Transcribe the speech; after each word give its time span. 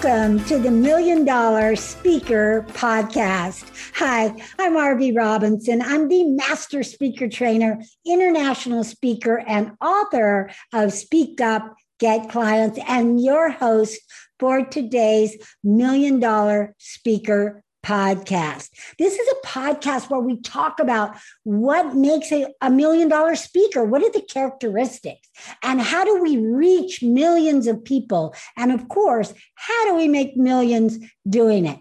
Welcome 0.00 0.44
to 0.44 0.60
the 0.60 0.70
Million 0.70 1.24
Dollar 1.24 1.74
Speaker 1.74 2.64
Podcast. 2.68 3.64
Hi, 3.96 4.26
I'm 4.56 4.74
Arvee 4.74 5.16
Robinson. 5.16 5.82
I'm 5.82 6.06
the 6.06 6.22
master 6.22 6.84
speaker 6.84 7.28
trainer, 7.28 7.82
international 8.06 8.84
speaker, 8.84 9.42
and 9.44 9.72
author 9.80 10.52
of 10.72 10.92
Speak 10.92 11.40
Up, 11.40 11.74
Get 11.98 12.30
Clients, 12.30 12.78
and 12.86 13.20
your 13.20 13.50
host 13.50 14.00
for 14.38 14.64
today's 14.64 15.36
Million 15.64 16.20
Dollar 16.20 16.76
Speaker 16.78 17.64
podcast. 17.84 18.70
This 18.98 19.14
is 19.14 19.28
a 19.28 19.46
podcast 19.46 20.10
where 20.10 20.20
we 20.20 20.40
talk 20.40 20.80
about 20.80 21.16
what 21.44 21.94
makes 21.94 22.30
a, 22.32 22.46
a, 22.60 22.70
million 22.70 23.08
dollar 23.08 23.34
speaker. 23.36 23.84
What 23.84 24.02
are 24.02 24.12
the 24.12 24.22
characteristics? 24.22 25.28
And 25.62 25.80
how 25.80 26.04
do 26.04 26.22
we 26.22 26.36
reach 26.38 27.02
millions 27.02 27.66
of 27.66 27.84
people? 27.84 28.34
And 28.56 28.72
of 28.72 28.88
course, 28.88 29.32
how 29.54 29.86
do 29.86 29.94
we 29.94 30.08
make 30.08 30.36
millions 30.36 30.98
doing 31.28 31.66
it? 31.66 31.78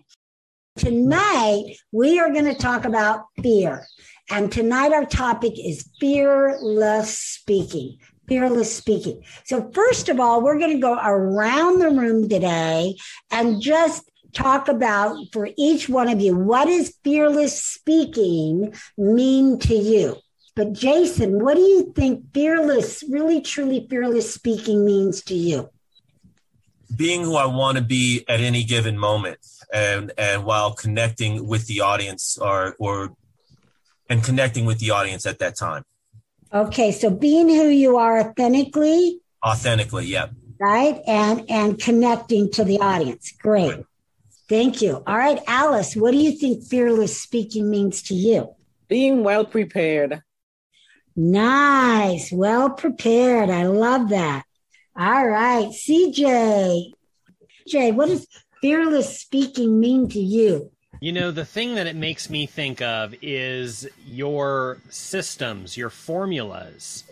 Tonight, 0.78 1.76
we 1.92 2.20
are 2.20 2.32
going 2.32 2.46
to 2.46 2.56
talk 2.56 2.86
about 2.86 3.26
fear. 3.42 3.86
And 4.30 4.52
tonight, 4.52 4.94
our 4.94 5.06
topic 5.06 5.54
is 5.58 5.90
fearless 6.00 7.18
speaking 7.18 7.98
fearless 8.28 8.76
speaking. 8.76 9.24
So, 9.46 9.72
first 9.74 10.10
of 10.10 10.20
all, 10.20 10.42
we're 10.42 10.60
going 10.60 10.76
to 10.76 10.82
go 10.82 11.00
around 11.02 11.80
the 11.80 11.90
room 11.90 12.28
today 12.28 12.98
and 13.32 13.62
just 13.62 14.04
talk 14.38 14.68
about 14.68 15.18
for 15.34 15.50
each 15.58 15.90
one 15.90 16.08
of 16.08 16.22
you 16.22 16.36
what 16.38 16.66
does 16.66 16.96
fearless 17.04 17.64
speaking 17.64 18.74
mean 18.98 19.58
to 19.60 19.76
you? 19.76 20.16
But 20.56 20.74
Jason, 20.74 21.44
what 21.44 21.56
do 21.56 21.62
you 21.62 21.94
think 21.96 22.34
fearless, 22.34 23.04
really 23.10 23.42
truly 23.42 23.86
fearless 23.90 24.34
speaking 24.34 24.86
means 24.86 25.22
to 25.24 25.36
you? 25.36 25.70
Being 26.96 27.24
who 27.24 27.36
I 27.36 27.46
want 27.46 27.78
to 27.78 27.84
be 27.84 28.26
at 28.28 28.40
any 28.40 28.64
given 28.64 28.98
moment 28.98 29.40
and 29.74 30.12
and 30.18 30.46
while 30.46 30.74
connecting 30.74 31.46
with 31.46 31.68
the 31.68 31.82
audience 31.82 32.38
or 32.40 32.76
or 32.80 33.14
and 34.10 34.24
connecting 34.24 34.66
with 34.66 34.80
the 34.80 34.92
audience 34.92 35.26
at 35.26 35.40
that 35.40 35.58
time. 35.58 35.84
Okay, 36.54 36.92
so 36.92 37.10
being 37.10 37.50
who 37.50 37.68
you 37.68 37.98
are 37.98 38.20
authentically. 38.20 39.20
Authentically, 39.46 40.06
yeah. 40.06 40.28
Right, 40.60 41.02
and 41.06 41.46
and 41.50 41.78
connecting 41.78 42.50
to 42.54 42.64
the 42.64 42.80
audience. 42.80 43.34
Great. 43.40 43.70
Right. 43.70 43.86
Thank 44.50 44.82
you. 44.82 45.04
All 45.06 45.18
right, 45.18 45.40
Alice, 45.46 45.96
what 45.96 46.12
do 46.12 46.18
you 46.18 46.32
think 46.32 46.64
fearless 46.64 47.22
speaking 47.22 47.70
means 47.70 48.02
to 48.04 48.14
you? 48.14 48.56
Being 48.88 49.24
well 49.24 49.46
prepared. 49.46 50.22
Nice. 51.16 52.32
Well 52.32 52.70
prepared. 52.70 53.50
I 53.50 53.66
love 53.66 54.10
that. 54.10 54.44
All 54.96 55.28
right, 55.28 55.68
CJ. 55.68 56.92
CJ, 57.68 57.94
what 57.94 58.08
does 58.08 58.28
fearless 58.62 59.20
speaking 59.20 59.80
mean 59.80 60.08
to 60.10 60.20
you? 60.20 60.72
You 61.02 61.12
know, 61.12 61.32
the 61.32 61.46
thing 61.46 61.76
that 61.76 61.86
it 61.86 61.96
makes 61.96 62.30
me 62.30 62.46
think 62.46 62.82
of 62.82 63.14
is 63.22 63.88
your 64.08 64.80
systems, 64.90 65.76
your 65.76 65.90
formulas. 65.90 67.04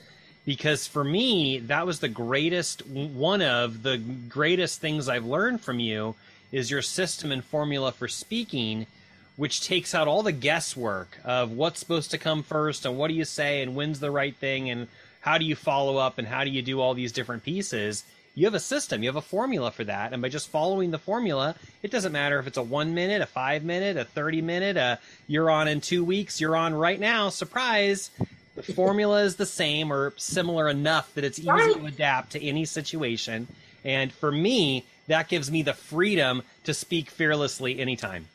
Because 0.46 0.88
for 0.88 1.04
me, 1.04 1.60
that 1.60 1.86
was 1.86 2.00
the 2.00 2.08
greatest, 2.08 2.86
one 2.88 3.42
of 3.42 3.84
the 3.84 3.98
greatest 3.98 4.80
things 4.80 5.10
I've 5.10 5.26
learned 5.26 5.62
from 5.62 5.80
you 5.80 6.16
is 6.56 6.72
your 6.72 6.82
system 6.82 7.34
and 7.34 7.44
formula 7.44 7.92
for 7.92 8.08
speaking, 8.08 8.88
which 9.36 9.60
takes 9.60 9.94
out 9.94 10.08
all 10.08 10.24
the 10.24 10.32
guesswork 10.32 11.18
of 11.26 11.52
what's 11.52 11.82
supposed 11.82 12.12
to 12.12 12.18
come 12.18 12.42
first 12.42 12.86
and 12.86 12.98
what 12.98 13.10
do 13.10 13.14
you 13.14 13.26
say 13.26 13.62
and 13.62 13.76
when's 13.76 14.00
the 14.00 14.10
right 14.10 14.38
thing 14.38 14.70
and 14.70 14.88
how 15.20 15.38
do 15.38 15.44
you 15.44 15.54
follow 15.54 15.98
up 15.98 16.18
and 16.18 16.26
how 16.26 16.46
do 16.46 16.50
you 16.50 16.62
do 16.62 16.80
all 16.80 16.94
these 16.94 17.12
different 17.12 17.44
pieces. 17.44 18.06
You 18.36 18.46
have 18.46 18.54
a 18.54 18.62
system, 18.62 19.04
you 19.04 19.10
have 19.10 19.18
a 19.18 19.22
formula 19.22 19.70
for 19.70 19.84
that, 19.84 20.14
and 20.14 20.22
by 20.22 20.30
just 20.30 20.48
following 20.48 20.92
the 20.92 20.98
formula, 20.98 21.56
it 21.84 21.92
doesn't 21.92 22.14
matter 22.14 22.40
if 22.40 22.48
it's 22.48 22.58
a 22.58 22.64
one 22.64 22.94
minute, 22.94 23.22
a 23.22 23.26
five 23.26 23.66
minute, 23.66 23.98
a 23.98 24.06
30 24.06 24.42
minute, 24.42 24.78
a 24.78 25.00
you're 25.28 25.52
on 25.52 25.68
in 25.68 25.82
two 25.82 26.06
weeks, 26.06 26.40
you're 26.40 26.56
on 26.56 26.74
right 26.74 27.00
now, 27.00 27.28
surprise. 27.28 28.12
The 28.56 28.64
formula 28.64 29.24
is 29.24 29.36
the 29.36 29.46
same 29.46 29.92
or 29.92 30.14
similar 30.16 30.70
enough 30.70 31.14
that 31.16 31.26
it's 31.26 31.40
easy 31.40 31.74
to 31.74 31.86
adapt 31.86 32.32
to 32.32 32.42
any 32.42 32.64
situation. 32.64 33.48
And 33.86 34.12
for 34.12 34.32
me, 34.32 34.86
that 35.08 35.30
gives 35.30 35.52
me 35.52 35.62
the 35.62 35.74
freedom 35.74 36.42
to 36.64 36.74
speak 36.74 37.10
fearlessly 37.10 37.80
anytime. 37.80 38.28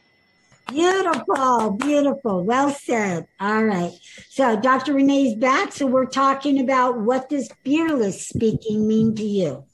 Beautiful, 0.69 1.73
beautiful. 1.73 2.45
Well 2.45 2.71
said. 2.71 3.27
All 3.41 3.65
right. 3.65 3.91
So 4.29 4.59
Dr. 4.59 4.95
Renee's 4.95 5.35
back. 5.35 5.73
So 5.73 5.87
we're 5.87 6.07
talking 6.07 6.61
about 6.61 7.01
what 7.01 7.29
does 7.29 7.51
fearless 7.65 8.29
speaking 8.29 8.87
mean 8.87 9.17
to 9.17 9.25
you? 9.25 9.65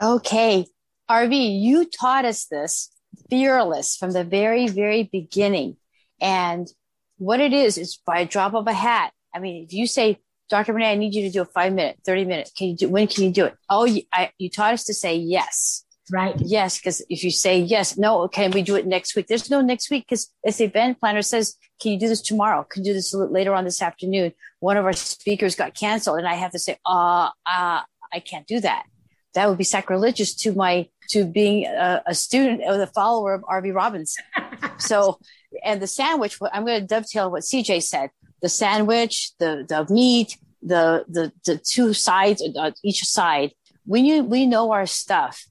Okay. 0.00 0.66
Arvee, 1.10 1.60
you 1.60 1.86
taught 1.86 2.26
us 2.26 2.44
this 2.44 2.90
fearless 3.30 3.96
from 3.96 4.10
the 4.10 4.24
very, 4.24 4.68
very 4.68 5.04
beginning. 5.10 5.76
And 6.20 6.68
what 7.16 7.40
it 7.40 7.52
is, 7.52 7.78
is 7.78 7.98
by 8.04 8.20
a 8.20 8.26
drop 8.26 8.54
of 8.54 8.66
a 8.66 8.72
hat. 8.72 9.12
I 9.34 9.38
mean, 9.38 9.64
if 9.64 9.72
you 9.72 9.86
say, 9.86 10.18
Dr. 10.52 10.74
Renee, 10.74 10.92
I 10.92 10.96
need 10.96 11.14
you 11.14 11.22
to 11.22 11.30
do 11.30 11.40
a 11.40 11.46
five 11.46 11.72
minute, 11.72 11.98
30 12.04 12.26
minutes. 12.26 12.52
Can 12.52 12.68
you 12.68 12.76
do, 12.76 12.88
when 12.90 13.06
can 13.06 13.24
you 13.24 13.30
do 13.30 13.46
it? 13.46 13.56
Oh, 13.70 13.86
you, 13.86 14.02
I, 14.12 14.32
you 14.36 14.50
taught 14.50 14.74
us 14.74 14.84
to 14.84 14.92
say 14.92 15.16
yes. 15.16 15.82
Right. 16.10 16.34
Yes, 16.38 16.78
because 16.78 17.00
if 17.08 17.24
you 17.24 17.30
say 17.30 17.58
yes, 17.58 17.96
no, 17.96 18.28
can 18.28 18.50
we 18.50 18.60
do 18.60 18.76
it 18.76 18.86
next 18.86 19.16
week? 19.16 19.28
There's 19.28 19.48
no 19.48 19.62
next 19.62 19.90
week 19.90 20.04
because 20.06 20.30
if 20.44 20.58
the 20.58 20.64
event 20.64 21.00
planner 21.00 21.22
says, 21.22 21.56
can 21.80 21.92
you 21.92 21.98
do 21.98 22.06
this 22.06 22.20
tomorrow? 22.20 22.64
Can 22.64 22.84
you 22.84 22.90
do 22.90 22.92
this 22.92 23.14
later 23.14 23.54
on 23.54 23.64
this 23.64 23.80
afternoon? 23.80 24.34
One 24.60 24.76
of 24.76 24.84
our 24.84 24.92
speakers 24.92 25.56
got 25.56 25.74
canceled 25.74 26.18
and 26.18 26.28
I 26.28 26.34
have 26.34 26.52
to 26.52 26.58
say, 26.58 26.76
uh, 26.84 27.30
uh, 27.46 27.80
I 28.12 28.20
can't 28.22 28.46
do 28.46 28.60
that. 28.60 28.84
That 29.32 29.48
would 29.48 29.56
be 29.56 29.64
sacrilegious 29.64 30.34
to 30.42 30.52
my, 30.52 30.86
to 31.08 31.24
being 31.24 31.64
a, 31.64 32.02
a 32.08 32.14
student 32.14 32.60
or 32.66 32.76
the 32.76 32.88
follower 32.88 33.32
of 33.32 33.40
Arvee 33.44 33.74
Robinson. 33.74 34.22
so, 34.76 35.18
and 35.64 35.80
the 35.80 35.86
sandwich, 35.86 36.38
I'm 36.52 36.66
going 36.66 36.82
to 36.82 36.86
dovetail 36.86 37.30
what 37.30 37.42
CJ 37.42 37.84
said. 37.84 38.10
The 38.42 38.48
sandwich, 38.48 39.32
the, 39.38 39.64
the 39.68 39.92
meat, 39.92 40.36
the, 40.62 41.04
the, 41.08 41.32
the 41.46 41.58
two 41.58 41.94
sides, 41.94 42.42
uh, 42.58 42.72
each 42.82 43.04
side. 43.04 43.52
You, 43.86 44.22
we 44.22 44.46
know 44.46 44.72
our 44.72 44.86
stuff 44.86 45.46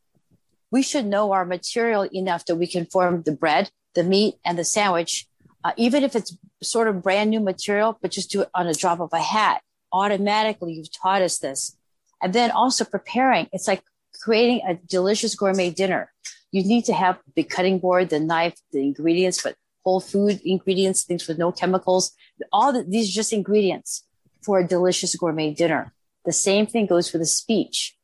we 0.72 0.82
should 0.82 1.06
know 1.06 1.34
our 1.34 1.46
material 1.46 2.08
enough 2.14 2.46
that 2.46 2.56
we 2.56 2.66
can 2.66 2.86
form 2.86 3.22
the 3.24 3.34
bread, 3.34 3.70
the 3.94 4.04
meat, 4.04 4.36
and 4.46 4.58
the 4.58 4.64
sandwich, 4.64 5.28
uh, 5.64 5.74
even 5.76 6.04
if 6.04 6.16
it's 6.16 6.36
sort 6.64 6.88
of 6.88 7.04
brand 7.04 7.30
new 7.30 7.42
material, 7.42 8.00
but 8.02 8.12
just 8.12 8.32
do 8.32 8.42
it 8.42 8.50
on 8.56 8.68
a 8.68 8.74
drop 8.74 9.00
of 9.02 9.12
a 9.12 9.20
hat. 9.20 9.62
Automatically, 9.92 10.74
you've 10.74 10.92
taught 10.92 11.22
us 11.22 11.38
this. 11.40 11.76
And 12.24 12.34
then 12.34 12.52
also 12.52 12.86
preparing. 12.86 13.50
It's 13.52 13.68
like 13.68 13.84
creating 14.22 14.62
a 14.66 14.76
delicious 14.76 15.36
gourmet 15.36 15.72
dinner. 15.72 16.12
You 16.52 16.64
need 16.64 16.86
to 16.86 16.94
have 16.94 17.20
the 17.36 17.44
cutting 17.44 17.80
board, 17.80 18.10
the 18.10 18.20
knife, 18.20 18.56
the 18.72 18.80
ingredients, 18.80 19.42
but 19.44 19.56
whole 19.84 20.00
food 20.00 20.42
ingredients, 20.44 21.04
things 21.04 21.28
with 21.28 21.38
no 21.38 21.52
chemicals. 21.52 22.12
All 22.52 22.74
the, 22.74 22.84
these 22.84 23.10
are 23.10 23.14
just 23.14 23.34
ingredients 23.34 24.06
for 24.44 24.60
a 24.60 24.68
delicious 24.68 25.16
gourmet 25.16 25.54
dinner. 25.54 25.94
The 26.26 26.34
same 26.34 26.68
thing 26.68 26.86
goes 26.86 27.10
for 27.10 27.18
the 27.18 27.26
speech. 27.26 27.98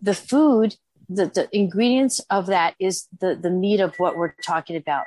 The 0.00 0.14
food 0.14 0.76
the, 1.14 1.26
the 1.26 1.48
ingredients 1.56 2.20
of 2.30 2.46
that 2.46 2.74
is 2.78 3.06
the, 3.20 3.34
the 3.34 3.50
meat 3.50 3.80
of 3.80 3.94
what 3.96 4.16
we're 4.16 4.34
talking 4.42 4.76
about. 4.76 5.04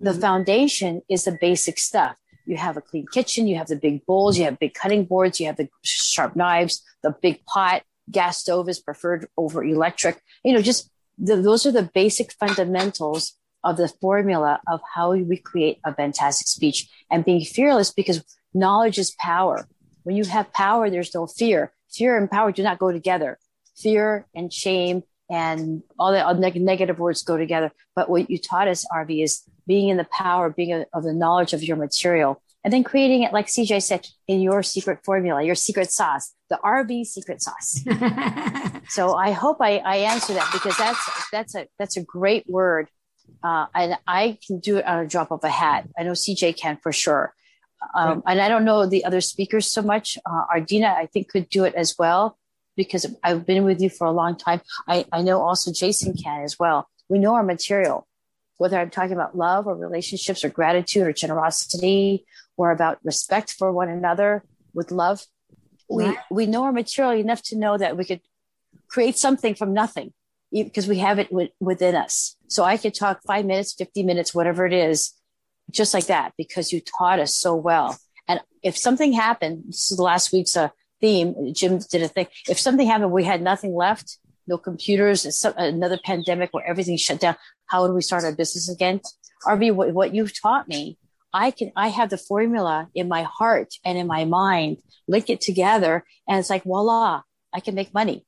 The 0.00 0.10
mm-hmm. 0.10 0.20
foundation 0.20 1.02
is 1.08 1.24
the 1.24 1.36
basic 1.40 1.78
stuff. 1.78 2.16
You 2.46 2.56
have 2.56 2.76
a 2.76 2.80
clean 2.80 3.06
kitchen, 3.12 3.46
you 3.46 3.56
have 3.56 3.68
the 3.68 3.76
big 3.76 4.06
bowls, 4.06 4.38
you 4.38 4.44
have 4.44 4.58
big 4.58 4.74
cutting 4.74 5.04
boards, 5.04 5.38
you 5.38 5.46
have 5.46 5.56
the 5.56 5.68
sharp 5.82 6.34
knives, 6.34 6.82
the 7.02 7.14
big 7.20 7.44
pot, 7.44 7.82
gas 8.10 8.38
stove 8.38 8.68
is 8.68 8.80
preferred 8.80 9.28
over 9.36 9.62
electric. 9.62 10.22
You 10.42 10.54
know, 10.54 10.62
just 10.62 10.90
the, 11.18 11.36
those 11.36 11.66
are 11.66 11.72
the 11.72 11.90
basic 11.94 12.32
fundamentals 12.32 13.34
of 13.64 13.76
the 13.76 13.88
formula 13.88 14.60
of 14.68 14.80
how 14.94 15.12
we 15.12 15.36
create 15.36 15.78
a 15.84 15.94
fantastic 15.94 16.46
speech 16.46 16.88
and 17.10 17.24
being 17.24 17.44
fearless 17.44 17.92
because 17.92 18.24
knowledge 18.54 18.98
is 18.98 19.14
power. 19.18 19.68
When 20.04 20.16
you 20.16 20.24
have 20.24 20.52
power, 20.52 20.90
there's 20.90 21.14
no 21.14 21.26
fear. 21.26 21.72
Fear 21.90 22.16
and 22.16 22.30
power 22.30 22.52
do 22.52 22.62
not 22.62 22.78
go 22.78 22.92
together. 22.92 23.38
Fear 23.76 24.26
and 24.34 24.52
shame 24.52 25.02
and 25.30 25.82
all 25.98 26.12
the 26.12 26.32
neg- 26.34 26.60
negative 26.60 26.98
words 26.98 27.22
go 27.22 27.36
together. 27.36 27.70
But 27.94 28.08
what 28.08 28.30
you 28.30 28.38
taught 28.38 28.68
us, 28.68 28.86
Arvee, 28.92 29.22
is 29.22 29.42
being 29.66 29.88
in 29.88 29.96
the 29.96 30.08
power, 30.10 30.50
being 30.50 30.72
a, 30.72 30.86
of 30.92 31.04
the 31.04 31.12
knowledge 31.12 31.52
of 31.52 31.62
your 31.62 31.76
material, 31.76 32.42
and 32.64 32.72
then 32.72 32.82
creating 32.82 33.22
it, 33.22 33.32
like 33.32 33.46
CJ 33.46 33.82
said, 33.82 34.06
in 34.26 34.40
your 34.40 34.62
secret 34.62 35.00
formula, 35.04 35.42
your 35.42 35.54
secret 35.54 35.90
sauce, 35.90 36.34
the 36.50 36.58
Arvee 36.64 37.04
secret 37.04 37.40
sauce. 37.42 37.80
so 38.88 39.14
I 39.14 39.30
hope 39.32 39.58
I, 39.60 39.78
I 39.78 39.96
answer 39.96 40.34
that 40.34 40.50
because 40.52 40.76
that's 40.76 41.28
that's 41.30 41.54
a 41.54 41.68
that's 41.78 41.96
a 41.96 42.02
great 42.02 42.48
word, 42.48 42.88
uh, 43.42 43.66
and 43.74 43.96
I 44.06 44.38
can 44.46 44.58
do 44.58 44.78
it 44.78 44.86
on 44.86 44.98
a 44.98 45.06
drop 45.06 45.30
of 45.30 45.44
a 45.44 45.48
hat. 45.48 45.88
I 45.98 46.02
know 46.02 46.12
CJ 46.12 46.56
can 46.56 46.78
for 46.82 46.92
sure. 46.92 47.34
Um, 47.94 48.22
and 48.26 48.40
I 48.40 48.48
don't 48.48 48.64
know 48.64 48.86
the 48.86 49.04
other 49.04 49.20
speakers 49.20 49.70
so 49.70 49.82
much. 49.82 50.18
Uh, 50.26 50.44
Ardina, 50.54 50.94
I 50.94 51.06
think, 51.06 51.28
could 51.28 51.48
do 51.48 51.64
it 51.64 51.74
as 51.74 51.94
well 51.98 52.36
because 52.76 53.06
I've 53.22 53.46
been 53.46 53.64
with 53.64 53.80
you 53.80 53.90
for 53.90 54.06
a 54.06 54.12
long 54.12 54.36
time. 54.36 54.60
I, 54.86 55.04
I 55.12 55.22
know 55.22 55.40
also 55.40 55.72
Jason 55.72 56.14
can 56.14 56.42
as 56.42 56.58
well. 56.58 56.88
We 57.08 57.18
know 57.18 57.34
our 57.34 57.42
material, 57.42 58.06
whether 58.56 58.78
I'm 58.78 58.90
talking 58.90 59.12
about 59.12 59.36
love 59.36 59.66
or 59.66 59.76
relationships 59.76 60.44
or 60.44 60.48
gratitude 60.48 61.06
or 61.06 61.12
generosity 61.12 62.24
or 62.56 62.70
about 62.70 62.98
respect 63.04 63.52
for 63.52 63.72
one 63.72 63.88
another 63.88 64.44
with 64.74 64.90
love. 64.90 65.24
We, 65.88 66.18
we 66.30 66.46
know 66.46 66.64
our 66.64 66.72
material 66.72 67.18
enough 67.18 67.42
to 67.44 67.56
know 67.56 67.78
that 67.78 67.96
we 67.96 68.04
could 68.04 68.20
create 68.88 69.16
something 69.16 69.54
from 69.54 69.72
nothing. 69.72 70.12
Because 70.52 70.88
we 70.88 70.98
have 70.98 71.18
it 71.18 71.28
w- 71.30 71.50
within 71.60 71.94
us. 71.94 72.36
So 72.48 72.64
I 72.64 72.76
could 72.76 72.94
talk 72.94 73.20
five 73.26 73.44
minutes, 73.44 73.74
50 73.74 74.02
minutes, 74.02 74.34
whatever 74.34 74.66
it 74.66 74.72
is, 74.72 75.12
just 75.70 75.92
like 75.92 76.06
that, 76.06 76.32
because 76.38 76.72
you 76.72 76.80
taught 76.80 77.20
us 77.20 77.36
so 77.36 77.54
well. 77.54 77.98
And 78.26 78.40
if 78.62 78.76
something 78.76 79.12
happened, 79.12 79.64
this 79.68 79.90
is 79.90 79.96
the 79.96 80.02
last 80.02 80.32
week's 80.32 80.56
uh, 80.56 80.68
theme, 81.00 81.52
Jim 81.54 81.78
did 81.78 82.02
a 82.02 82.08
thing. 82.08 82.26
If 82.48 82.58
something 82.58 82.86
happened, 82.86 83.12
we 83.12 83.24
had 83.24 83.42
nothing 83.42 83.74
left, 83.74 84.18
no 84.46 84.58
computers, 84.58 85.26
some, 85.38 85.54
another 85.56 85.98
pandemic 86.02 86.52
where 86.52 86.66
everything's 86.66 87.02
shut 87.02 87.20
down. 87.20 87.36
How 87.66 87.82
would 87.82 87.94
we 87.94 88.02
start 88.02 88.24
our 88.24 88.32
business 88.32 88.68
again? 88.68 89.00
Arvee, 89.44 89.72
what, 89.72 89.92
what 89.92 90.14
you've 90.14 90.38
taught 90.38 90.68
me, 90.68 90.98
I 91.32 91.50
can, 91.50 91.72
I 91.76 91.88
have 91.88 92.10
the 92.10 92.18
formula 92.18 92.88
in 92.94 93.08
my 93.08 93.22
heart 93.22 93.74
and 93.84 93.98
in 93.98 94.06
my 94.06 94.24
mind, 94.24 94.78
link 95.06 95.28
it 95.28 95.40
together. 95.40 96.04
And 96.26 96.38
it's 96.38 96.50
like, 96.50 96.64
voila, 96.64 97.22
I 97.52 97.60
can 97.60 97.74
make 97.74 97.92
money 97.92 98.24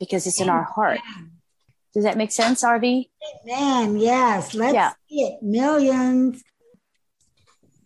because 0.00 0.26
it's 0.26 0.40
in 0.40 0.48
our 0.48 0.64
heart. 0.64 0.98
Does 1.94 2.04
that 2.04 2.16
make 2.16 2.32
sense, 2.32 2.64
Arvee? 2.64 3.10
Man, 3.44 3.98
yes. 3.98 4.54
Let's 4.54 4.74
yeah. 4.74 4.92
see 5.08 5.22
it. 5.22 5.42
Millions. 5.42 6.42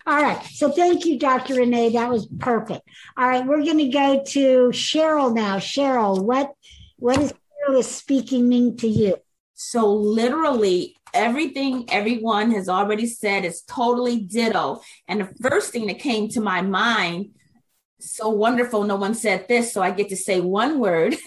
All 0.07 0.23
right. 0.23 0.43
So 0.45 0.71
thank 0.71 1.07
you, 1.07 1.19
Dr. 1.19 1.55
Renee. 1.55 1.93
That 1.93 2.11
was 2.11 2.27
perfect. 2.39 2.83
All 3.17 3.29
right. 3.29 3.45
We're 3.45 3.65
going 3.65 3.79
to 3.79 3.89
go 3.89 4.23
to 4.23 4.69
Cheryl 4.69 5.35
now. 5.35 5.57
Cheryl, 5.57 6.23
what 6.23 6.53
what 6.99 7.19
is 7.19 7.33
fearless 7.67 7.91
speaking 7.91 8.49
mean 8.49 8.77
to 8.79 8.89
you? 8.89 9.17
So 9.55 9.91
literally 9.91 10.97
everything 11.15 11.89
everyone 11.91 12.51
has 12.51 12.69
already 12.69 13.07
said 13.07 13.45
is 13.45 13.63
totally 13.63 14.21
ditto. 14.21 14.81
And 15.09 15.21
the 15.21 15.35
first 15.49 15.73
thing 15.73 15.87
that 15.87 16.01
came 16.01 16.29
to 16.31 16.41
my 16.41 16.61
mind, 16.61 17.31
so 18.11 18.29
wonderful, 18.29 18.85
no 18.85 18.97
one 18.97 19.15
said 19.15 19.49
this, 19.49 19.73
so 19.73 19.83
I 19.83 19.91
get 19.91 20.09
to 20.11 20.17
say 20.17 20.41
one 20.41 20.79
word. 20.79 21.17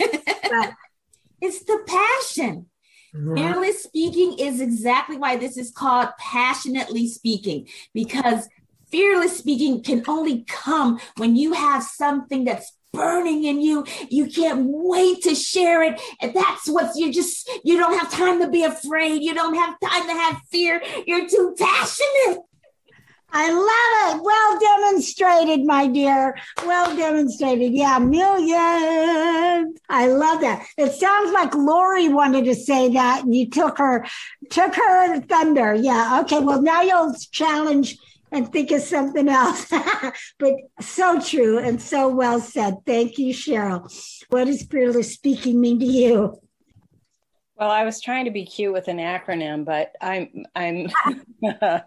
it's 1.41 1.63
the 1.63 1.83
passion. 1.87 2.67
Mm-hmm. 3.15 3.35
Fearless 3.35 3.83
speaking 3.83 4.37
is 4.39 4.61
exactly 4.61 5.17
why 5.17 5.37
this 5.37 5.57
is 5.57 5.71
called 5.71 6.09
passionately 6.19 7.07
speaking 7.07 7.67
because 7.93 8.47
fearless 8.91 9.37
speaking 9.37 9.81
can 9.81 10.03
only 10.07 10.43
come 10.47 10.99
when 11.17 11.35
you 11.35 11.53
have 11.53 11.83
something 11.83 12.43
that's 12.43 12.73
burning 12.93 13.43
in 13.43 13.61
you. 13.61 13.85
You 14.09 14.27
can't 14.27 14.65
wait 14.67 15.23
to 15.23 15.35
share 15.35 15.83
it. 15.83 16.01
And 16.21 16.33
that's 16.33 16.67
what 16.67 16.95
you 16.95 17.13
just, 17.13 17.49
you 17.63 17.77
don't 17.77 17.97
have 17.97 18.11
time 18.11 18.41
to 18.41 18.49
be 18.49 18.63
afraid. 18.63 19.21
You 19.21 19.33
don't 19.33 19.55
have 19.55 19.79
time 19.79 20.07
to 20.07 20.13
have 20.13 20.41
fear. 20.51 20.81
You're 21.05 21.27
too 21.27 21.55
passionate. 21.57 22.39
I 23.31 23.51
love 23.51 24.15
it. 24.15 24.23
Well 24.23 24.59
demonstrated, 24.59 25.65
my 25.65 25.87
dear. 25.87 26.37
Well 26.65 26.95
demonstrated. 26.95 27.73
Yeah, 27.73 27.99
millions. 27.99 29.79
I 29.89 30.07
love 30.07 30.41
that. 30.41 30.65
It 30.77 30.93
sounds 30.93 31.31
like 31.33 31.53
Lori 31.53 32.07
wanted 32.07 32.45
to 32.45 32.55
say 32.55 32.89
that 32.93 33.23
and 33.23 33.35
you 33.35 33.49
took 33.49 33.77
her, 33.77 34.05
took 34.49 34.75
her 34.75 35.21
thunder. 35.21 35.75
Yeah. 35.75 36.21
Okay. 36.23 36.39
Well, 36.39 36.61
now 36.61 36.81
you'll 36.81 37.13
challenge 37.31 37.97
and 38.31 38.51
think 38.51 38.71
of 38.71 38.81
something 38.81 39.27
else. 39.27 39.69
but 40.39 40.53
so 40.81 41.19
true 41.19 41.59
and 41.59 41.81
so 41.81 42.07
well 42.07 42.39
said. 42.39 42.77
Thank 42.85 43.17
you, 43.17 43.33
Cheryl. 43.33 43.91
What 44.29 44.45
does 44.45 44.63
fearless 44.63 45.13
speaking 45.13 45.59
mean 45.59 45.79
to 45.79 45.85
you? 45.85 46.39
Well, 47.59 47.71
I 47.71 47.85
was 47.85 47.99
trying 47.99 48.25
to 48.25 48.31
be 48.31 48.45
cute 48.45 48.71
with 48.73 48.87
an 48.87 48.97
acronym, 48.97 49.65
but 49.65 49.95
I'm 49.99 50.45
I'm 50.55 50.87
it, 51.41 51.81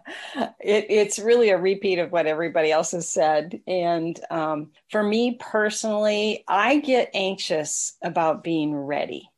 it's 0.59 1.17
really 1.17 1.49
a 1.49 1.57
repeat 1.57 1.97
of 1.97 2.11
what 2.11 2.27
everybody 2.27 2.71
else 2.71 2.91
has 2.91 3.07
said. 3.07 3.61
And 3.67 4.19
um, 4.29 4.71
for 4.89 5.01
me 5.01 5.37
personally, 5.39 6.43
I 6.47 6.79
get 6.79 7.09
anxious 7.13 7.93
about 8.03 8.43
being 8.43 8.75
ready. 8.75 9.29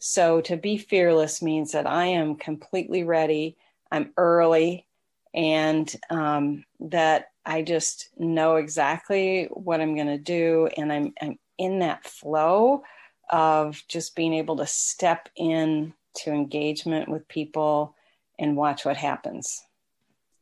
So 0.00 0.40
to 0.42 0.56
be 0.56 0.78
fearless 0.78 1.42
means 1.42 1.72
that 1.72 1.86
I 1.86 2.06
am 2.06 2.36
completely 2.36 3.04
ready. 3.04 3.56
I'm 3.92 4.12
early 4.16 4.86
and 5.34 5.94
um, 6.10 6.64
that 6.80 7.26
I 7.46 7.62
just 7.62 8.10
know 8.18 8.56
exactly 8.56 9.46
what 9.52 9.80
I'm 9.80 9.94
going 9.94 10.06
to 10.08 10.18
do, 10.18 10.68
and 10.76 10.92
I'm, 10.92 11.12
I'm 11.20 11.38
in 11.58 11.80
that 11.80 12.04
flow 12.06 12.82
of 13.30 13.82
just 13.88 14.16
being 14.16 14.34
able 14.34 14.56
to 14.56 14.66
step 14.66 15.28
in 15.36 15.94
to 16.14 16.30
engagement 16.30 17.08
with 17.08 17.28
people 17.28 17.94
and 18.38 18.56
watch 18.56 18.84
what 18.84 18.96
happens. 18.96 19.62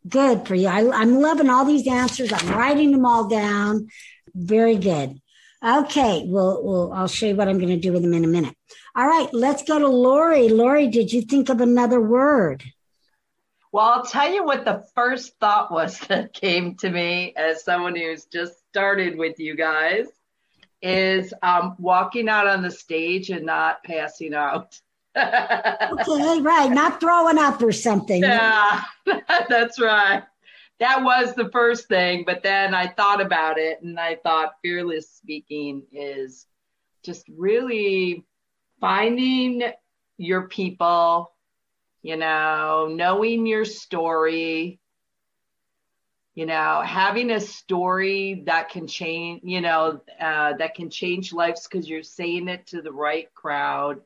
Good 0.09 0.47
for 0.47 0.55
you. 0.55 0.69
I, 0.69 0.91
I'm 0.91 1.21
loving 1.21 1.51
all 1.51 1.65
these 1.65 1.87
answers. 1.87 2.33
I'm 2.33 2.49
writing 2.57 2.93
them 2.93 3.05
all 3.05 3.29
down. 3.29 3.89
Very 4.35 4.77
good. 4.77 5.21
Okay, 5.63 6.25
well, 6.27 6.63
well, 6.63 6.93
I'll 6.93 7.09
show 7.09 7.27
you 7.27 7.35
what 7.35 7.49
I'm 7.49 7.59
going 7.59 7.69
to 7.69 7.77
do 7.77 7.93
with 7.93 8.03
them 8.03 8.15
in 8.15 8.25
a 8.25 8.29
minute. 8.29 8.55
All 8.95 9.07
right, 9.07 9.29
let's 9.33 9.65
go 9.65 9.79
to 9.79 9.89
Lori. 9.89 10.49
Lori, 10.49 10.87
did 10.87 11.13
you 11.13 11.23
think 11.23 11.49
of 11.49 11.61
another 11.61 12.01
word? 12.01 12.63
Well, 13.73 13.85
I'll 13.85 14.05
tell 14.05 14.33
you 14.33 14.45
what 14.45 14.65
the 14.65 14.85
first 14.95 15.37
thought 15.41 15.71
was 15.73 15.99
that 16.09 16.33
came 16.33 16.77
to 16.77 16.89
me 16.89 17.35
as 17.37 17.65
someone 17.65 17.97
who's 17.97 18.25
just 18.27 18.55
started 18.69 19.19
with 19.19 19.39
you 19.41 19.57
guys 19.57 20.07
is 20.83 21.33
um, 21.43 21.75
walking 21.79 22.29
out 22.29 22.47
on 22.47 22.63
the 22.63 22.71
stage 22.71 23.31
and 23.31 23.47
not 23.47 23.83
passing 23.85 24.35
out. 24.35 24.81
okay, 25.17 26.41
right. 26.41 26.71
Not 26.71 27.01
throwing 27.01 27.39
up 27.39 27.63
or 27.63 27.73
something. 27.73 28.23
Yeah, 28.23 28.83
that's 29.49 29.81
right. 29.81 30.23
That 30.79 31.03
was 31.03 31.35
the 31.35 31.51
first 31.51 31.89
thing. 31.89 32.25
But 32.25 32.43
then 32.43 32.75
I 32.75 32.87
thought 32.87 33.21
about 33.21 33.59
it 33.59 33.83
and 33.83 33.99
I 33.99 34.17
thought 34.17 34.55
fearless 34.63 35.11
speaking 35.11 35.83
is 35.93 36.47
just 37.05 37.25
really 37.29 38.25
finding 38.81 39.63
your 40.19 40.49
people 40.49 41.33
you 42.03 42.17
know, 42.17 42.89
knowing 42.91 43.47
your 43.47 43.65
story, 43.65 44.78
you 46.39 46.47
know, 46.47 46.83
having 46.83 47.33
a 47.33 47.41
story 47.41 48.45
that 48.47 48.69
can 48.69 48.87
change, 48.87 49.41
you 49.43 49.61
know, 49.61 50.01
uh, 50.21 50.53
that 50.53 50.77
can 50.77 50.89
change 50.89 51.33
lives 51.33 51.67
because 51.67 51.89
you're 51.89 52.05
saying 52.05 52.47
it 52.47 52.65
to 52.69 52.81
the 52.81 52.93
right 52.93 53.27
crowd 53.35 54.01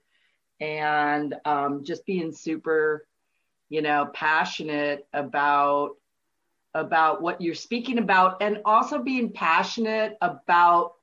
and 0.59 1.35
um, 1.45 1.85
just 1.85 2.07
being 2.07 2.33
super, 2.33 3.07
you 3.69 3.83
know, 3.83 4.09
passionate 4.15 5.07
about 5.13 5.91
about 6.73 7.21
what 7.21 7.43
you're 7.43 7.55
speaking 7.55 7.99
about 7.99 8.41
and 8.41 8.63
also 8.65 9.03
being 9.03 9.31
passionate 9.31 10.17
about 10.23 10.95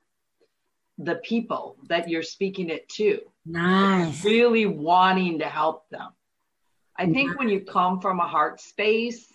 the 0.98 1.14
people 1.14 1.76
that 1.88 2.08
you're 2.08 2.24
speaking 2.24 2.70
it 2.70 2.88
to. 2.88 3.20
Nice. 3.46 4.24
Really 4.24 4.66
wanting 4.66 5.38
to 5.38 5.46
help 5.46 5.88
them. 5.90 6.08
I 6.96 7.06
think 7.06 7.38
when 7.38 7.48
you 7.48 7.60
come 7.60 8.00
from 8.00 8.18
a 8.18 8.26
heart 8.26 8.60
space 8.60 9.28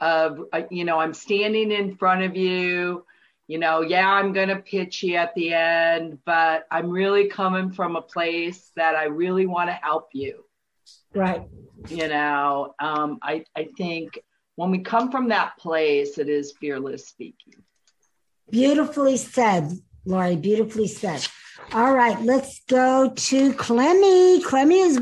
of, 0.00 0.44
uh, 0.52 0.62
you 0.70 0.84
know, 0.84 0.98
I'm 0.98 1.14
standing 1.14 1.70
in 1.70 1.96
front 1.96 2.22
of 2.22 2.36
you, 2.36 3.04
you 3.46 3.58
know, 3.58 3.80
yeah, 3.82 4.08
I'm 4.08 4.32
going 4.32 4.48
to 4.48 4.56
pitch 4.56 5.02
you 5.02 5.16
at 5.16 5.34
the 5.34 5.52
end, 5.52 6.18
but 6.24 6.66
I'm 6.70 6.88
really 6.88 7.28
coming 7.28 7.70
from 7.72 7.96
a 7.96 8.02
place 8.02 8.70
that 8.76 8.94
I 8.94 9.04
really 9.04 9.46
want 9.46 9.70
to 9.70 9.74
help 9.74 10.10
you. 10.12 10.44
Right. 11.14 11.48
You 11.88 12.08
know, 12.08 12.74
um, 12.78 13.18
I, 13.22 13.44
I 13.56 13.68
think 13.76 14.18
when 14.54 14.70
we 14.70 14.78
come 14.78 15.10
from 15.10 15.28
that 15.28 15.56
place, 15.58 16.18
it 16.18 16.28
is 16.28 16.52
fearless 16.60 17.08
speaking. 17.08 17.54
Beautifully 18.50 19.16
said, 19.16 19.72
Lori. 20.04 20.36
Beautifully 20.36 20.88
said. 20.88 21.26
All 21.72 21.94
right, 21.94 22.20
let's 22.22 22.62
go 22.68 23.10
to 23.14 23.52
Clemmy. 23.54 24.42
Clemmy 24.42 24.80
is 24.80 25.00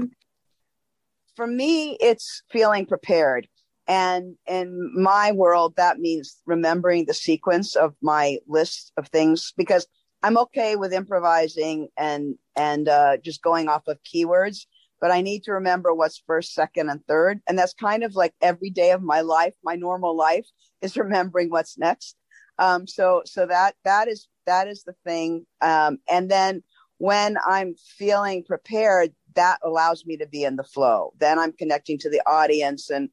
for 1.38 1.46
me, 1.46 1.96
it's 2.00 2.42
feeling 2.50 2.84
prepared. 2.84 3.46
And 3.88 4.36
in 4.46 4.92
my 4.94 5.32
world, 5.32 5.74
that 5.76 5.98
means 5.98 6.36
remembering 6.44 7.06
the 7.06 7.14
sequence 7.14 7.74
of 7.74 7.94
my 8.02 8.38
list 8.46 8.92
of 8.98 9.08
things 9.08 9.54
because 9.56 9.86
I'm 10.22 10.36
okay 10.38 10.76
with 10.76 10.92
improvising 10.92 11.88
and 11.96 12.34
and 12.54 12.88
uh, 12.88 13.16
just 13.16 13.42
going 13.42 13.68
off 13.68 13.88
of 13.88 13.98
keywords, 14.02 14.66
but 15.00 15.10
I 15.10 15.22
need 15.22 15.44
to 15.44 15.52
remember 15.52 15.94
what's 15.94 16.22
first, 16.26 16.52
second, 16.54 16.90
and 16.90 17.04
third. 17.06 17.40
And 17.48 17.58
that's 17.58 17.72
kind 17.72 18.02
of 18.02 18.14
like 18.14 18.34
every 18.42 18.70
day 18.70 18.90
of 18.90 19.02
my 19.02 19.22
life. 19.22 19.54
My 19.64 19.76
normal 19.76 20.16
life 20.16 20.46
is 20.82 20.96
remembering 20.96 21.48
what's 21.50 21.78
next. 21.78 22.16
Um, 22.58 22.86
so 22.86 23.22
so 23.24 23.46
that 23.46 23.76
that 23.84 24.08
is 24.08 24.28
that 24.46 24.68
is 24.68 24.82
the 24.82 24.94
thing. 25.04 25.46
Um, 25.62 25.98
and 26.10 26.30
then 26.30 26.62
when 26.98 27.38
I'm 27.46 27.74
feeling 27.96 28.42
prepared, 28.42 29.14
that 29.34 29.58
allows 29.62 30.04
me 30.04 30.16
to 30.16 30.26
be 30.26 30.42
in 30.42 30.56
the 30.56 30.64
flow. 30.64 31.12
Then 31.18 31.38
I'm 31.38 31.52
connecting 31.52 31.98
to 31.98 32.10
the 32.10 32.20
audience. 32.26 32.90
And 32.90 33.08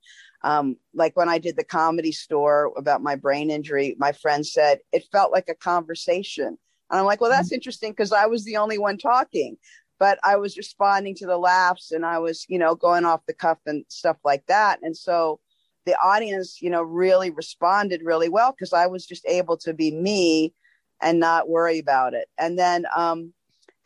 um, 0.46 0.78
like 0.94 1.18
when 1.18 1.28
I 1.28 1.40
did 1.40 1.58
the 1.58 1.64
comedy 1.64 2.12
store 2.12 2.72
about 2.78 3.02
my 3.02 3.16
brain 3.16 3.50
injury, 3.50 3.96
my 3.98 4.12
friend 4.12 4.46
said 4.46 4.78
it 4.94 5.04
felt 5.12 5.32
like 5.32 5.50
a 5.50 5.56
conversation. 5.56 6.46
And 6.92 7.00
I'm 7.00 7.06
like, 7.06 7.20
well, 7.20 7.32
that's 7.32 7.48
mm-hmm. 7.48 7.56
interesting 7.56 7.92
because 7.92 8.14
I 8.14 8.28
was 8.28 8.46
the 8.46 8.58
only 8.58 8.78
one 8.78 9.00
talking, 9.00 9.58
but 10.00 10.20
I 10.24 10.36
was 10.36 10.56
responding 10.56 11.16
to 11.16 11.26
the 11.26 11.40
laughs 11.40 11.92
and 11.92 12.06
I 12.06 12.20
was, 12.20 12.46
you 12.48 12.60
know, 12.60 12.76
going 12.76 13.06
off 13.06 13.26
the 13.26 13.34
cuff 13.34 13.58
and 13.66 13.86
stuff 13.88 14.18
like 14.24 14.46
that. 14.46 14.80
And 14.84 14.96
so 14.96 15.40
the 15.88 15.96
audience, 15.96 16.62
you 16.62 16.70
know, 16.70 16.84
really 16.84 17.32
responded 17.32 18.02
really 18.04 18.30
well 18.30 18.52
because 18.52 18.72
I 18.72 18.86
was 18.86 19.08
just 19.08 19.26
able 19.26 19.58
to 19.58 19.74
be 19.74 19.90
me 19.90 20.54
and 21.02 21.20
not 21.20 21.50
worry 21.50 21.80
about 21.80 22.14
it. 22.14 22.28
And 22.38 22.58
then, 22.58 22.86
um, 22.96 23.34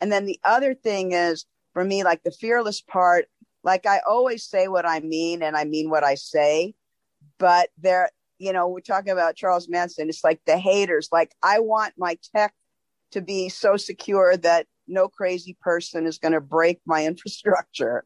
and 0.02 0.12
then 0.12 0.26
the 0.26 0.38
other 0.44 0.74
thing 0.74 1.12
is 1.12 1.46
for 1.72 1.82
me, 1.82 2.04
like 2.04 2.22
the 2.22 2.30
fearless 2.30 2.82
part, 2.82 3.28
like 3.62 3.86
I 3.86 4.00
always 4.08 4.44
say 4.44 4.68
what 4.68 4.86
I 4.86 5.00
mean 5.00 5.42
and 5.42 5.56
I 5.56 5.64
mean 5.64 5.90
what 5.90 6.04
I 6.04 6.14
say. 6.14 6.74
But 7.38 7.68
there, 7.78 8.10
you 8.38 8.52
know, 8.52 8.68
we're 8.68 8.80
talking 8.80 9.12
about 9.12 9.36
Charles 9.36 9.68
Manson. 9.68 10.08
It's 10.08 10.24
like 10.24 10.40
the 10.46 10.58
haters. 10.58 11.08
Like 11.12 11.32
I 11.42 11.60
want 11.60 11.94
my 11.98 12.16
tech 12.34 12.54
to 13.12 13.20
be 13.20 13.48
so 13.48 13.76
secure 13.76 14.36
that 14.38 14.66
no 14.86 15.08
crazy 15.08 15.56
person 15.60 16.06
is 16.06 16.18
going 16.18 16.32
to 16.32 16.40
break 16.40 16.80
my 16.86 17.06
infrastructure. 17.06 18.04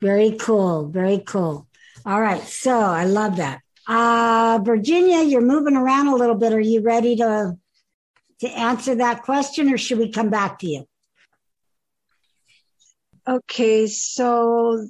Very 0.00 0.32
cool. 0.32 0.88
Very 0.88 1.18
cool. 1.18 1.66
All 2.04 2.20
right. 2.20 2.42
So 2.42 2.78
I 2.78 3.04
love 3.04 3.36
that. 3.36 3.62
Uh, 3.88 4.58
Virginia, 4.62 5.22
you're 5.22 5.40
moving 5.40 5.76
around 5.76 6.08
a 6.08 6.16
little 6.16 6.34
bit. 6.34 6.52
Are 6.52 6.60
you 6.60 6.82
ready 6.82 7.16
to 7.16 7.56
to 8.40 8.48
answer 8.48 8.96
that 8.96 9.22
question, 9.22 9.72
or 9.72 9.78
should 9.78 9.96
we 9.96 10.10
come 10.10 10.28
back 10.28 10.58
to 10.58 10.66
you? 10.66 10.86
Okay, 13.28 13.88
so 13.88 14.86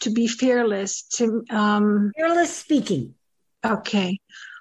to 0.00 0.10
be 0.10 0.26
fearless, 0.26 1.02
to 1.16 1.44
um, 1.50 2.12
fearless 2.16 2.56
speaking. 2.56 3.14
Okay, 3.64 4.18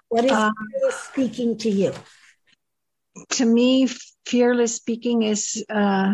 what 0.09 0.25
is 0.25 0.31
um, 0.31 0.53
fearless 0.71 0.95
speaking 0.95 1.57
to 1.59 1.69
you? 1.69 1.93
To 3.31 3.45
me, 3.45 3.87
fearless 4.25 4.75
speaking 4.75 5.23
is 5.23 5.63
uh, 5.69 6.13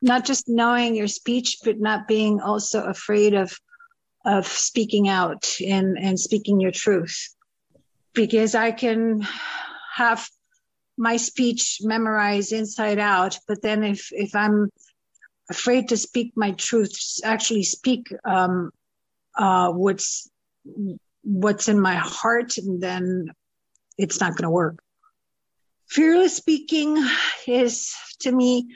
not 0.00 0.24
just 0.24 0.48
knowing 0.48 0.96
your 0.96 1.06
speech, 1.06 1.58
but 1.62 1.78
not 1.78 2.08
being 2.08 2.40
also 2.40 2.82
afraid 2.84 3.34
of 3.34 3.56
of 4.24 4.46
speaking 4.46 5.08
out 5.08 5.56
and 5.64 5.96
and 5.98 6.18
speaking 6.18 6.60
your 6.60 6.72
truth, 6.72 7.34
because 8.12 8.54
I 8.54 8.72
can 8.72 9.26
have 9.94 10.28
my 10.98 11.16
speech 11.16 11.78
memorized 11.82 12.52
inside 12.52 12.98
out, 12.98 13.38
but 13.46 13.62
then 13.62 13.84
if 13.84 14.08
if 14.10 14.34
I'm 14.34 14.68
afraid 15.52 15.88
to 15.88 15.96
speak 15.96 16.32
my 16.34 16.52
truth, 16.52 16.94
actually 17.22 17.62
speak 17.62 18.12
um, 18.24 18.70
uh, 19.36 19.70
what's 19.72 20.30
what's 21.22 21.68
in 21.68 21.78
my 21.78 21.94
heart, 21.94 22.56
and 22.56 22.82
then 22.82 23.30
it's 23.98 24.20
not 24.20 24.32
going 24.32 24.44
to 24.44 24.50
work. 24.50 24.82
Fearless 25.88 26.34
speaking 26.34 26.96
is 27.46 27.94
to 28.20 28.32
me 28.32 28.74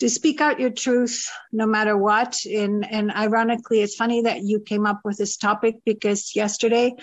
to 0.00 0.10
speak 0.10 0.40
out 0.40 0.60
your 0.60 0.70
truth 0.70 1.30
no 1.52 1.66
matter 1.66 1.96
what. 1.96 2.38
And 2.44 2.84
and 2.90 3.12
ironically, 3.12 3.82
it's 3.82 3.94
funny 3.94 4.22
that 4.22 4.42
you 4.42 4.60
came 4.60 4.84
up 4.84 5.00
with 5.04 5.16
this 5.16 5.36
topic 5.36 5.76
because 5.84 6.34
yesterday 6.34 6.94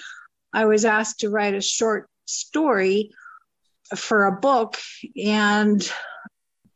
I 0.54 0.66
was 0.66 0.86
asked 0.86 1.22
to 1.22 1.30
write 1.30 1.56
a 1.56 1.62
short 1.62 2.10
story 2.26 3.12
for 3.96 4.26
a 4.26 4.40
book 4.40 4.78
and 5.16 5.92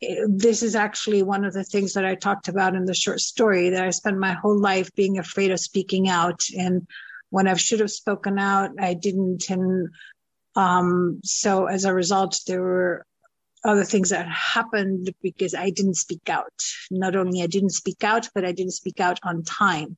this 0.01 0.61
is 0.61 0.75
actually 0.75 1.23
one 1.23 1.43
of 1.43 1.53
the 1.53 1.63
things 1.63 1.93
that 1.93 2.05
I 2.05 2.15
talked 2.15 2.47
about 2.47 2.75
in 2.75 2.85
the 2.85 2.93
short 2.93 3.19
story 3.19 3.71
that 3.71 3.83
I 3.83 3.89
spent 3.89 4.17
my 4.17 4.33
whole 4.33 4.59
life 4.59 4.93
being 4.95 5.17
afraid 5.17 5.51
of 5.51 5.59
speaking 5.59 6.07
out. 6.07 6.43
And 6.57 6.87
when 7.29 7.47
I 7.47 7.55
should 7.55 7.79
have 7.79 7.91
spoken 7.91 8.37
out, 8.37 8.71
I 8.79 8.93
didn't. 8.93 9.49
And 9.49 9.89
um, 10.55 11.21
so 11.23 11.65
as 11.65 11.85
a 11.85 11.93
result, 11.93 12.39
there 12.45 12.61
were 12.61 13.05
other 13.63 13.83
things 13.83 14.09
that 14.09 14.27
happened 14.27 15.13
because 15.21 15.55
I 15.55 15.71
didn't 15.71 15.95
speak 15.95 16.29
out. 16.29 16.53
Not 16.91 17.15
only 17.15 17.41
I 17.41 17.47
didn't 17.47 17.71
speak 17.71 18.03
out, 18.03 18.29
but 18.35 18.45
I 18.45 18.51
didn't 18.51 18.73
speak 18.73 18.99
out 18.99 19.19
on 19.23 19.43
time. 19.43 19.97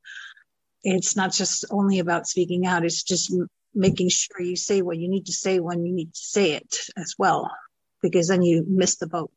It's 0.84 1.16
not 1.16 1.34
just 1.34 1.66
only 1.70 2.00
about 2.00 2.28
speaking 2.28 2.66
out. 2.66 2.86
It's 2.86 3.04
just 3.04 3.34
making 3.76 4.10
sure 4.10 4.42
you 4.42 4.56
say 4.56 4.82
what 4.82 4.98
you 4.98 5.10
need 5.10 5.26
to 5.26 5.34
say 5.34 5.60
when 5.60 5.86
you 5.86 5.94
need 5.94 6.14
to 6.14 6.22
say 6.22 6.54
it 6.54 6.76
as 6.98 7.16
well, 7.20 7.52
because 8.02 8.30
then 8.30 8.42
you 8.42 8.66
miss 8.68 8.96
the 8.96 9.08
boat. 9.08 9.32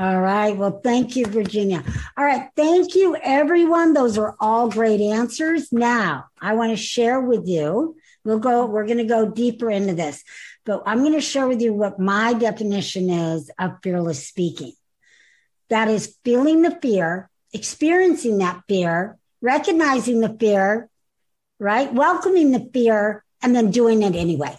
All 0.00 0.18
right. 0.18 0.56
Well, 0.56 0.80
thank 0.82 1.14
you, 1.14 1.26
Virginia. 1.26 1.84
All 2.16 2.24
right. 2.24 2.48
Thank 2.56 2.94
you, 2.94 3.16
everyone. 3.22 3.92
Those 3.92 4.16
are 4.16 4.34
all 4.40 4.70
great 4.70 4.98
answers. 4.98 5.70
Now, 5.72 6.24
I 6.40 6.54
want 6.54 6.70
to 6.70 6.76
share 6.76 7.20
with 7.20 7.46
you. 7.46 7.96
We'll 8.24 8.38
go, 8.38 8.64
we're 8.64 8.86
going 8.86 8.96
to 8.96 9.04
go 9.04 9.30
deeper 9.30 9.70
into 9.70 9.92
this, 9.92 10.24
but 10.64 10.84
I'm 10.86 11.00
going 11.00 11.12
to 11.12 11.20
share 11.20 11.46
with 11.46 11.60
you 11.60 11.74
what 11.74 11.98
my 11.98 12.32
definition 12.32 13.10
is 13.10 13.50
of 13.58 13.72
fearless 13.82 14.26
speaking. 14.26 14.72
That 15.68 15.88
is 15.88 16.16
feeling 16.24 16.62
the 16.62 16.78
fear, 16.80 17.28
experiencing 17.52 18.38
that 18.38 18.62
fear, 18.68 19.18
recognizing 19.42 20.20
the 20.20 20.34
fear, 20.40 20.88
right? 21.58 21.92
Welcoming 21.92 22.52
the 22.52 22.70
fear, 22.72 23.22
and 23.42 23.54
then 23.54 23.70
doing 23.70 24.02
it 24.02 24.16
anyway 24.16 24.58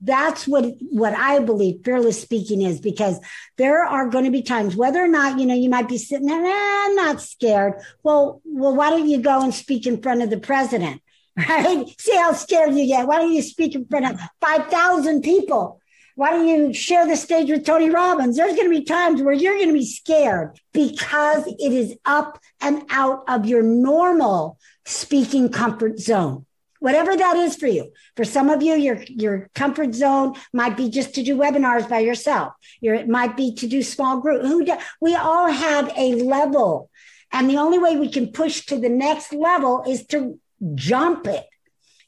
that's 0.00 0.46
what 0.46 0.64
what 0.90 1.14
I 1.14 1.40
believe 1.40 1.80
fearless 1.84 2.20
speaking 2.20 2.62
is 2.62 2.80
because 2.80 3.18
there 3.56 3.84
are 3.84 4.08
going 4.08 4.24
to 4.24 4.30
be 4.30 4.42
times 4.42 4.76
whether 4.76 5.02
or 5.02 5.08
not 5.08 5.38
you 5.40 5.46
know 5.46 5.54
you 5.54 5.68
might 5.68 5.88
be 5.88 5.98
sitting 5.98 6.26
there 6.26 6.44
eh, 6.44 6.84
I'm 6.86 6.94
not 6.94 7.20
scared. 7.20 7.74
Well 8.02 8.40
well 8.44 8.74
why 8.74 8.90
don't 8.90 9.08
you 9.08 9.20
go 9.20 9.42
and 9.42 9.52
speak 9.52 9.86
in 9.86 10.00
front 10.00 10.22
of 10.22 10.30
the 10.30 10.38
president 10.38 11.02
right? 11.48 11.86
See 11.98 12.16
how 12.16 12.32
scared 12.32 12.74
you 12.74 12.86
get. 12.86 13.06
Why 13.06 13.18
don't 13.18 13.32
you 13.32 13.42
speak 13.42 13.74
in 13.74 13.86
front 13.86 14.06
of 14.06 14.20
5000 14.40 15.22
people? 15.22 15.80
Why 16.16 16.30
don't 16.30 16.48
you 16.48 16.72
share 16.74 17.06
the 17.06 17.14
stage 17.14 17.48
with 17.48 17.64
Tony 17.64 17.90
Robbins? 17.90 18.36
There's 18.36 18.56
going 18.56 18.68
to 18.68 18.76
be 18.76 18.84
times 18.84 19.22
where 19.22 19.34
you're 19.34 19.54
going 19.54 19.68
to 19.68 19.72
be 19.72 19.86
scared 19.86 20.58
because 20.72 21.46
it 21.46 21.72
is 21.72 21.94
up 22.04 22.40
and 22.60 22.82
out 22.90 23.22
of 23.28 23.46
your 23.46 23.62
normal 23.62 24.58
speaking 24.84 25.48
comfort 25.48 26.00
zone 26.00 26.44
whatever 26.80 27.16
that 27.16 27.36
is 27.36 27.56
for 27.56 27.66
you. 27.66 27.92
For 28.16 28.24
some 28.24 28.50
of 28.50 28.62
you, 28.62 28.74
your 28.74 29.02
your 29.08 29.50
comfort 29.54 29.94
zone 29.94 30.34
might 30.52 30.76
be 30.76 30.88
just 30.90 31.14
to 31.14 31.22
do 31.22 31.36
webinars 31.36 31.88
by 31.88 32.00
yourself. 32.00 32.52
Your, 32.80 32.94
it 32.94 33.08
might 33.08 33.36
be 33.36 33.54
to 33.54 33.66
do 33.66 33.82
small 33.82 34.20
group. 34.20 34.42
Who 34.42 34.64
do, 34.64 34.76
we 35.00 35.14
all 35.14 35.48
have 35.50 35.92
a 35.96 36.14
level, 36.14 36.90
and 37.32 37.48
the 37.48 37.58
only 37.58 37.78
way 37.78 37.96
we 37.96 38.10
can 38.10 38.32
push 38.32 38.66
to 38.66 38.78
the 38.78 38.88
next 38.88 39.32
level 39.32 39.84
is 39.86 40.06
to 40.06 40.38
jump 40.74 41.26
it. 41.26 41.46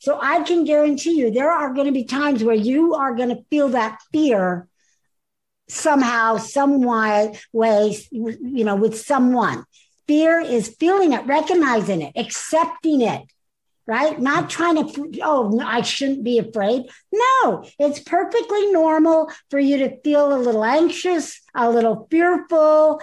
So 0.00 0.18
I 0.20 0.42
can 0.44 0.64
guarantee 0.64 1.18
you, 1.18 1.30
there 1.30 1.50
are 1.50 1.74
going 1.74 1.86
to 1.86 1.92
be 1.92 2.04
times 2.04 2.42
where 2.42 2.54
you 2.54 2.94
are 2.94 3.14
going 3.14 3.28
to 3.28 3.44
feel 3.50 3.68
that 3.70 3.98
fear 4.12 4.66
somehow, 5.68 6.38
some 6.38 6.80
way, 7.52 7.96
you 8.10 8.64
know, 8.64 8.76
with 8.76 8.98
someone. 8.98 9.64
Fear 10.08 10.40
is 10.40 10.74
feeling 10.80 11.12
it, 11.12 11.26
recognizing 11.26 12.02
it, 12.02 12.12
accepting 12.16 13.02
it 13.02 13.22
right? 13.90 14.20
Not 14.20 14.48
trying 14.48 14.76
to, 14.76 15.10
oh, 15.24 15.58
I 15.58 15.80
shouldn't 15.80 16.22
be 16.22 16.38
afraid. 16.38 16.88
No, 17.12 17.64
it's 17.76 17.98
perfectly 17.98 18.70
normal 18.70 19.32
for 19.50 19.58
you 19.58 19.78
to 19.78 20.00
feel 20.02 20.32
a 20.32 20.38
little 20.38 20.64
anxious, 20.64 21.40
a 21.56 21.68
little 21.68 22.06
fearful. 22.08 23.02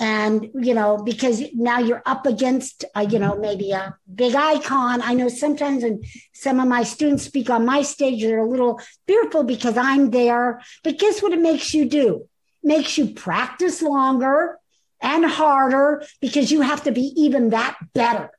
And, 0.00 0.50
you 0.52 0.74
know, 0.74 0.98
because 0.98 1.40
now 1.54 1.78
you're 1.78 2.02
up 2.04 2.26
against, 2.26 2.84
uh, 2.96 3.06
you 3.08 3.20
know, 3.20 3.38
maybe 3.38 3.70
a 3.70 3.94
big 4.12 4.34
icon. 4.34 5.02
I 5.02 5.14
know 5.14 5.28
sometimes 5.28 5.84
when 5.84 6.02
some 6.32 6.58
of 6.58 6.66
my 6.66 6.82
students 6.82 7.22
speak 7.22 7.48
on 7.48 7.64
my 7.64 7.82
stage, 7.82 8.20
they're 8.20 8.38
a 8.38 8.50
little 8.50 8.80
fearful 9.06 9.44
because 9.44 9.76
I'm 9.76 10.10
there. 10.10 10.60
But 10.82 10.98
guess 10.98 11.22
what 11.22 11.32
it 11.32 11.40
makes 11.40 11.72
you 11.72 11.88
do? 11.88 12.28
Makes 12.64 12.98
you 12.98 13.14
practice 13.14 13.82
longer 13.82 14.58
and 15.00 15.24
harder 15.24 16.02
because 16.20 16.50
you 16.50 16.62
have 16.62 16.82
to 16.84 16.90
be 16.90 17.12
even 17.16 17.50
that 17.50 17.76
better 17.94 18.32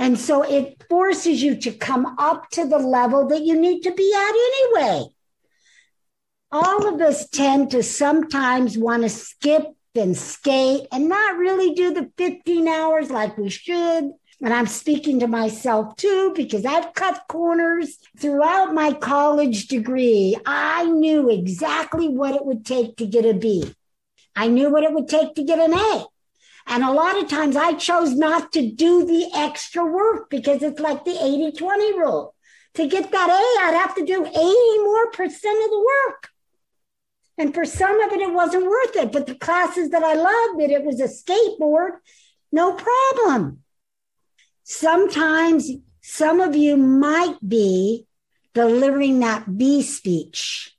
and 0.00 0.18
so 0.18 0.42
it 0.42 0.82
forces 0.88 1.42
you 1.42 1.54
to 1.56 1.72
come 1.72 2.16
up 2.18 2.48
to 2.52 2.66
the 2.66 2.78
level 2.78 3.28
that 3.28 3.42
you 3.42 3.60
need 3.60 3.82
to 3.82 3.92
be 3.92 4.12
at 4.16 4.30
anyway. 4.30 5.04
All 6.50 6.88
of 6.88 7.02
us 7.02 7.28
tend 7.28 7.72
to 7.72 7.82
sometimes 7.82 8.78
want 8.78 9.02
to 9.02 9.10
skip 9.10 9.66
and 9.94 10.16
skate 10.16 10.86
and 10.90 11.10
not 11.10 11.36
really 11.36 11.74
do 11.74 11.92
the 11.92 12.10
15 12.16 12.66
hours 12.66 13.10
like 13.10 13.36
we 13.36 13.50
should. 13.50 14.12
And 14.42 14.54
I'm 14.54 14.66
speaking 14.66 15.20
to 15.20 15.26
myself 15.26 15.96
too, 15.96 16.32
because 16.34 16.64
I've 16.64 16.94
cut 16.94 17.24
corners 17.28 17.98
throughout 18.18 18.72
my 18.72 18.94
college 18.94 19.68
degree. 19.68 20.34
I 20.46 20.86
knew 20.86 21.28
exactly 21.28 22.08
what 22.08 22.34
it 22.34 22.46
would 22.46 22.64
take 22.64 22.96
to 22.96 23.06
get 23.06 23.26
a 23.26 23.34
B. 23.34 23.74
I 24.34 24.48
knew 24.48 24.70
what 24.70 24.82
it 24.82 24.94
would 24.94 25.08
take 25.08 25.34
to 25.34 25.44
get 25.44 25.58
an 25.58 25.74
A. 25.74 26.06
And 26.66 26.84
a 26.84 26.92
lot 26.92 27.20
of 27.20 27.28
times 27.28 27.56
I 27.56 27.74
chose 27.74 28.14
not 28.14 28.52
to 28.52 28.70
do 28.70 29.04
the 29.04 29.30
extra 29.34 29.84
work 29.84 30.30
because 30.30 30.62
it's 30.62 30.80
like 30.80 31.04
the 31.04 31.22
80 31.22 31.52
20 31.52 31.98
rule. 31.98 32.34
To 32.74 32.86
get 32.86 33.10
that 33.10 33.28
A, 33.28 33.64
I'd 33.64 33.74
have 33.74 33.94
to 33.96 34.04
do 34.04 34.24
80 34.24 34.84
more 34.84 35.10
percent 35.10 35.64
of 35.64 35.70
the 35.70 35.84
work. 36.06 36.28
And 37.36 37.54
for 37.54 37.64
some 37.64 38.00
of 38.00 38.12
it, 38.12 38.20
it 38.20 38.32
wasn't 38.32 38.66
worth 38.66 38.96
it. 38.96 39.12
But 39.12 39.26
the 39.26 39.34
classes 39.34 39.90
that 39.90 40.04
I 40.04 40.14
loved, 40.14 40.60
that 40.60 40.70
it 40.70 40.84
was 40.84 41.00
a 41.00 41.08
skateboard, 41.08 41.92
no 42.52 42.74
problem. 42.74 43.62
Sometimes 44.62 45.70
some 46.02 46.40
of 46.40 46.54
you 46.54 46.76
might 46.76 47.36
be 47.46 48.06
delivering 48.54 49.20
that 49.20 49.56
B 49.56 49.82
speech 49.82 50.76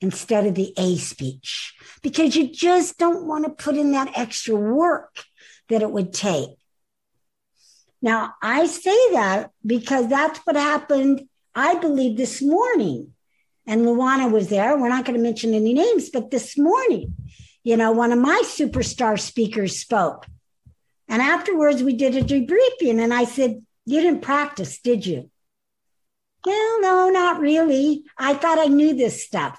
instead 0.00 0.46
of 0.46 0.54
the 0.54 0.72
A 0.76 0.96
speech 0.96 1.75
because 2.02 2.36
you 2.36 2.48
just 2.52 2.98
don't 2.98 3.26
want 3.26 3.44
to 3.44 3.50
put 3.50 3.76
in 3.76 3.92
that 3.92 4.16
extra 4.16 4.54
work 4.54 5.24
that 5.68 5.82
it 5.82 5.90
would 5.90 6.12
take. 6.12 6.50
Now, 8.02 8.34
I 8.42 8.66
say 8.66 9.12
that 9.12 9.50
because 9.64 10.08
that's 10.08 10.38
what 10.40 10.56
happened, 10.56 11.28
I 11.54 11.74
believe, 11.76 12.16
this 12.16 12.42
morning. 12.42 13.12
And 13.66 13.84
Luana 13.84 14.30
was 14.30 14.48
there. 14.48 14.78
We're 14.78 14.88
not 14.88 15.04
going 15.04 15.16
to 15.16 15.22
mention 15.22 15.54
any 15.54 15.72
names, 15.72 16.10
but 16.10 16.30
this 16.30 16.56
morning, 16.56 17.14
you 17.64 17.76
know, 17.76 17.90
one 17.90 18.12
of 18.12 18.18
my 18.18 18.42
superstar 18.44 19.18
speakers 19.18 19.76
spoke. 19.78 20.26
And 21.08 21.20
afterwards, 21.20 21.82
we 21.82 21.94
did 21.94 22.16
a 22.16 22.22
debriefing, 22.22 23.00
and 23.02 23.12
I 23.12 23.24
said, 23.24 23.64
You 23.84 24.00
didn't 24.00 24.22
practice, 24.22 24.78
did 24.78 25.04
you? 25.04 25.30
Well, 26.44 26.80
no, 26.80 27.10
not 27.10 27.40
really. 27.40 28.04
I 28.16 28.34
thought 28.34 28.60
I 28.60 28.66
knew 28.66 28.94
this 28.94 29.24
stuff. 29.24 29.58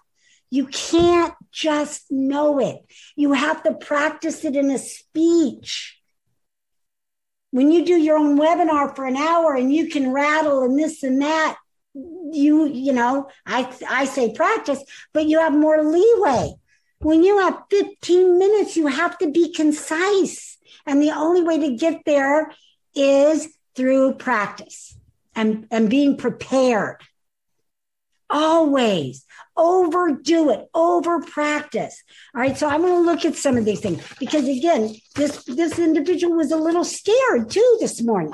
You 0.50 0.68
can't 0.68 1.34
just 1.52 2.10
know 2.10 2.60
it, 2.60 2.78
you 3.16 3.34
have 3.34 3.64
to 3.64 3.74
practice 3.74 4.46
it 4.46 4.56
in 4.56 4.72
a 4.72 4.78
speech. 4.78 6.00
When 7.52 7.72
you 7.72 7.86
do 7.86 7.98
your 7.98 8.18
own 8.18 8.38
webinar 8.38 8.96
for 8.96 9.06
an 9.06 9.16
hour 9.16 9.56
and 9.56 9.74
you 9.74 9.88
can 9.88 10.12
rattle 10.12 10.64
and 10.64 10.78
this 10.78 11.02
and 11.02 11.22
that, 11.22 11.58
you 12.32 12.66
you 12.68 12.94
know 12.94 13.28
i 13.46 13.74
i 13.90 14.06
say 14.06 14.34
practice 14.34 14.84
but 15.14 15.26
you 15.26 15.40
have 15.40 15.54
more 15.54 15.84
leeway. 15.84 16.54
When 17.00 17.24
you 17.24 17.40
have 17.40 17.62
15 17.70 18.40
minutes 18.40 18.76
you 18.76 18.88
have 18.88 19.18
to 19.20 19.32
be 19.32 19.54
concise. 19.54 20.58
And 20.86 21.02
the 21.02 21.12
only 21.12 21.44
way 21.44 21.60
to 21.60 21.76
get 21.76 22.04
there 22.06 22.52
is 22.96 23.50
through 23.76 24.16
practice 24.16 24.98
and 25.36 25.68
and 25.72 25.90
being 25.90 26.18
prepared. 26.18 26.98
Always 28.30 29.26
overdo 29.58 30.50
it 30.52 30.68
over 30.74 31.20
practice 31.22 32.04
all 32.36 32.42
right 32.42 32.58
so 32.58 32.68
i'm 32.68 32.82
going 32.82 32.94
to 32.94 33.00
look 33.12 33.26
at 33.26 33.36
some 33.36 33.58
of 33.58 33.66
these 33.66 33.80
things 33.80 34.02
because 34.20 34.48
again 34.48 34.94
this 35.16 35.44
this 35.46 35.80
individual 35.80 36.36
was 36.36 36.52
a 36.52 36.58
little 36.58 36.84
scared 36.84 37.50
too 37.50 37.78
this 37.80 38.02
morning. 38.02 38.34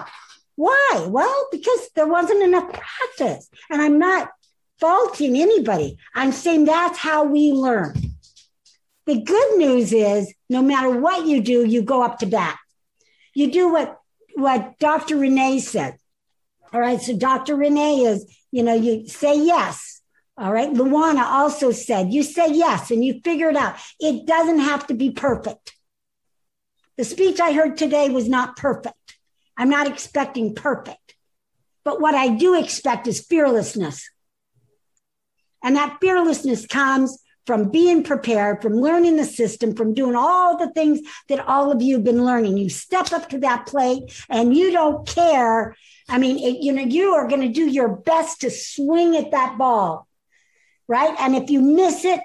Why? 0.56 1.08
Well 1.08 1.48
because 1.52 1.90
there 1.96 2.08
wasn't 2.08 2.44
enough 2.44 2.72
practice 2.72 3.50
and 3.70 3.82
i'm 3.82 4.00
not 4.00 4.30
faulting 4.80 5.38
anybody. 5.38 5.98
I'm 6.14 6.32
saying 6.32 6.66
that's 6.66 6.98
how 6.98 7.24
we 7.24 7.52
learn. 7.52 7.96
The 9.06 9.22
good 9.22 9.58
news 9.58 9.94
is 9.94 10.34
no 10.50 10.62
matter 10.62 10.90
what 10.90 11.26
you 11.26 11.42
do 11.42 11.66
you 11.66 11.82
go 11.82 12.04
up 12.04 12.20
to 12.20 12.26
bat. 12.26 12.58
You 13.34 13.52
do 13.52 13.72
what 13.72 14.00
what 14.36 14.78
dr 14.80 15.16
renee 15.16 15.60
said. 15.60 15.98
All 16.72 16.80
right 16.80 17.02
so 17.02 17.16
dr 17.16 17.56
renee 17.56 18.02
is 18.02 18.26
you 18.52 18.64
know 18.64 18.76
you 18.76 19.08
say 19.08 19.38
yes 19.38 19.93
all 20.38 20.52
right. 20.52 20.72
Luana 20.72 21.24
also 21.24 21.72
said, 21.72 22.12
you 22.12 22.24
say 22.24 22.52
yes 22.52 22.90
and 22.90 23.06
you 23.06 23.22
figure 23.24 23.50
it 23.50 23.56
out. 23.56 23.76
It 24.00 24.26
doesn't 24.26 24.60
have 24.60 24.88
to 24.88 24.94
be 24.94 25.12
perfect. 25.12 25.76
The 26.98 27.04
speech 27.04 27.40
I 27.40 27.54
heard 27.54 27.78
today 27.78 28.10
was 28.10 28.28
not 28.28 28.56
perfect. 28.56 29.18
I'm 29.58 29.70
not 29.70 29.88
expecting 29.88 30.56
perfect. 30.56 31.16
But 31.84 32.02
what 32.02 32.16
I 32.16 32.30
do 32.30 32.60
expect 32.60 33.08
is 33.08 33.26
fearlessness. 33.26 34.10
And 35.64 35.76
that 35.76 35.98
fearlessness 36.02 36.66
comes 36.66 37.20
from 37.46 37.70
being 37.70 38.04
prepared, 38.04 38.62
from 38.62 38.80
learning 38.80 39.18
the 39.18 39.26
system, 39.26 39.76
from 39.76 39.94
doing 39.94 40.16
all 40.16 40.58
the 40.58 40.72
things 40.72 41.02
that 41.28 41.46
all 41.46 41.72
of 41.72 41.82
you 41.82 41.96
have 41.96 42.04
been 42.04 42.26
learning. 42.26 42.58
You 42.58 42.70
step 42.70 43.12
up 43.12 43.30
to 43.30 43.40
that 43.40 43.68
plate 43.68 44.26
and 44.30 44.56
you 44.56 44.72
don't 44.72 45.08
care. 45.08 45.76
I 46.10 46.18
mean, 46.18 46.38
it, 46.40 46.64
you 46.64 46.72
know, 46.72 46.84
you 46.84 47.14
are 47.14 47.28
going 47.28 47.42
to 47.42 47.50
do 47.50 47.70
your 47.70 47.90
best 47.90 48.42
to 48.42 48.50
swing 48.50 49.16
at 49.16 49.32
that 49.32 49.58
ball 49.58 50.08
right? 50.94 51.16
And 51.20 51.36
if 51.36 51.50
you 51.50 51.60
miss 51.60 52.06
it, 52.06 52.22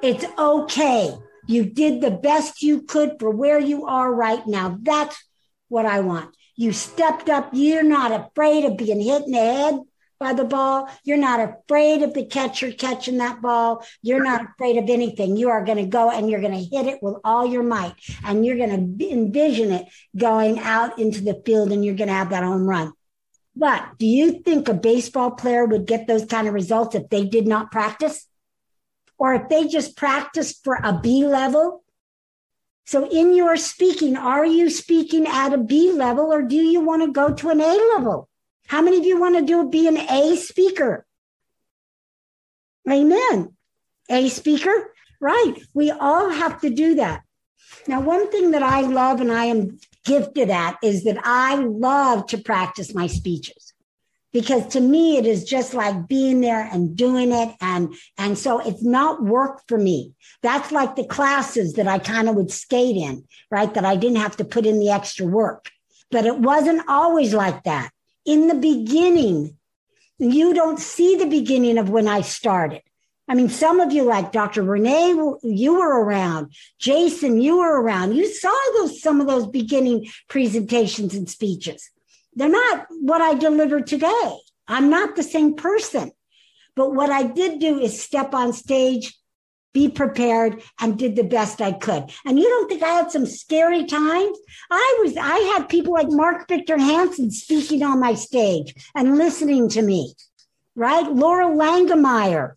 it's 0.00 0.24
okay. 0.38 1.12
You 1.48 1.64
did 1.64 2.00
the 2.00 2.12
best 2.12 2.62
you 2.62 2.82
could 2.82 3.16
for 3.18 3.30
where 3.30 3.58
you 3.58 3.86
are 3.86 4.14
right 4.14 4.46
now. 4.46 4.78
That's 4.80 5.16
what 5.68 5.86
I 5.86 6.00
want. 6.00 6.32
You 6.54 6.72
stepped 6.72 7.28
up. 7.28 7.50
You're 7.52 7.82
not 7.82 8.12
afraid 8.12 8.64
of 8.64 8.76
being 8.76 9.00
hit 9.00 9.24
in 9.24 9.32
the 9.32 9.38
head 9.38 9.80
by 10.20 10.34
the 10.34 10.44
ball. 10.44 10.88
You're 11.02 11.16
not 11.16 11.40
afraid 11.40 12.02
of 12.02 12.14
the 12.14 12.24
catcher 12.24 12.70
catching 12.70 13.18
that 13.18 13.42
ball. 13.42 13.84
You're 14.02 14.22
not 14.22 14.46
afraid 14.50 14.76
of 14.76 14.88
anything. 14.88 15.36
You 15.36 15.48
are 15.48 15.64
going 15.64 15.78
to 15.78 15.86
go 15.86 16.08
and 16.08 16.30
you're 16.30 16.40
going 16.46 16.52
to 16.52 16.76
hit 16.76 16.86
it 16.86 17.02
with 17.02 17.16
all 17.24 17.44
your 17.44 17.64
might. 17.64 17.94
And 18.24 18.46
you're 18.46 18.56
going 18.56 18.98
to 18.98 19.10
envision 19.10 19.72
it 19.72 19.88
going 20.16 20.60
out 20.60 21.00
into 21.00 21.22
the 21.22 21.42
field 21.44 21.72
and 21.72 21.84
you're 21.84 21.96
going 21.96 22.08
to 22.08 22.14
have 22.14 22.30
that 22.30 22.44
home 22.44 22.68
run. 22.68 22.92
But 23.54 23.98
do 23.98 24.06
you 24.06 24.40
think 24.40 24.68
a 24.68 24.74
baseball 24.74 25.32
player 25.32 25.64
would 25.64 25.86
get 25.86 26.06
those 26.06 26.24
kind 26.24 26.48
of 26.48 26.54
results 26.54 26.94
if 26.94 27.08
they 27.10 27.24
did 27.24 27.46
not 27.46 27.70
practice? 27.70 28.26
Or 29.18 29.34
if 29.34 29.48
they 29.48 29.68
just 29.68 29.96
practiced 29.96 30.64
for 30.64 30.78
a 30.82 30.98
B 30.98 31.26
level? 31.26 31.84
So 32.84 33.08
in 33.08 33.34
your 33.34 33.56
speaking, 33.56 34.16
are 34.16 34.44
you 34.44 34.68
speaking 34.70 35.26
at 35.26 35.52
a 35.52 35.58
B 35.58 35.92
level 35.92 36.32
or 36.32 36.42
do 36.42 36.56
you 36.56 36.80
want 36.80 37.02
to 37.02 37.12
go 37.12 37.32
to 37.32 37.50
an 37.50 37.60
A 37.60 37.94
level? 37.96 38.28
How 38.66 38.82
many 38.82 38.98
of 38.98 39.04
you 39.04 39.20
want 39.20 39.36
to 39.36 39.42
do 39.42 39.68
be 39.68 39.86
an 39.86 39.98
A 39.98 40.36
speaker? 40.36 41.06
Amen. 42.90 43.54
A 44.10 44.28
speaker? 44.28 44.92
Right. 45.20 45.54
We 45.72 45.90
all 45.90 46.30
have 46.30 46.60
to 46.62 46.70
do 46.70 46.96
that. 46.96 47.22
Now, 47.86 48.00
one 48.00 48.30
thing 48.30 48.52
that 48.52 48.62
I 48.62 48.82
love 48.82 49.20
and 49.20 49.32
I 49.32 49.46
am 49.46 49.78
gifted 50.04 50.50
at 50.50 50.78
is 50.82 51.04
that 51.04 51.18
I 51.24 51.56
love 51.56 52.26
to 52.28 52.38
practice 52.38 52.94
my 52.94 53.06
speeches. 53.06 53.72
Because 54.32 54.66
to 54.68 54.80
me 54.80 55.18
it 55.18 55.26
is 55.26 55.44
just 55.44 55.74
like 55.74 56.08
being 56.08 56.40
there 56.40 56.66
and 56.72 56.96
doing 56.96 57.32
it. 57.32 57.54
And 57.60 57.94
and 58.16 58.38
so 58.38 58.60
it's 58.60 58.82
not 58.82 59.22
work 59.22 59.60
for 59.68 59.76
me. 59.76 60.14
That's 60.42 60.72
like 60.72 60.96
the 60.96 61.04
classes 61.04 61.74
that 61.74 61.86
i 61.86 61.98
kind 61.98 62.30
of 62.30 62.36
would 62.36 62.50
skate 62.50 62.96
in 62.96 63.24
right? 63.50 63.74
That 63.74 63.84
i 63.84 63.94
didn't 63.94 64.16
have 64.16 64.38
to 64.38 64.44
put 64.46 64.64
in 64.64 64.78
the 64.80 64.88
extra 64.88 65.26
work. 65.26 65.70
But 66.10 66.24
it 66.24 66.38
wasn't 66.38 66.88
always 66.88 67.34
like 67.34 67.64
that. 67.64 67.90
In 68.24 68.48
the 68.48 68.54
beginning 68.54 69.58
you 70.18 70.54
don't 70.54 70.78
see 70.78 71.16
the 71.16 71.26
beginning 71.26 71.78
of 71.78 71.90
when 71.90 72.06
i 72.06 72.20
started 72.20 72.82
I 73.32 73.34
mean, 73.34 73.48
some 73.48 73.80
of 73.80 73.92
you, 73.92 74.02
like 74.02 74.30
Dr. 74.30 74.62
Renee, 74.62 75.14
you 75.42 75.74
were 75.76 76.04
around. 76.04 76.52
Jason, 76.78 77.40
you 77.40 77.60
were 77.60 77.80
around. 77.80 78.14
You 78.14 78.30
saw 78.30 78.52
those 78.74 79.00
some 79.00 79.22
of 79.22 79.26
those 79.26 79.46
beginning 79.46 80.08
presentations 80.28 81.14
and 81.14 81.30
speeches. 81.30 81.90
They're 82.34 82.50
not 82.50 82.88
what 82.90 83.22
I 83.22 83.32
deliver 83.32 83.80
today. 83.80 84.36
I'm 84.68 84.90
not 84.90 85.16
the 85.16 85.22
same 85.22 85.54
person. 85.54 86.12
But 86.76 86.92
what 86.94 87.08
I 87.08 87.22
did 87.22 87.58
do 87.58 87.80
is 87.80 88.02
step 88.02 88.34
on 88.34 88.52
stage, 88.52 89.18
be 89.72 89.88
prepared, 89.88 90.62
and 90.78 90.98
did 90.98 91.16
the 91.16 91.24
best 91.24 91.62
I 91.62 91.72
could. 91.72 92.12
And 92.26 92.38
you 92.38 92.46
don't 92.50 92.68
think 92.68 92.82
I 92.82 92.96
had 92.96 93.10
some 93.10 93.24
scary 93.24 93.86
times? 93.86 94.38
I 94.70 94.98
was, 95.02 95.16
I 95.16 95.38
had 95.56 95.70
people 95.70 95.94
like 95.94 96.10
Mark 96.10 96.48
Victor 96.48 96.76
Hansen 96.76 97.30
speaking 97.30 97.82
on 97.82 97.98
my 97.98 98.12
stage 98.12 98.74
and 98.94 99.16
listening 99.16 99.70
to 99.70 99.80
me, 99.80 100.12
right? 100.76 101.06
Loral 101.06 101.56
Langemeier 101.56 102.56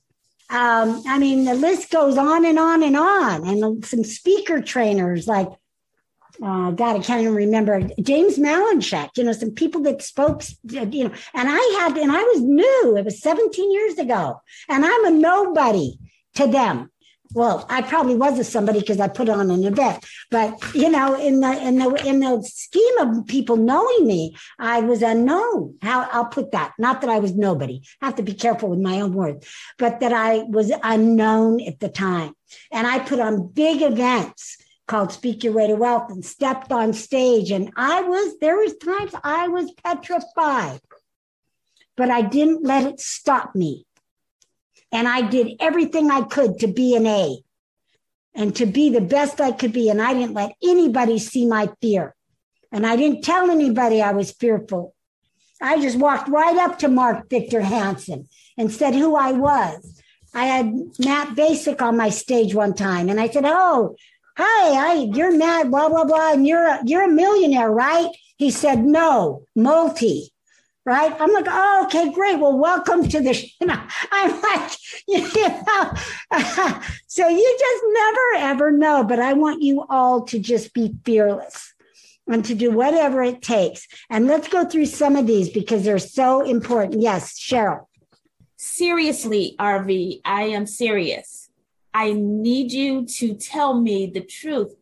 um, 0.50 1.04
I 1.08 1.18
mean, 1.18 1.46
the 1.46 1.56
list 1.56 1.90
goes 1.92 2.18
on 2.18 2.46
and 2.46 2.60
on 2.60 2.84
and 2.84 2.96
on. 2.96 3.48
And 3.48 3.86
some 3.86 4.04
speaker 4.04 4.62
trainers 4.62 5.28
like, 5.28 5.50
uh, 6.42 6.72
God, 6.72 6.98
I 6.98 7.00
can't 7.00 7.22
even 7.22 7.34
remember 7.34 7.88
James 8.02 8.38
Malinchak, 8.38 9.12
you 9.18 9.24
know, 9.24 9.32
some 9.32 9.52
people 9.52 9.82
that 9.84 10.02
spoke, 10.02 10.44
you 10.64 11.06
know, 11.06 11.14
and 11.34 11.50
I 11.50 11.80
had, 11.80 11.98
and 11.98 12.12
I 12.12 12.22
was 12.24 12.42
new. 12.42 12.98
It 12.98 13.06
was 13.06 13.22
17 13.22 13.72
years 13.72 13.98
ago, 13.98 14.42
and 14.68 14.86
I'm 14.86 15.06
a 15.06 15.12
nobody 15.12 15.98
to 16.36 16.48
them 16.48 16.92
well, 17.36 17.66
I 17.70 17.82
probably 17.82 18.16
was 18.16 18.40
a 18.40 18.46
somebody 18.46 18.80
because 18.80 19.02
I 19.02 19.10
put 19.10 19.28
on 19.28 19.52
an 19.52 19.64
event, 19.66 20.06
but 20.32 20.58
you 20.74 20.90
know, 20.90 21.20
in 21.20 21.42
the 21.42 21.52
in 21.68 21.78
the 21.78 22.08
in 22.08 22.22
the 22.22 22.42
scheme 22.42 22.98
of 23.00 23.28
people 23.28 23.58
knowing 23.58 24.08
me, 24.08 24.36
I 24.58 24.80
was 24.80 25.02
unknown. 25.02 25.78
How 25.82 26.08
I'll 26.12 26.26
put 26.26 26.52
that. 26.52 26.74
Not 26.80 27.02
that 27.02 27.10
I 27.10 27.20
was 27.20 27.36
nobody. 27.36 27.82
I 28.02 28.06
have 28.06 28.16
to 28.16 28.24
be 28.24 28.34
careful 28.34 28.70
with 28.70 28.80
my 28.80 29.02
own 29.02 29.14
words, 29.14 29.48
but 29.78 30.00
that 30.00 30.14
I 30.14 30.44
was 30.44 30.72
unknown 30.82 31.60
at 31.62 31.82
the 31.82 31.90
time. 31.90 32.34
And 32.72 32.88
I 32.88 33.00
put 33.00 33.20
on 33.20 33.50
big 33.50 33.82
events 33.82 34.58
called 34.88 35.12
Speak 35.12 35.44
Your 35.44 35.54
Way 35.54 35.68
to 35.68 35.76
Wealth 35.76 36.12
and 36.12 36.24
stepped 36.24 36.72
on 36.72 36.94
stage. 36.94 37.52
And 37.52 37.72
I 37.76 38.02
was, 38.02 38.38
there 38.40 38.58
was 38.58 38.78
times 38.78 39.14
I 39.24 39.48
was 39.50 39.74
petrified, 39.84 40.80
but 41.98 42.10
I 42.10 42.22
didn't 42.22 42.64
let 42.64 42.86
it 42.86 43.00
stop 43.00 43.56
me. 43.56 43.86
And 44.96 45.10
I 45.10 45.22
did 45.22 45.58
everything 45.60 46.10
I 46.10 46.22
could 46.22 46.60
to 46.60 46.68
be 46.68 46.96
an 46.96 47.06
A 47.06 47.38
and 48.34 48.56
to 48.56 48.66
be 48.66 48.90
the 48.90 49.02
best 49.02 49.42
I 49.42 49.52
could 49.52 49.74
be. 49.74 49.90
And 49.90 50.02
I 50.02 50.14
didn't 50.14 50.34
let 50.34 50.56
anybody 50.64 51.20
see 51.20 51.46
my 51.46 51.70
fear. 51.82 52.16
And 52.72 52.88
I 52.88 52.96
didn't 52.96 53.22
tell 53.22 53.52
anybody 53.52 54.02
I 54.02 54.14
was 54.14 54.32
fearful. 54.32 54.96
I 55.62 55.82
just 55.82 55.98
walked 55.98 56.30
right 56.30 56.56
up 56.58 56.80
to 56.80 56.88
Mark 56.88 57.30
Victor 57.30 57.60
Hansen 57.60 58.30
and 58.58 58.72
said 58.72 58.96
who 58.96 59.18
I 59.18 59.34
was. 59.34 60.02
I 60.34 60.46
had 60.46 60.74
Matt 60.98 61.36
Basic 61.36 61.82
on 61.82 61.98
my 61.98 62.10
stage 62.10 62.56
one 62.56 62.74
time, 62.74 63.10
and 63.10 63.20
I 63.20 63.30
said, 63.30 63.46
"Oh, 63.46 63.96
hi, 64.38 64.74
hi, 64.74 64.94
you're 65.14 65.36
Matt, 65.38 65.72
blah 65.72 65.88
blah 65.88 66.04
blah, 66.04 66.34
and 66.34 66.46
you're 66.46 66.68
a, 66.68 66.82
you're 66.86 67.10
a 67.10 67.12
millionaire, 67.12 67.72
right?" 67.72 68.10
He 68.38 68.52
said, 68.52 68.84
"No, 68.84 69.44
multi." 69.56 70.34
Right? 70.86 71.16
I'm 71.20 71.34
like, 71.34 71.48
oh, 71.48 71.86
okay, 71.86 72.12
great. 72.12 72.40
Well, 72.40 72.58
welcome 72.58 73.08
to 73.10 73.20
the, 73.20 73.34
you 73.62 73.68
know, 73.68 73.82
I'm 74.12 74.42
like, 74.42 74.72
you 75.08 75.22
know, 75.22 76.82
so 77.08 77.28
you 77.28 77.58
just 77.60 77.84
never 77.88 78.52
ever 78.52 78.72
know. 78.72 79.04
But 79.04 79.20
I 79.20 79.34
want 79.34 79.64
you 79.64 79.86
all 79.90 80.22
to 80.26 80.40
just 80.40 80.74
be 80.74 80.94
fearless 81.04 81.74
and 82.28 82.44
to 82.46 82.56
do 82.56 82.72
whatever 82.72 83.24
it 83.24 83.42
takes. 83.42 83.88
And 84.10 84.28
let's 84.28 84.48
go 84.48 84.66
through 84.66 84.88
some 84.88 85.16
of 85.16 85.28
these 85.28 85.50
because 85.50 85.84
they're 85.84 86.00
so 86.00 86.42
important. 86.42 87.02
Yes, 87.02 87.40
Cheryl. 87.40 87.86
Seriously, 88.58 89.56
Arvee, 89.60 90.22
I 90.26 90.44
am 90.44 90.66
serious. 90.66 91.50
I 91.94 92.14
need 92.14 92.72
you 92.72 93.06
to 93.06 93.36
tell 93.36 93.80
me 93.80 94.08
the 94.08 94.22
truth. 94.22 94.76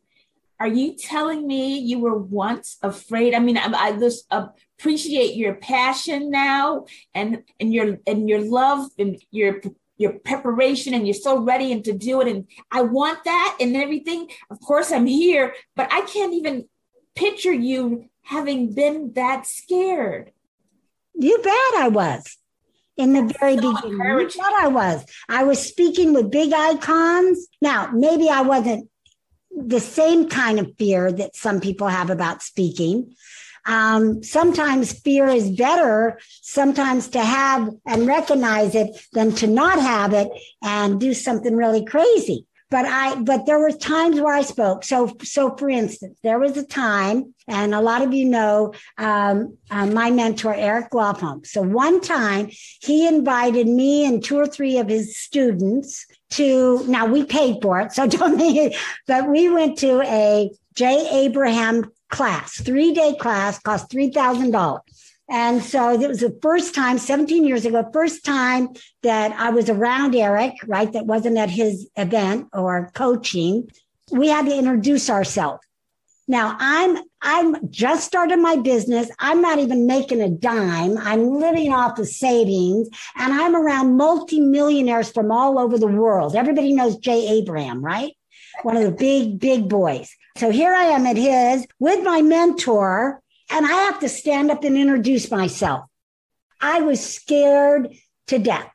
Are 0.59 0.67
you 0.67 0.95
telling 0.95 1.45
me 1.45 1.77
you 1.77 1.99
were 1.99 2.17
once 2.17 2.77
afraid? 2.81 3.33
I 3.33 3.39
mean, 3.39 3.57
I, 3.57 3.71
I 3.71 3.91
just 3.91 4.25
appreciate 4.77 5.35
your 5.35 5.55
passion 5.55 6.29
now 6.29 6.85
and 7.13 7.43
and 7.59 7.73
your 7.73 7.97
and 8.07 8.27
your 8.27 8.41
love 8.41 8.89
and 8.97 9.21
your 9.31 9.61
your 9.97 10.13
preparation 10.13 10.93
and 10.93 11.07
you're 11.07 11.13
so 11.13 11.39
ready 11.39 11.71
and 11.71 11.85
to 11.85 11.93
do 11.93 12.21
it 12.21 12.27
and 12.27 12.47
I 12.71 12.81
want 12.81 13.23
that 13.25 13.57
and 13.59 13.75
everything. 13.77 14.29
Of 14.49 14.59
course 14.59 14.91
I'm 14.91 15.05
here, 15.05 15.53
but 15.75 15.87
I 15.91 16.01
can't 16.01 16.33
even 16.33 16.67
picture 17.15 17.53
you 17.53 18.09
having 18.23 18.73
been 18.73 19.13
that 19.13 19.45
scared. 19.45 20.31
You 21.13 21.37
bet 21.37 21.53
I 21.75 21.89
was 21.89 22.37
in 22.97 23.13
the 23.13 23.33
very 23.39 23.55
so 23.57 23.73
beginning. 23.73 23.99
You 23.99 24.27
bet 24.27 24.53
I 24.59 24.67
was. 24.67 25.05
I 25.29 25.43
was 25.43 25.61
speaking 25.61 26.13
with 26.13 26.31
big 26.31 26.53
icons. 26.53 27.47
Now, 27.61 27.91
maybe 27.93 28.29
I 28.29 28.41
wasn't 28.41 28.89
the 29.55 29.79
same 29.79 30.29
kind 30.29 30.59
of 30.59 30.73
fear 30.77 31.11
that 31.11 31.35
some 31.35 31.61
people 31.61 31.87
have 31.87 32.09
about 32.09 32.41
speaking. 32.41 33.15
Um, 33.65 34.23
sometimes 34.23 34.99
fear 34.99 35.27
is 35.27 35.49
better, 35.51 36.19
sometimes 36.41 37.07
to 37.09 37.21
have 37.21 37.69
and 37.85 38.07
recognize 38.07 38.75
it 38.75 38.89
than 39.13 39.31
to 39.35 39.47
not 39.47 39.79
have 39.79 40.13
it 40.13 40.29
and 40.61 40.99
do 40.99 41.13
something 41.13 41.55
really 41.55 41.85
crazy 41.85 42.45
but 42.73 42.87
I, 42.87 43.13
but 43.21 43.45
there 43.45 43.59
were 43.59 43.71
times 43.71 44.19
where 44.19 44.33
I 44.33 44.41
spoke. 44.41 44.83
So, 44.83 45.15
so 45.21 45.55
for 45.57 45.69
instance, 45.69 46.17
there 46.23 46.39
was 46.39 46.57
a 46.57 46.65
time, 46.65 47.35
and 47.47 47.75
a 47.75 47.79
lot 47.79 48.01
of 48.01 48.15
you 48.15 48.25
know 48.25 48.73
um, 48.97 49.59
uh, 49.69 49.85
my 49.85 50.09
mentor 50.09 50.55
Eric 50.55 50.89
Lofholm. 50.89 51.45
So 51.45 51.61
one 51.61 52.01
time 52.01 52.49
he 52.81 53.07
invited 53.07 53.67
me 53.67 54.07
and 54.07 54.23
two 54.23 54.39
or 54.39 54.47
three 54.47 54.79
of 54.79 54.89
his 54.89 55.15
students 55.19 56.07
to. 56.31 56.83
Now 56.87 57.05
we 57.05 57.23
paid 57.23 57.61
for 57.61 57.79
it, 57.79 57.91
so 57.91 58.07
don't 58.17 58.39
think 58.39 58.75
but 59.05 59.29
we 59.29 59.49
went 59.49 59.77
to 59.79 60.01
a 60.01 60.49
Jay 60.73 61.07
Abraham 61.11 61.91
class, 62.13 62.61
three 62.61 62.93
day 62.93 63.15
class, 63.15 63.59
cost 63.59 63.89
three 63.89 64.11
thousand 64.11 64.51
dollars. 64.51 64.83
And 65.29 65.63
so 65.63 65.89
it 65.89 66.07
was 66.07 66.19
the 66.19 66.37
first 66.41 66.75
time, 66.75 66.99
17 66.99 67.45
years 67.45 67.65
ago, 67.65 67.89
first 67.91 68.23
time 68.23 68.69
that 69.01 69.31
I 69.31 69.49
was 69.49 69.69
around 69.69 70.15
Eric, 70.15 70.53
right? 70.67 70.91
That 70.91 71.07
wasn't 71.07 71.37
at 71.37 71.49
his 71.49 71.89
event 71.95 72.49
or 72.53 72.91
coaching. 72.93 73.69
We 74.11 74.27
had 74.27 74.45
to 74.45 74.55
introduce 74.55 75.09
ourselves. 75.09 75.63
Now 76.27 76.55
I'm, 76.59 76.97
I'm 77.21 77.69
just 77.71 78.05
started 78.05 78.37
my 78.37 78.57
business. 78.57 79.09
I'm 79.17 79.41
not 79.41 79.59
even 79.59 79.87
making 79.87 80.21
a 80.21 80.29
dime. 80.29 80.97
I'm 80.97 81.39
living 81.39 81.73
off 81.73 81.95
the 81.95 82.05
savings 82.05 82.89
and 83.17 83.33
I'm 83.33 83.55
around 83.55 83.97
multimillionaires 83.97 85.09
from 85.09 85.31
all 85.31 85.57
over 85.57 85.79
the 85.79 85.87
world. 85.87 86.35
Everybody 86.35 86.73
knows 86.73 86.97
Jay 86.97 87.39
Abraham, 87.39 87.83
right? 87.83 88.13
One 88.61 88.77
of 88.77 88.83
the 88.83 88.91
big, 88.91 89.39
big 89.39 89.67
boys. 89.67 90.15
So 90.37 90.49
here 90.49 90.73
I 90.73 90.85
am 90.85 91.05
at 91.05 91.17
his 91.17 91.67
with 91.79 92.03
my 92.03 92.21
mentor 92.21 93.21
and 93.49 93.65
I 93.65 93.71
have 93.71 93.99
to 93.99 94.09
stand 94.09 94.49
up 94.49 94.63
and 94.63 94.77
introduce 94.77 95.29
myself. 95.29 95.85
I 96.59 96.81
was 96.81 97.05
scared 97.05 97.89
to 98.27 98.39
death. 98.39 98.69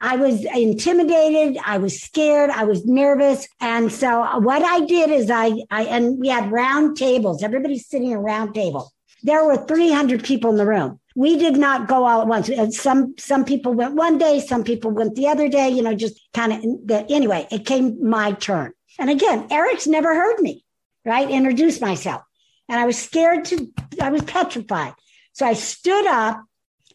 I 0.00 0.16
was 0.16 0.44
intimidated. 0.44 1.60
I 1.64 1.78
was 1.78 2.00
scared. 2.00 2.50
I 2.50 2.64
was 2.64 2.86
nervous. 2.86 3.48
And 3.60 3.92
so 3.92 4.38
what 4.38 4.62
I 4.62 4.84
did 4.86 5.10
is 5.10 5.30
I, 5.30 5.52
I, 5.70 5.84
and 5.84 6.18
we 6.18 6.28
had 6.28 6.52
round 6.52 6.96
tables. 6.96 7.42
Everybody's 7.42 7.88
sitting 7.88 8.12
around 8.12 8.54
table. 8.54 8.92
There 9.24 9.44
were 9.44 9.56
300 9.56 10.22
people 10.22 10.50
in 10.50 10.56
the 10.56 10.66
room. 10.66 11.00
We 11.16 11.36
did 11.36 11.56
not 11.56 11.88
go 11.88 12.06
all 12.06 12.22
at 12.22 12.28
once. 12.28 12.50
Some, 12.80 13.14
some 13.18 13.44
people 13.44 13.72
went 13.72 13.96
one 13.96 14.18
day. 14.18 14.38
Some 14.38 14.62
people 14.62 14.92
went 14.92 15.16
the 15.16 15.26
other 15.26 15.48
day, 15.48 15.68
you 15.68 15.82
know, 15.82 15.94
just 15.94 16.20
kind 16.32 16.52
of, 16.52 16.90
anyway, 17.10 17.48
it 17.50 17.66
came 17.66 18.08
my 18.08 18.32
turn. 18.32 18.72
And 19.00 19.10
again, 19.10 19.48
Eric's 19.50 19.88
never 19.88 20.14
heard 20.14 20.38
me, 20.40 20.64
right? 21.08 21.30
Introduce 21.30 21.80
myself 21.80 22.22
and 22.68 22.78
I 22.78 22.84
was 22.84 22.98
scared 22.98 23.46
to, 23.46 23.72
I 24.00 24.10
was 24.10 24.22
petrified. 24.22 24.92
So 25.32 25.46
I 25.46 25.54
stood 25.54 26.06
up, 26.06 26.44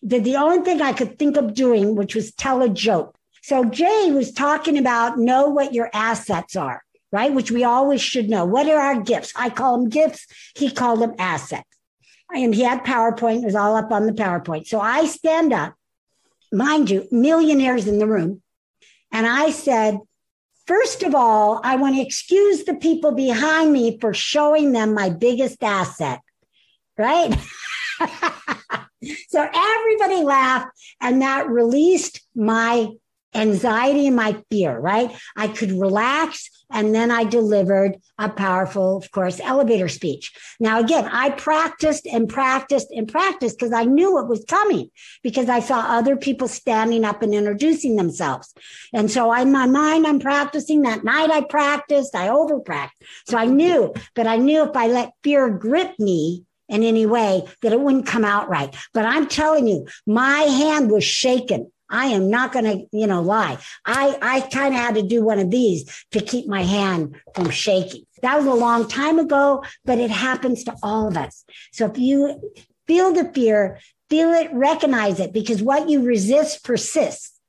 did 0.06 0.24
the 0.24 0.36
only 0.36 0.64
thing 0.64 0.82
I 0.82 0.94
could 0.94 1.18
think 1.18 1.36
of 1.36 1.56
doing, 1.56 1.96
which 1.96 2.14
was 2.14 2.32
tell 2.34 2.62
a 2.62 2.70
joke. 2.70 3.18
So 3.42 3.66
Jay 3.66 4.12
was 4.12 4.32
talking 4.32 4.78
about 4.78 5.18
know 5.18 5.50
what 5.50 5.74
your 5.74 5.90
assets 5.94 6.56
are, 6.56 6.84
right? 7.12 7.34
Which 7.34 7.52
we 7.52 7.64
always 7.64 8.02
should 8.02 8.30
know. 8.30 8.46
What 8.46 8.68
are 8.68 8.80
our 8.80 9.02
gifts? 9.02 9.34
I 9.36 9.50
call 9.50 9.80
them 9.80 9.90
gifts. 9.90 10.28
He 10.56 10.70
called 10.70 11.02
them 11.02 11.16
assets. 11.18 11.68
And 12.34 12.54
he 12.54 12.62
had 12.62 12.86
PowerPoint. 12.86 13.42
It 13.42 13.46
was 13.46 13.56
all 13.56 13.76
up 13.76 13.92
on 13.92 14.06
the 14.06 14.14
PowerPoint. 14.14 14.68
So 14.68 14.80
I 14.80 15.06
stand 15.06 15.54
up, 15.54 15.74
mind 16.52 16.90
you, 16.90 17.08
millionaires 17.12 17.88
in 17.88 17.98
the 17.98 18.08
room. 18.08 18.42
And 19.12 19.26
I 19.26 19.50
said, 19.50 20.00
First 20.66 21.04
of 21.04 21.14
all, 21.14 21.60
I 21.64 21.76
want 21.76 21.96
to 21.96 22.02
excuse 22.02 22.64
the 22.64 22.76
people 22.76 23.12
behind 23.12 23.74
me 23.74 23.98
for 24.00 24.14
showing 24.14 24.72
them 24.72 24.94
my 24.94 25.10
biggest 25.10 25.62
asset, 25.62 26.22
right? 26.98 27.38
so 29.28 29.50
everybody 29.54 30.24
laughed, 30.24 30.68
and 31.02 31.22
that 31.22 31.50
released 31.50 32.22
my 32.34 32.90
anxiety 33.36 34.08
and 34.08 34.16
my 34.16 34.42
fear, 34.50 34.78
right? 34.78 35.12
I 35.36 35.48
could 35.48 35.72
relax 35.72 36.50
and 36.74 36.94
then 36.94 37.12
I 37.12 37.24
delivered 37.24 37.98
a 38.18 38.30
powerful, 38.30 38.98
of 38.98 39.12
course, 39.12 39.40
elevator 39.40 39.88
speech. 39.88 40.34
Now, 40.60 40.80
again, 40.80 41.06
I 41.06 41.30
practiced 41.30 42.08
and 42.08 42.28
practiced 42.28 42.88
and 42.92 43.08
practiced 43.08 43.60
because 43.60 43.74
I 43.74 43.84
knew 43.84 44.20
it 44.20 44.28
was 44.28 44.44
coming 44.46 44.90
because 45.22 45.50
I 45.50 45.60
saw 45.60 45.80
other 45.80 46.16
people 46.16 46.48
standing 46.48 47.06
up 47.06 47.22
and 47.22 47.34
introducing 47.34 47.96
themselves. 47.96 48.54
And 48.92 49.12
so 49.12 49.32
in 49.34 49.52
my 49.52 49.68
mind, 49.68 50.08
I'm 50.08 50.20
practicing 50.20 50.82
that 50.82 51.04
night. 51.04 51.30
I 51.30 51.42
practiced, 51.42 52.16
I 52.16 52.30
over 52.30 52.60
practiced. 52.60 53.10
So 53.28 53.38
I 53.38 53.46
knew, 53.46 53.94
but 54.16 54.26
I 54.26 54.38
knew 54.38 54.64
if 54.64 54.76
I 54.76 54.88
let 54.88 55.14
fear 55.24 55.50
grip 55.50 55.94
me, 56.00 56.46
in 56.70 56.82
any 56.82 57.06
way 57.06 57.44
that 57.62 57.74
it 57.74 57.80
wouldn't 57.80 58.08
come 58.08 58.24
out 58.24 58.48
right. 58.50 58.74
But 58.94 59.06
I'm 59.06 59.28
telling 59.28 59.68
you, 59.68 59.86
my 60.08 60.40
hand 60.40 60.90
was 60.90 61.04
shaken 61.04 61.72
I 61.94 62.08
am 62.08 62.32
not 62.32 62.52
going 62.52 62.66
to, 62.66 62.88
you 62.92 63.06
know, 63.06 63.22
lie. 63.22 63.60
I, 63.86 64.18
I 64.20 64.42
kind 64.42 64.74
of 64.74 64.80
had 64.80 64.96
to 64.96 65.04
do 65.04 65.24
one 65.24 65.38
of 65.38 65.52
these 65.52 66.06
to 66.12 66.22
keep 66.22 66.48
my 66.48 66.64
hand 66.64 67.16
from 67.36 67.52
shaking. 67.52 68.06
That 68.24 68.36
was 68.38 68.48
a 68.48 68.54
long 68.54 68.88
time 68.88 69.20
ago, 69.20 69.64
but 69.86 70.00
it 70.00 70.10
happens 70.10 70.64
to 70.64 70.76
all 70.82 71.08
of 71.08 71.16
us. 71.16 71.46
So 71.72 71.86
if 71.86 72.00
you 72.00 72.52
feel 72.88 73.14
the 73.14 73.32
fear, 73.32 73.80
feel 74.10 74.32
it, 74.34 74.50
recognize 74.52 75.20
it, 75.20 75.34
because 75.34 75.62
what 75.62 75.88
you 75.88 76.02
resist 76.02 76.64
persists. 76.64 77.40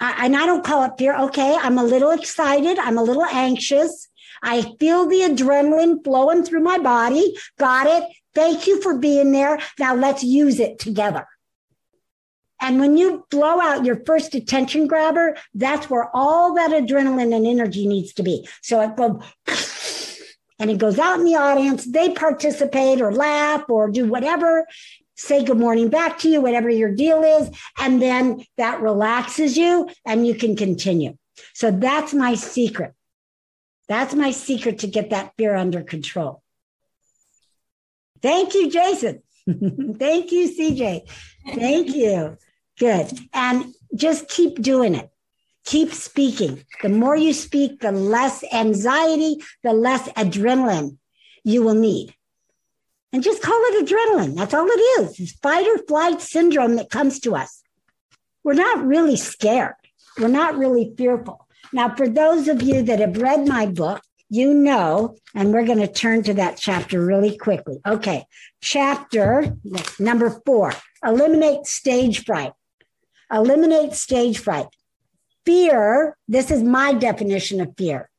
I, 0.00 0.26
and 0.26 0.36
I 0.36 0.46
don't 0.46 0.64
call 0.64 0.82
it 0.84 0.98
fear. 0.98 1.16
Okay. 1.16 1.56
I'm 1.56 1.78
a 1.78 1.84
little 1.84 2.10
excited. 2.10 2.78
I'm 2.78 2.98
a 2.98 3.04
little 3.04 3.24
anxious. 3.24 4.08
I 4.42 4.74
feel 4.80 5.06
the 5.06 5.20
adrenaline 5.20 6.02
flowing 6.04 6.42
through 6.44 6.60
my 6.60 6.78
body. 6.78 7.36
Got 7.58 7.86
it. 7.86 8.04
Thank 8.34 8.66
you 8.66 8.82
for 8.82 8.98
being 8.98 9.32
there. 9.32 9.58
Now 9.78 9.94
let's 9.94 10.24
use 10.24 10.60
it 10.60 10.78
together. 10.78 11.26
And 12.60 12.80
when 12.80 12.96
you 12.96 13.26
blow 13.30 13.60
out 13.60 13.84
your 13.84 14.02
first 14.04 14.34
attention 14.34 14.86
grabber, 14.86 15.36
that's 15.54 15.90
where 15.90 16.08
all 16.14 16.54
that 16.54 16.70
adrenaline 16.70 17.34
and 17.34 17.46
energy 17.46 17.86
needs 17.86 18.12
to 18.14 18.22
be. 18.22 18.48
So 18.62 18.80
it 18.80 18.96
goes 18.96 19.22
and 20.58 20.70
it 20.70 20.78
goes 20.78 20.98
out 20.98 21.18
in 21.18 21.24
the 21.24 21.34
audience. 21.34 21.84
They 21.84 22.12
participate 22.12 23.00
or 23.00 23.12
laugh 23.12 23.68
or 23.68 23.90
do 23.90 24.08
whatever, 24.08 24.66
say 25.14 25.44
good 25.44 25.58
morning 25.58 25.88
back 25.88 26.18
to 26.20 26.28
you, 26.28 26.40
whatever 26.40 26.70
your 26.70 26.94
deal 26.94 27.22
is. 27.22 27.50
And 27.78 28.00
then 28.00 28.44
that 28.56 28.80
relaxes 28.80 29.56
you 29.56 29.88
and 30.04 30.26
you 30.26 30.34
can 30.34 30.56
continue. 30.56 31.16
So 31.52 31.70
that's 31.70 32.14
my 32.14 32.34
secret. 32.34 32.94
That's 33.88 34.14
my 34.14 34.30
secret 34.30 34.80
to 34.80 34.86
get 34.86 35.10
that 35.10 35.32
fear 35.36 35.54
under 35.54 35.82
control. 35.82 36.42
Thank 38.22 38.54
you, 38.54 38.70
Jason. 38.70 39.22
Thank 39.46 40.32
you, 40.32 40.50
CJ. 40.50 41.08
Thank 41.54 41.94
you. 41.94 42.36
Good. 42.78 43.10
And 43.32 43.74
just 43.94 44.28
keep 44.28 44.60
doing 44.60 44.94
it. 44.94 45.10
Keep 45.64 45.92
speaking. 45.92 46.64
The 46.82 46.88
more 46.88 47.16
you 47.16 47.32
speak, 47.32 47.80
the 47.80 47.92
less 47.92 48.44
anxiety, 48.52 49.38
the 49.62 49.72
less 49.72 50.08
adrenaline 50.10 50.98
you 51.42 51.62
will 51.62 51.74
need. 51.74 52.14
And 53.12 53.22
just 53.22 53.42
call 53.42 53.58
it 53.58 53.86
adrenaline. 53.86 54.36
That's 54.36 54.54
all 54.54 54.66
it 54.66 54.80
is. 55.00 55.18
It's 55.18 55.32
fight 55.32 55.66
or 55.66 55.78
flight 55.78 56.20
syndrome 56.20 56.76
that 56.76 56.90
comes 56.90 57.18
to 57.20 57.34
us. 57.34 57.62
We're 58.44 58.52
not 58.54 58.84
really 58.84 59.16
scared. 59.16 59.74
We're 60.18 60.28
not 60.28 60.56
really 60.56 60.94
fearful. 60.96 61.46
Now, 61.72 61.94
for 61.94 62.08
those 62.08 62.46
of 62.48 62.62
you 62.62 62.82
that 62.82 63.00
have 63.00 63.16
read 63.16 63.48
my 63.48 63.66
book, 63.66 64.02
you 64.28 64.54
know, 64.54 65.16
and 65.34 65.52
we're 65.52 65.66
going 65.66 65.78
to 65.78 65.92
turn 65.92 66.22
to 66.24 66.34
that 66.34 66.56
chapter 66.56 67.04
really 67.04 67.36
quickly. 67.36 67.78
Okay. 67.86 68.24
Chapter 68.60 69.56
number 69.98 70.30
four 70.44 70.72
eliminate 71.04 71.66
stage 71.66 72.24
fright. 72.24 72.52
Eliminate 73.30 73.94
stage 73.94 74.38
fright. 74.38 74.68
Fear, 75.44 76.16
this 76.28 76.50
is 76.50 76.62
my 76.62 76.92
definition 76.92 77.60
of 77.60 77.74
fear. 77.76 78.10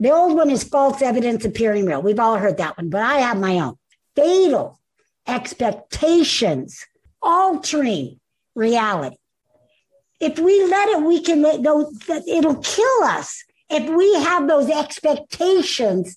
The 0.00 0.10
old 0.10 0.36
one 0.36 0.50
is 0.50 0.64
false 0.64 1.00
evidence 1.02 1.44
appearing 1.44 1.86
real. 1.86 2.02
We've 2.02 2.18
all 2.18 2.36
heard 2.36 2.58
that 2.58 2.76
one, 2.76 2.90
but 2.90 3.02
I 3.02 3.18
have 3.18 3.38
my 3.38 3.60
own. 3.60 3.76
Fatal 4.16 4.78
expectations, 5.26 6.84
altering 7.22 8.20
reality. 8.54 9.16
If 10.20 10.38
we 10.38 10.64
let 10.64 10.88
it, 10.90 11.02
we 11.02 11.20
can 11.20 11.42
let 11.42 11.62
go, 11.62 11.90
it'll 12.26 12.56
kill 12.56 13.02
us 13.04 13.44
If 13.70 13.88
we 13.88 14.14
have 14.14 14.46
those 14.46 14.70
expectations 14.70 16.16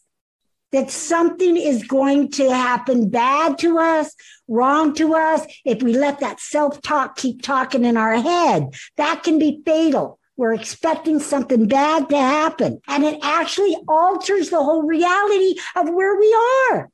that 0.71 0.91
something 0.91 1.55
is 1.57 1.83
going 1.83 2.29
to 2.31 2.49
happen 2.53 3.09
bad 3.09 3.57
to 3.59 3.79
us, 3.79 4.13
wrong 4.47 4.93
to 4.95 5.15
us, 5.15 5.45
if 5.65 5.81
we 5.81 5.97
let 5.97 6.19
that 6.19 6.39
self 6.39 6.81
talk 6.81 7.15
keep 7.15 7.41
talking 7.41 7.85
in 7.85 7.97
our 7.97 8.15
head, 8.15 8.69
that 8.97 9.23
can 9.23 9.39
be 9.39 9.61
fatal. 9.65 10.19
We're 10.35 10.53
expecting 10.53 11.19
something 11.19 11.67
bad 11.67 12.09
to 12.09 12.17
happen, 12.17 12.79
and 12.87 13.03
it 13.03 13.19
actually 13.23 13.75
alters 13.87 14.49
the 14.49 14.63
whole 14.63 14.83
reality 14.83 15.55
of 15.75 15.89
where 15.89 16.15
we 16.15 16.37
are. 16.71 16.89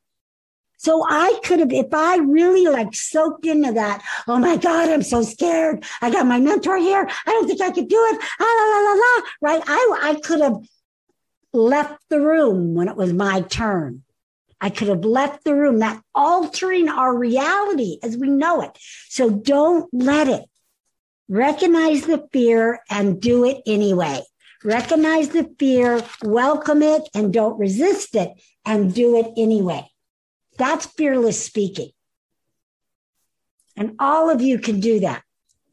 So 0.77 1.05
I 1.09 1.39
could 1.45 1.59
have, 1.59 1.71
if 1.71 1.93
I 1.93 2.17
really 2.17 2.67
like 2.67 2.93
soaked 2.93 3.45
into 3.45 3.71
that, 3.71 4.03
oh 4.27 4.37
my 4.37 4.57
God, 4.57 4.89
I'm 4.89 5.01
so 5.01 5.23
scared. 5.23 5.85
I 6.01 6.11
got 6.11 6.25
my 6.25 6.39
mentor 6.39 6.77
here. 6.77 7.07
I 7.25 7.31
don't 7.31 7.47
think 7.47 7.61
I 7.61 7.71
could 7.71 7.87
do 7.87 8.05
it. 8.11 8.21
Ah, 8.37 8.43
la, 8.43 8.65
la, 8.65 8.79
la, 8.81 8.93
la, 8.93 9.21
right? 9.41 9.63
I, 9.65 10.09
I 10.11 10.19
could 10.19 10.41
have 10.41 10.57
left 11.53 12.01
the 12.09 12.19
room 12.19 12.73
when 12.73 12.87
it 12.87 12.95
was 12.95 13.13
my 13.13 13.41
turn. 13.41 14.03
I 14.59 14.69
could 14.69 14.87
have 14.87 15.05
left 15.05 15.43
the 15.43 15.55
room, 15.55 15.79
that 15.79 16.01
altering 16.15 16.87
our 16.87 17.15
reality 17.15 17.99
as 18.01 18.17
we 18.17 18.29
know 18.29 18.61
it. 18.61 18.71
So 19.09 19.29
don't 19.29 19.93
let 19.93 20.27
it. 20.27 20.45
Recognize 21.27 22.05
the 22.05 22.27
fear 22.31 22.81
and 22.89 23.21
do 23.21 23.45
it 23.45 23.61
anyway. 23.65 24.23
Recognize 24.63 25.29
the 25.29 25.53
fear, 25.59 26.01
welcome 26.23 26.81
it, 26.81 27.09
and 27.13 27.33
don't 27.33 27.59
resist 27.59 28.15
it 28.15 28.31
and 28.65 28.93
do 28.93 29.17
it 29.17 29.33
anyway. 29.35 29.85
That's 30.57 30.85
fearless 30.85 31.43
speaking. 31.43 31.89
And 33.75 33.95
all 33.99 34.29
of 34.29 34.41
you 34.41 34.59
can 34.59 34.79
do 34.79 35.01
that. 35.01 35.23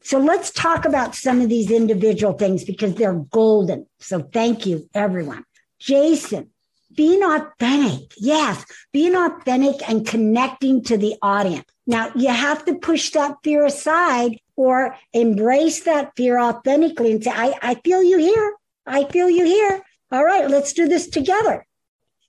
So 0.03 0.17
let's 0.17 0.51
talk 0.51 0.85
about 0.85 1.15
some 1.15 1.41
of 1.41 1.49
these 1.49 1.69
individual 1.69 2.33
things 2.33 2.65
because 2.65 2.95
they're 2.95 3.13
golden. 3.13 3.85
So 3.99 4.19
thank 4.19 4.65
you, 4.65 4.89
everyone. 4.93 5.45
Jason, 5.81 6.51
being 6.95 7.23
authentic. 7.23 8.13
Yes, 8.17 8.63
being 8.93 9.15
authentic 9.15 9.87
and 9.89 10.05
connecting 10.05 10.83
to 10.83 10.97
the 10.97 11.15
audience. 11.21 11.65
Now, 11.87 12.11
you 12.15 12.29
have 12.29 12.63
to 12.65 12.75
push 12.75 13.09
that 13.11 13.37
fear 13.43 13.65
aside 13.65 14.37
or 14.55 14.95
embrace 15.11 15.83
that 15.83 16.11
fear 16.15 16.39
authentically 16.39 17.11
and 17.11 17.23
say, 17.23 17.31
I, 17.31 17.55
I 17.61 17.75
feel 17.75 18.03
you 18.03 18.19
here. 18.19 18.53
I 18.85 19.05
feel 19.05 19.29
you 19.29 19.45
here. 19.45 19.81
All 20.11 20.23
right, 20.23 20.49
let's 20.49 20.73
do 20.73 20.87
this 20.87 21.07
together 21.07 21.65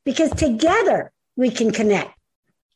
because 0.05 0.31
together 0.31 1.13
we 1.37 1.51
can 1.51 1.71
connect. 1.71 2.15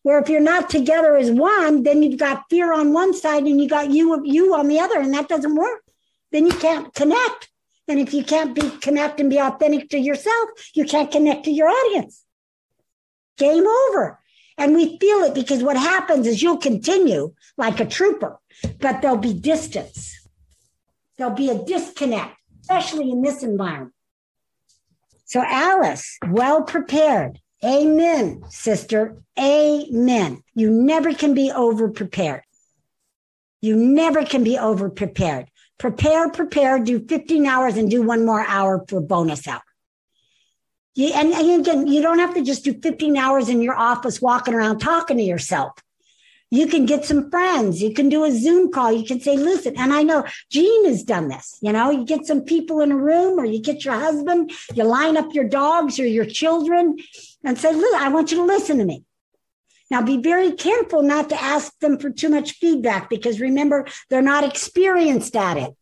Where 0.02 0.20
if 0.20 0.28
you're 0.28 0.40
not 0.40 0.70
together 0.70 1.16
as 1.16 1.30
one, 1.30 1.82
then 1.82 2.02
you've 2.02 2.20
got 2.20 2.44
fear 2.50 2.72
on 2.72 2.92
one 2.92 3.14
side 3.14 3.44
and 3.44 3.60
you 3.60 3.68
got 3.68 3.90
you 3.90 4.22
you 4.24 4.54
on 4.54 4.68
the 4.68 4.78
other, 4.78 5.00
and 5.00 5.12
that 5.14 5.28
doesn't 5.28 5.56
work. 5.56 5.80
Then 6.30 6.46
you 6.46 6.52
can't 6.52 6.94
connect. 6.94 7.48
And 7.88 8.00
if 8.00 8.12
you 8.12 8.24
can't 8.24 8.54
be 8.54 8.68
connect 8.80 9.20
and 9.20 9.30
be 9.30 9.38
authentic 9.38 9.90
to 9.90 9.98
yourself, 9.98 10.50
you 10.74 10.84
can't 10.84 11.10
connect 11.10 11.44
to 11.44 11.50
your 11.50 11.68
audience. 11.68 12.24
Game 13.38 13.66
over. 13.66 14.20
And 14.58 14.74
we 14.74 14.98
feel 14.98 15.18
it 15.18 15.34
because 15.34 15.62
what 15.62 15.76
happens 15.76 16.26
is 16.26 16.42
you'll 16.42 16.56
continue 16.56 17.34
like 17.56 17.78
a 17.78 17.86
trooper, 17.86 18.38
but 18.80 19.02
there'll 19.02 19.18
be 19.18 19.34
distance. 19.34 20.28
There'll 21.16 21.34
be 21.34 21.50
a 21.50 21.64
disconnect, 21.64 22.36
especially 22.62 23.10
in 23.10 23.22
this 23.22 23.42
environment. 23.42 23.92
So, 25.24 25.42
Alice, 25.44 26.18
well 26.28 26.62
prepared. 26.62 27.40
Amen, 27.64 28.42
sister. 28.48 29.16
Amen. 29.38 30.42
You 30.54 30.70
never 30.70 31.14
can 31.14 31.34
be 31.34 31.50
over 31.50 31.88
prepared. 31.88 32.42
You 33.60 33.76
never 33.76 34.24
can 34.24 34.44
be 34.44 34.58
over 34.58 34.88
prepared. 34.88 35.48
Prepare, 35.78 36.30
prepare, 36.30 36.78
do 36.78 37.06
15 37.06 37.46
hours 37.46 37.76
and 37.76 37.90
do 37.90 38.02
one 38.02 38.24
more 38.24 38.44
hour 38.46 38.84
for 38.88 39.00
bonus 39.00 39.46
hour. 39.46 39.62
You, 40.94 41.12
and, 41.14 41.32
and 41.32 41.60
again, 41.60 41.86
you 41.86 42.00
don't 42.00 42.18
have 42.18 42.34
to 42.34 42.42
just 42.42 42.64
do 42.64 42.72
15 42.80 43.16
hours 43.16 43.50
in 43.50 43.60
your 43.60 43.76
office 43.76 44.22
walking 44.22 44.54
around 44.54 44.78
talking 44.78 45.18
to 45.18 45.22
yourself. 45.22 45.72
You 46.50 46.68
can 46.68 46.86
get 46.86 47.04
some 47.04 47.28
friends. 47.30 47.82
You 47.82 47.92
can 47.92 48.08
do 48.08 48.24
a 48.24 48.30
Zoom 48.30 48.70
call. 48.70 48.92
You 48.92 49.04
can 49.04 49.20
say, 49.20 49.36
listen, 49.36 49.74
and 49.76 49.92
I 49.92 50.02
know 50.02 50.24
Jean 50.50 50.86
has 50.86 51.02
done 51.02 51.28
this. 51.28 51.58
You 51.60 51.72
know, 51.72 51.90
you 51.90 52.04
get 52.04 52.24
some 52.24 52.42
people 52.42 52.80
in 52.80 52.92
a 52.92 52.96
room 52.96 53.38
or 53.38 53.44
you 53.44 53.60
get 53.60 53.84
your 53.84 53.94
husband, 53.94 54.52
you 54.72 54.84
line 54.84 55.16
up 55.16 55.34
your 55.34 55.48
dogs 55.48 55.98
or 55.98 56.06
your 56.06 56.24
children 56.24 56.96
and 57.44 57.58
say, 57.58 57.74
look, 57.74 58.00
I 58.00 58.08
want 58.08 58.30
you 58.30 58.38
to 58.38 58.44
listen 58.44 58.78
to 58.78 58.84
me. 58.84 59.04
Now 59.90 60.02
be 60.02 60.16
very 60.16 60.52
careful 60.52 61.02
not 61.02 61.28
to 61.28 61.40
ask 61.40 61.78
them 61.78 61.98
for 61.98 62.10
too 62.10 62.28
much 62.28 62.52
feedback 62.52 63.08
because 63.08 63.40
remember, 63.40 63.86
they're 64.10 64.22
not 64.22 64.44
experienced 64.44 65.36
at 65.36 65.56
it. 65.56 65.76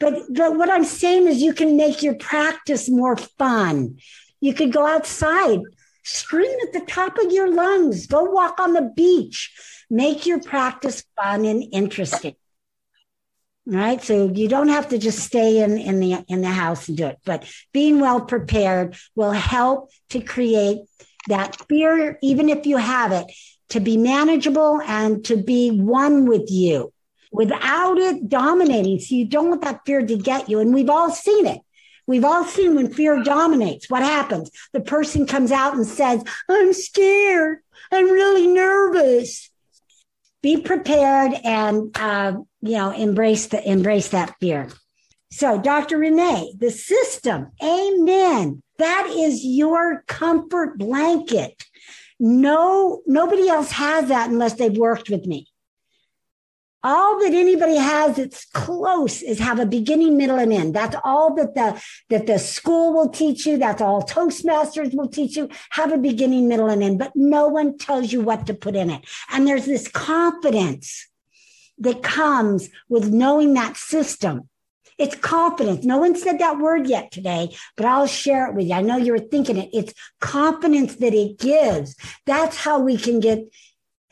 But, 0.00 0.22
but 0.30 0.56
what 0.56 0.70
I'm 0.70 0.84
saying 0.84 1.28
is 1.28 1.40
you 1.40 1.54
can 1.54 1.76
make 1.76 2.02
your 2.02 2.16
practice 2.16 2.88
more 2.88 3.16
fun. 3.16 3.98
You 4.40 4.52
could 4.52 4.72
go 4.72 4.84
outside, 4.84 5.60
scream 6.02 6.56
at 6.66 6.72
the 6.72 6.80
top 6.80 7.18
of 7.18 7.30
your 7.30 7.52
lungs, 7.54 8.08
go 8.08 8.24
walk 8.24 8.58
on 8.58 8.72
the 8.72 8.92
beach, 8.96 9.52
make 9.88 10.26
your 10.26 10.40
practice 10.40 11.04
fun 11.14 11.44
and 11.44 11.62
interesting. 11.72 12.34
Right. 13.64 14.02
So 14.02 14.26
you 14.26 14.48
don't 14.48 14.68
have 14.68 14.88
to 14.88 14.98
just 14.98 15.20
stay 15.20 15.62
in, 15.62 15.78
in 15.78 16.00
the 16.00 16.24
in 16.26 16.40
the 16.40 16.50
house 16.50 16.88
and 16.88 16.96
do 16.96 17.06
it. 17.06 17.18
But 17.24 17.48
being 17.72 18.00
well 18.00 18.22
prepared 18.22 18.96
will 19.14 19.30
help 19.30 19.92
to 20.08 20.20
create 20.20 20.80
that 21.28 21.56
fear, 21.68 22.18
even 22.22 22.48
if 22.48 22.66
you 22.66 22.76
have 22.76 23.12
it, 23.12 23.26
to 23.70 23.80
be 23.80 23.96
manageable 23.96 24.80
and 24.82 25.24
to 25.24 25.36
be 25.36 25.70
one 25.70 26.26
with 26.26 26.50
you 26.50 26.92
without 27.32 27.98
it 27.98 28.28
dominating. 28.28 29.00
So 29.00 29.14
you 29.14 29.24
don't 29.24 29.48
want 29.48 29.62
that 29.62 29.80
fear 29.86 30.04
to 30.04 30.16
get 30.16 30.48
you. 30.48 30.60
And 30.60 30.74
we've 30.74 30.90
all 30.90 31.10
seen 31.10 31.46
it. 31.46 31.60
We've 32.06 32.24
all 32.24 32.44
seen 32.44 32.74
when 32.74 32.92
fear 32.92 33.22
dominates, 33.22 33.88
what 33.88 34.02
happens? 34.02 34.50
The 34.72 34.80
person 34.80 35.26
comes 35.26 35.52
out 35.52 35.74
and 35.74 35.86
says, 35.86 36.22
I'm 36.48 36.72
scared. 36.72 37.58
I'm 37.90 38.10
really 38.10 38.48
nervous. 38.48 39.50
Be 40.42 40.60
prepared 40.60 41.32
and, 41.44 41.96
uh, 41.96 42.34
you 42.60 42.72
know, 42.72 42.90
embrace 42.90 43.46
the, 43.46 43.66
embrace 43.66 44.08
that 44.08 44.34
fear. 44.40 44.68
So, 45.30 45.58
Dr. 45.58 45.98
Renee, 45.98 46.54
the 46.58 46.70
system, 46.70 47.52
amen. 47.62 48.62
That 48.82 49.06
is 49.14 49.44
your 49.44 50.02
comfort 50.08 50.76
blanket. 50.76 51.66
No, 52.18 53.00
nobody 53.06 53.48
else 53.48 53.70
has 53.70 54.08
that 54.08 54.28
unless 54.28 54.54
they've 54.54 54.76
worked 54.76 55.08
with 55.08 55.24
me. 55.24 55.46
All 56.82 57.20
that 57.20 57.32
anybody 57.32 57.76
has 57.76 58.16
that's 58.16 58.44
close 58.46 59.22
is 59.22 59.38
have 59.38 59.60
a 59.60 59.66
beginning, 59.66 60.16
middle, 60.18 60.36
and 60.36 60.52
end. 60.52 60.74
That's 60.74 60.96
all 61.04 61.32
that 61.36 61.54
the 61.54 61.80
that 62.10 62.26
the 62.26 62.40
school 62.40 62.92
will 62.92 63.08
teach 63.08 63.46
you. 63.46 63.56
That's 63.56 63.80
all 63.80 64.02
Toastmasters 64.02 64.92
will 64.96 65.06
teach 65.06 65.36
you. 65.36 65.48
Have 65.70 65.92
a 65.92 65.96
beginning, 65.96 66.48
middle, 66.48 66.68
and 66.68 66.82
end. 66.82 66.98
But 66.98 67.12
no 67.14 67.46
one 67.46 67.78
tells 67.78 68.12
you 68.12 68.20
what 68.20 68.46
to 68.48 68.54
put 68.54 68.74
in 68.74 68.90
it. 68.90 69.02
And 69.30 69.46
there's 69.46 69.66
this 69.66 69.86
confidence 69.86 71.06
that 71.78 72.02
comes 72.02 72.68
with 72.88 73.12
knowing 73.12 73.54
that 73.54 73.76
system 73.76 74.48
it's 75.02 75.16
confidence. 75.16 75.84
No 75.84 75.98
one 75.98 76.14
said 76.14 76.38
that 76.38 76.58
word 76.58 76.86
yet 76.86 77.10
today, 77.10 77.56
but 77.76 77.86
I'll 77.86 78.06
share 78.06 78.46
it 78.46 78.54
with 78.54 78.66
you. 78.68 78.74
I 78.74 78.82
know 78.82 78.96
you 78.96 79.10
were 79.10 79.18
thinking 79.18 79.56
it. 79.56 79.68
It's 79.72 79.92
confidence 80.20 80.94
that 80.96 81.12
it 81.12 81.40
gives. 81.40 81.96
That's 82.24 82.56
how 82.56 82.78
we 82.78 82.96
can 82.96 83.18
get 83.18 83.40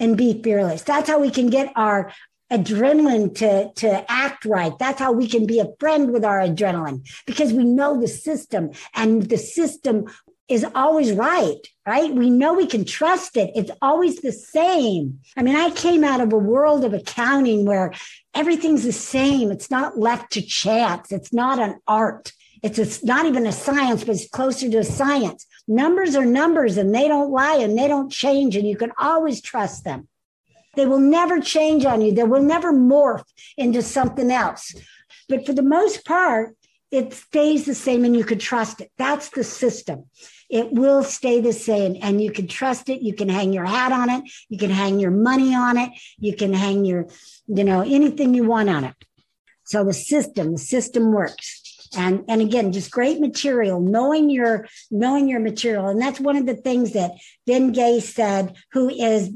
and 0.00 0.16
be 0.16 0.42
fearless. 0.42 0.82
That's 0.82 1.08
how 1.08 1.20
we 1.20 1.30
can 1.30 1.48
get 1.48 1.72
our 1.76 2.12
adrenaline 2.50 3.36
to, 3.36 3.72
to 3.74 4.10
act 4.10 4.44
right. 4.44 4.76
That's 4.80 4.98
how 4.98 5.12
we 5.12 5.28
can 5.28 5.46
be 5.46 5.60
a 5.60 5.68
friend 5.78 6.10
with 6.10 6.24
our 6.24 6.40
adrenaline 6.40 7.08
because 7.24 7.52
we 7.52 7.64
know 7.64 8.00
the 8.00 8.08
system 8.08 8.70
and 8.92 9.28
the 9.28 9.38
system 9.38 10.06
is 10.50 10.66
always 10.74 11.12
right, 11.12 11.60
right? 11.86 12.12
We 12.12 12.28
know 12.28 12.54
we 12.54 12.66
can 12.66 12.84
trust 12.84 13.36
it. 13.36 13.52
It's 13.54 13.70
always 13.80 14.20
the 14.20 14.32
same. 14.32 15.20
I 15.36 15.42
mean, 15.42 15.54
I 15.54 15.70
came 15.70 16.02
out 16.02 16.20
of 16.20 16.32
a 16.32 16.38
world 16.38 16.84
of 16.84 16.92
accounting 16.92 17.64
where 17.64 17.92
everything's 18.34 18.82
the 18.82 18.92
same. 18.92 19.52
It's 19.52 19.70
not 19.70 19.96
left 19.96 20.32
to 20.32 20.42
chance. 20.42 21.12
It's 21.12 21.32
not 21.32 21.60
an 21.60 21.78
art. 21.86 22.32
It's, 22.64 22.80
it's 22.80 23.04
not 23.04 23.26
even 23.26 23.46
a 23.46 23.52
science, 23.52 24.02
but 24.02 24.16
it's 24.16 24.28
closer 24.28 24.68
to 24.68 24.78
a 24.78 24.84
science. 24.84 25.46
Numbers 25.68 26.16
are 26.16 26.26
numbers 26.26 26.76
and 26.76 26.92
they 26.92 27.06
don't 27.06 27.30
lie 27.30 27.58
and 27.58 27.78
they 27.78 27.86
don't 27.86 28.10
change 28.10 28.56
and 28.56 28.66
you 28.66 28.76
can 28.76 28.90
always 28.98 29.40
trust 29.40 29.84
them. 29.84 30.08
They 30.74 30.84
will 30.84 30.98
never 30.98 31.40
change 31.40 31.84
on 31.84 32.00
you. 32.00 32.12
They 32.12 32.24
will 32.24 32.42
never 32.42 32.72
morph 32.72 33.24
into 33.56 33.82
something 33.82 34.32
else. 34.32 34.74
But 35.28 35.46
for 35.46 35.52
the 35.52 35.62
most 35.62 36.04
part, 36.04 36.56
it 36.90 37.12
stays 37.14 37.66
the 37.66 37.74
same 37.74 38.04
and 38.04 38.16
you 38.16 38.24
can 38.24 38.40
trust 38.40 38.80
it. 38.80 38.90
That's 38.98 39.28
the 39.28 39.44
system 39.44 40.06
it 40.50 40.72
will 40.72 41.04
stay 41.04 41.40
the 41.40 41.52
same 41.52 41.96
and 42.02 42.20
you 42.20 42.32
can 42.32 42.48
trust 42.48 42.88
it. 42.88 43.02
You 43.02 43.14
can 43.14 43.28
hang 43.28 43.52
your 43.52 43.64
hat 43.64 43.92
on 43.92 44.10
it. 44.10 44.24
You 44.48 44.58
can 44.58 44.70
hang 44.70 44.98
your 44.98 45.12
money 45.12 45.54
on 45.54 45.78
it. 45.78 45.90
You 46.18 46.34
can 46.34 46.52
hang 46.52 46.84
your, 46.84 47.06
you 47.46 47.64
know, 47.64 47.82
anything 47.82 48.34
you 48.34 48.44
want 48.44 48.68
on 48.68 48.84
it. 48.84 48.94
So 49.64 49.84
the 49.84 49.94
system, 49.94 50.52
the 50.52 50.58
system 50.58 51.12
works. 51.12 51.88
And, 51.96 52.24
and 52.28 52.40
again, 52.40 52.72
just 52.72 52.90
great 52.90 53.20
material, 53.20 53.80
knowing 53.80 54.30
your, 54.30 54.66
knowing 54.90 55.28
your 55.28 55.40
material. 55.40 55.88
And 55.88 56.00
that's 56.00 56.20
one 56.20 56.36
of 56.36 56.46
the 56.46 56.56
things 56.56 56.92
that 56.92 57.12
Ben 57.46 57.72
Gay 57.72 58.00
said, 58.00 58.56
who 58.72 58.88
has 59.00 59.30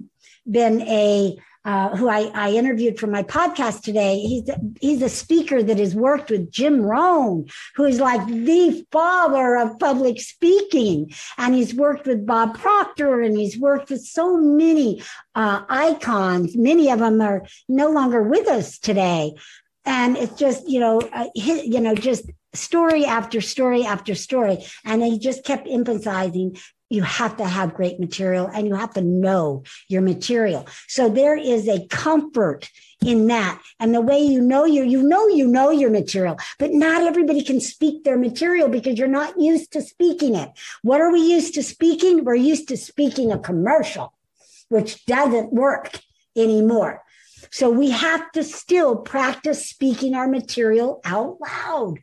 been 0.49 0.83
a, 0.83 1.37
uh, 1.65 1.97
who 1.97 2.09
I, 2.09 2.31
I, 2.35 2.51
interviewed 2.53 2.99
for 2.99 3.07
my 3.07 3.23
podcast 3.23 3.83
today, 3.83 4.19
he's 4.21 4.51
he's 4.81 5.01
a 5.01 5.09
speaker 5.09 5.63
that 5.63 5.79
has 5.79 5.95
worked 5.95 6.31
with 6.31 6.51
Jim 6.51 6.83
Rohn, 6.83 7.47
who 7.75 7.85
is 7.85 8.01
like 8.01 8.27
the 8.27 8.87
father 8.93 9.57
of 9.57 9.79
public 9.79 10.21
speaking, 10.21 11.13
and 11.39 11.55
he's 11.55 11.75
worked 11.75 12.07
with 12.07 12.27
Bob 12.27 12.59
Proctor, 12.59 13.23
and 13.23 13.37
he's 13.37 13.59
worked 13.59 13.89
with 13.89 14.03
so 14.03 14.37
many 14.37 15.03
uh, 15.35 15.65
icons. 15.69 16.55
Many 16.55 16.91
of 16.91 16.99
them 16.99 17.21
are 17.23 17.47
no 17.67 17.91
longer 17.91 18.23
with 18.23 18.47
us 18.47 18.79
today, 18.79 19.35
and 19.87 20.19
it's 20.19 20.39
just 20.39 20.69
you 20.69 20.81
know 20.81 21.01
uh, 21.13 21.29
you 21.35 21.81
know 21.81 21.95
just 21.95 22.31
story 22.53 23.07
after 23.07 23.41
story 23.41 23.87
after 23.87 24.15
story, 24.15 24.59
and 24.85 25.03
he 25.03 25.19
just 25.19 25.45
kept 25.45 25.67
emphasizing 25.67 26.57
you 26.95 27.03
have 27.03 27.37
to 27.37 27.45
have 27.45 27.75
great 27.75 28.01
material 28.01 28.47
and 28.47 28.67
you 28.67 28.75
have 28.75 28.95
to 28.95 29.01
know 29.01 29.65
your 29.89 30.03
material. 30.03 30.67
So 30.89 31.09
there 31.09 31.37
is 31.37 31.69
a 31.69 31.87
comfort 31.89 32.71
in 33.05 33.27
that. 33.27 33.61
And 33.81 33.95
the 33.95 34.01
way 34.01 34.21
you 34.21 34.41
know 34.41 34.65
your, 34.65 34.85
you 34.85 35.03
know, 35.03 35.29
you 35.29 35.47
know 35.47 35.71
your 35.71 35.91
material, 35.91 36.39
but 36.59 36.73
not 36.73 37.03
everybody 37.03 37.43
can 37.43 37.61
speak 37.61 38.05
their 38.05 38.19
material 38.19 38.69
because 38.69 38.99
you're 38.99 39.09
not 39.09 39.39
used 39.39 39.73
to 39.73 39.83
speaking 39.83 40.35
it. 40.35 40.51
What 40.83 41.01
are 41.01 41.13
we 41.13 41.21
used 41.21 41.55
to 41.55 41.63
speaking? 41.63 42.25
We're 42.25 42.37
used 42.37 42.69
to 42.69 42.77
speaking 42.77 43.33
a 43.33 43.39
commercial, 43.39 44.15
which 44.69 45.05
doesn't 45.05 45.53
work 45.53 46.01
anymore. 46.37 47.03
So 47.51 47.71
we 47.71 47.91
have 47.91 48.33
to 48.33 48.43
still 48.43 48.97
practice 48.97 49.69
speaking 49.69 50.15
our 50.15 50.27
material 50.27 51.01
out 51.05 51.39
loud 51.41 51.99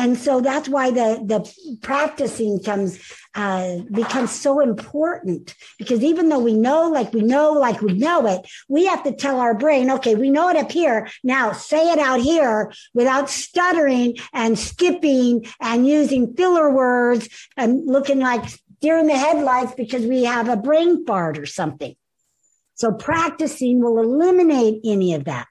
and 0.00 0.16
so 0.16 0.40
that's 0.40 0.66
why 0.66 0.90
the 0.90 1.20
the 1.32 1.76
practicing 1.82 2.58
comes 2.62 2.98
uh, 3.34 3.80
becomes 3.92 4.30
so 4.30 4.60
important. 4.60 5.54
Because 5.78 6.02
even 6.02 6.30
though 6.30 6.38
we 6.38 6.54
know 6.54 6.88
like 6.88 7.12
we 7.12 7.20
know 7.20 7.52
like 7.52 7.82
we 7.82 7.92
know 7.92 8.26
it 8.26 8.50
we 8.68 8.86
have 8.86 9.04
to 9.04 9.12
tell 9.12 9.38
our 9.38 9.52
brain 9.52 9.90
okay 9.90 10.14
we 10.14 10.30
know 10.30 10.48
it 10.48 10.56
up 10.56 10.72
here. 10.72 11.06
Now 11.22 11.52
say 11.52 11.92
it 11.92 11.98
out 11.98 12.20
here 12.20 12.72
without 12.94 13.28
stuttering 13.28 14.16
and 14.32 14.58
skipping 14.58 15.44
and 15.60 15.86
using 15.86 16.34
filler 16.34 16.70
words 16.70 17.28
and 17.58 17.86
looking 17.86 18.20
like 18.20 18.44
deer 18.80 18.96
in 18.96 19.06
the 19.06 19.18
headlights 19.18 19.74
because 19.74 20.06
we 20.06 20.24
have 20.24 20.48
a 20.48 20.56
brain 20.56 21.04
fart 21.04 21.36
or 21.36 21.44
something. 21.44 21.94
So 22.72 22.90
practicing 22.90 23.82
will 23.82 23.98
eliminate 23.98 24.80
any 24.82 25.12
of 25.12 25.24
that. 25.24 25.46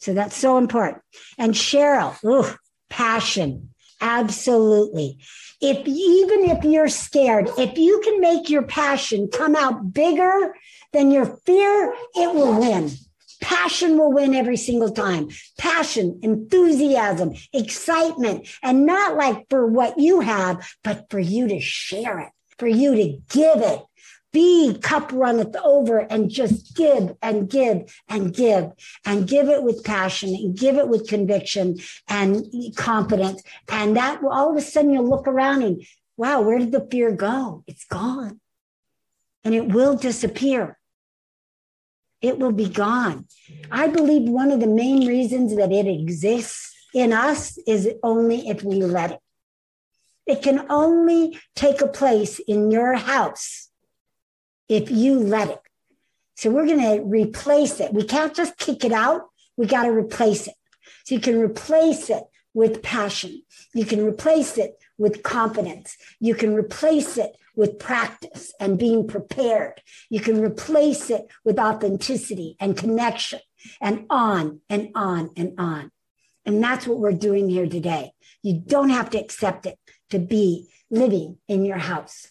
So 0.00 0.12
that's 0.12 0.36
so 0.36 0.58
important. 0.58 1.02
And 1.38 1.54
cheryl 1.54 2.22
ooh, 2.24 2.54
passion. 2.90 3.69
Absolutely. 4.00 5.18
If 5.60 5.86
even 5.86 6.50
if 6.50 6.64
you're 6.64 6.88
scared, 6.88 7.50
if 7.58 7.76
you 7.76 8.00
can 8.02 8.20
make 8.20 8.48
your 8.48 8.62
passion 8.62 9.28
come 9.28 9.54
out 9.54 9.92
bigger 9.92 10.54
than 10.92 11.10
your 11.10 11.26
fear, 11.44 11.94
it 12.14 12.34
will 12.34 12.58
win. 12.58 12.90
Passion 13.42 13.98
will 13.98 14.12
win 14.12 14.34
every 14.34 14.56
single 14.56 14.90
time. 14.90 15.28
Passion, 15.58 16.20
enthusiasm, 16.22 17.34
excitement, 17.52 18.48
and 18.62 18.86
not 18.86 19.16
like 19.16 19.48
for 19.48 19.66
what 19.66 19.98
you 19.98 20.20
have, 20.20 20.66
but 20.84 21.10
for 21.10 21.18
you 21.18 21.48
to 21.48 21.60
share 21.60 22.20
it, 22.20 22.28
for 22.58 22.66
you 22.66 22.94
to 22.94 23.18
give 23.30 23.62
it, 23.62 23.82
be 24.32 24.78
cup 24.78 25.10
runneth 25.12 25.56
over 25.56 25.98
and 25.98 26.30
just 26.30 26.76
give 26.76 27.16
and 27.22 27.48
give 27.48 27.94
and 28.08 28.34
give 28.34 28.72
and 29.04 29.26
give 29.26 29.48
it 29.48 29.62
with 29.62 29.84
passion 29.84 30.34
and 30.34 30.56
give 30.56 30.76
it 30.76 30.88
with 30.88 31.08
conviction 31.08 31.78
and 32.08 32.44
confidence. 32.76 33.42
And 33.68 33.96
that 33.96 34.20
all 34.22 34.50
of 34.50 34.56
a 34.56 34.60
sudden 34.60 34.92
you'll 34.92 35.08
look 35.08 35.26
around 35.26 35.62
and 35.62 35.82
wow, 36.16 36.42
where 36.42 36.58
did 36.58 36.72
the 36.72 36.86
fear 36.90 37.12
go? 37.12 37.64
It's 37.66 37.84
gone. 37.84 38.40
And 39.42 39.54
it 39.54 39.68
will 39.68 39.96
disappear. 39.96 40.78
It 42.20 42.38
will 42.38 42.52
be 42.52 42.68
gone. 42.68 43.26
I 43.70 43.88
believe 43.88 44.28
one 44.28 44.50
of 44.50 44.60
the 44.60 44.66
main 44.66 45.06
reasons 45.06 45.56
that 45.56 45.72
it 45.72 45.86
exists 45.86 46.76
in 46.92 47.12
us 47.12 47.56
is 47.66 47.88
only 48.02 48.48
if 48.48 48.62
we 48.62 48.82
let 48.82 49.12
it. 49.12 49.20
It 50.26 50.42
can 50.42 50.66
only 50.70 51.40
take 51.56 51.80
a 51.80 51.88
place 51.88 52.38
in 52.40 52.70
your 52.70 52.94
house 52.94 53.69
if 54.70 54.90
you 54.90 55.18
let 55.18 55.50
it. 55.50 55.60
So 56.36 56.50
we're 56.50 56.66
going 56.66 56.80
to 56.80 57.02
replace 57.02 57.80
it. 57.80 57.92
We 57.92 58.04
can't 58.04 58.34
just 58.34 58.56
kick 58.56 58.84
it 58.84 58.92
out. 58.92 59.22
We 59.56 59.66
got 59.66 59.82
to 59.82 59.90
replace 59.90 60.46
it. 60.46 60.54
So 61.04 61.16
you 61.16 61.20
can 61.20 61.38
replace 61.38 62.08
it 62.08 62.22
with 62.54 62.82
passion. 62.82 63.42
You 63.74 63.84
can 63.84 64.04
replace 64.04 64.56
it 64.56 64.78
with 64.96 65.22
confidence. 65.22 65.96
You 66.20 66.34
can 66.34 66.54
replace 66.54 67.18
it 67.18 67.36
with 67.56 67.78
practice 67.80 68.54
and 68.60 68.78
being 68.78 69.08
prepared. 69.08 69.82
You 70.08 70.20
can 70.20 70.40
replace 70.40 71.10
it 71.10 71.26
with 71.44 71.58
authenticity 71.58 72.56
and 72.60 72.76
connection 72.76 73.40
and 73.80 74.06
on 74.08 74.60
and 74.70 74.90
on 74.94 75.30
and 75.36 75.54
on. 75.58 75.90
And 76.46 76.62
that's 76.62 76.86
what 76.86 76.98
we're 76.98 77.12
doing 77.12 77.48
here 77.48 77.66
today. 77.66 78.12
You 78.42 78.62
don't 78.64 78.90
have 78.90 79.10
to 79.10 79.18
accept 79.18 79.66
it 79.66 79.78
to 80.10 80.18
be 80.18 80.68
living 80.90 81.38
in 81.48 81.64
your 81.64 81.78
house. 81.78 82.28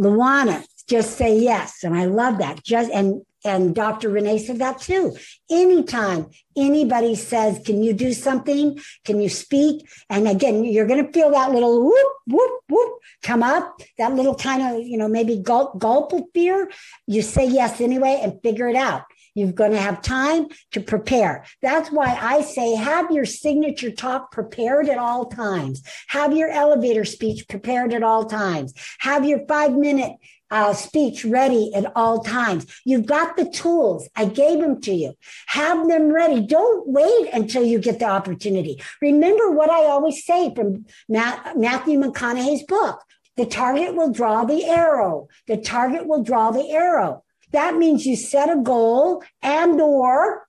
Luana, 0.00 0.64
just 0.88 1.16
say 1.16 1.38
yes. 1.38 1.84
And 1.84 1.96
I 1.96 2.06
love 2.06 2.38
that. 2.38 2.62
Just 2.62 2.90
and 2.90 3.22
and 3.44 3.74
Dr. 3.74 4.10
Renee 4.10 4.38
said 4.38 4.58
that 4.58 4.80
too. 4.80 5.16
Anytime 5.50 6.26
anybody 6.56 7.14
says, 7.14 7.60
Can 7.64 7.82
you 7.82 7.92
do 7.92 8.12
something? 8.12 8.78
Can 9.04 9.20
you 9.20 9.28
speak? 9.28 9.88
And 10.10 10.28
again, 10.28 10.64
you're 10.64 10.86
going 10.86 11.04
to 11.04 11.12
feel 11.12 11.30
that 11.30 11.52
little 11.52 11.82
whoop, 11.82 12.12
whoop, 12.26 12.60
whoop 12.68 12.98
come 13.22 13.42
up, 13.42 13.80
that 13.98 14.14
little 14.14 14.34
kind 14.34 14.62
of, 14.62 14.86
you 14.86 14.98
know, 14.98 15.08
maybe 15.08 15.38
gulp, 15.38 15.78
gulp 15.78 16.12
of 16.12 16.24
fear. 16.34 16.70
You 17.06 17.22
say 17.22 17.46
yes 17.46 17.80
anyway 17.80 18.20
and 18.22 18.40
figure 18.42 18.68
it 18.68 18.76
out. 18.76 19.04
You're 19.34 19.52
going 19.52 19.72
to 19.72 19.78
have 19.78 20.02
time 20.02 20.48
to 20.72 20.80
prepare. 20.80 21.44
That's 21.62 21.90
why 21.90 22.18
I 22.20 22.42
say 22.42 22.74
have 22.74 23.10
your 23.10 23.24
signature 23.24 23.92
talk 23.92 24.32
prepared 24.32 24.88
at 24.88 24.98
all 24.98 25.26
times. 25.26 25.82
Have 26.08 26.36
your 26.36 26.50
elevator 26.50 27.04
speech 27.04 27.46
prepared 27.48 27.94
at 27.94 28.02
all 28.02 28.24
times. 28.26 28.74
Have 28.98 29.24
your 29.24 29.46
five 29.46 29.72
minute 29.72 30.16
uh, 30.50 30.74
speech 30.74 31.24
ready 31.24 31.72
at 31.74 31.92
all 31.94 32.20
times. 32.22 32.66
You've 32.84 33.06
got 33.06 33.36
the 33.36 33.48
tools. 33.50 34.08
I 34.16 34.24
gave 34.26 34.60
them 34.60 34.80
to 34.82 34.92
you. 34.92 35.14
Have 35.46 35.88
them 35.88 36.12
ready. 36.12 36.40
Don't 36.40 36.88
wait 36.88 37.28
until 37.32 37.64
you 37.64 37.78
get 37.78 37.98
the 37.98 38.08
opportunity. 38.08 38.82
Remember 39.00 39.50
what 39.50 39.70
I 39.70 39.84
always 39.84 40.24
say 40.24 40.54
from 40.54 40.86
Matthew 41.08 41.98
McConaughey's 41.98 42.64
book. 42.64 43.02
The 43.36 43.46
target 43.46 43.94
will 43.94 44.12
draw 44.12 44.44
the 44.44 44.64
arrow. 44.64 45.28
The 45.46 45.56
target 45.56 46.06
will 46.06 46.22
draw 46.22 46.50
the 46.50 46.70
arrow. 46.70 47.24
That 47.52 47.76
means 47.76 48.06
you 48.06 48.16
set 48.16 48.50
a 48.50 48.60
goal 48.60 49.22
and 49.42 49.80
or 49.80 50.46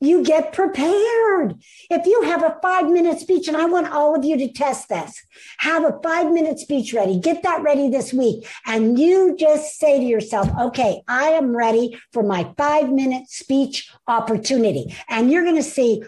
you 0.00 0.22
get 0.22 0.52
prepared. 0.52 1.56
If 1.90 2.06
you 2.06 2.22
have 2.22 2.42
a 2.42 2.56
five 2.62 2.88
minute 2.88 3.18
speech, 3.20 3.48
and 3.48 3.56
I 3.56 3.64
want 3.64 3.90
all 3.92 4.14
of 4.14 4.24
you 4.24 4.36
to 4.38 4.52
test 4.52 4.88
this, 4.88 5.22
have 5.58 5.84
a 5.84 5.98
five 6.02 6.30
minute 6.30 6.58
speech 6.58 6.92
ready, 6.92 7.18
get 7.18 7.42
that 7.42 7.62
ready 7.62 7.88
this 7.88 8.12
week. 8.12 8.46
And 8.66 8.98
you 8.98 9.36
just 9.36 9.78
say 9.78 9.98
to 9.98 10.04
yourself, 10.04 10.48
okay, 10.60 11.02
I 11.08 11.30
am 11.30 11.56
ready 11.56 11.98
for 12.12 12.22
my 12.22 12.52
five 12.56 12.90
minute 12.90 13.28
speech 13.28 13.90
opportunity. 14.06 14.94
And 15.08 15.30
you're 15.30 15.44
going 15.44 15.56
to 15.56 15.62
see 15.62 16.02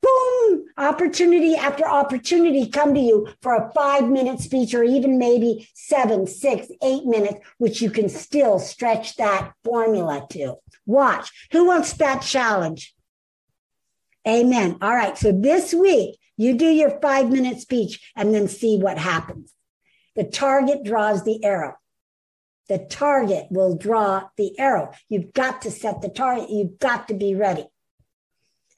boom, 0.00 0.64
opportunity 0.76 1.56
after 1.56 1.86
opportunity 1.86 2.68
come 2.68 2.94
to 2.94 3.00
you 3.00 3.28
for 3.42 3.54
a 3.54 3.72
five 3.72 4.08
minute 4.08 4.40
speech 4.40 4.74
or 4.74 4.82
even 4.82 5.18
maybe 5.18 5.68
seven, 5.74 6.26
six, 6.26 6.68
eight 6.82 7.04
minutes, 7.04 7.38
which 7.58 7.80
you 7.80 7.90
can 7.90 8.08
still 8.08 8.58
stretch 8.58 9.16
that 9.16 9.52
formula 9.64 10.26
to. 10.30 10.54
Watch. 10.86 11.30
Who 11.52 11.66
wants 11.66 11.92
that 11.94 12.22
challenge? 12.22 12.94
Amen. 14.26 14.78
All 14.80 14.94
right. 14.94 15.16
So 15.16 15.32
this 15.32 15.72
week, 15.72 16.18
you 16.36 16.56
do 16.56 16.66
your 16.66 16.98
five 17.00 17.30
minute 17.30 17.60
speech 17.60 18.12
and 18.16 18.34
then 18.34 18.48
see 18.48 18.78
what 18.78 18.98
happens. 18.98 19.52
The 20.16 20.24
target 20.24 20.84
draws 20.84 21.24
the 21.24 21.44
arrow. 21.44 21.74
The 22.68 22.78
target 22.78 23.46
will 23.50 23.76
draw 23.76 24.28
the 24.36 24.58
arrow. 24.58 24.92
You've 25.08 25.32
got 25.32 25.62
to 25.62 25.70
set 25.70 26.02
the 26.02 26.08
target. 26.08 26.50
You've 26.50 26.78
got 26.78 27.08
to 27.08 27.14
be 27.14 27.34
ready. 27.34 27.66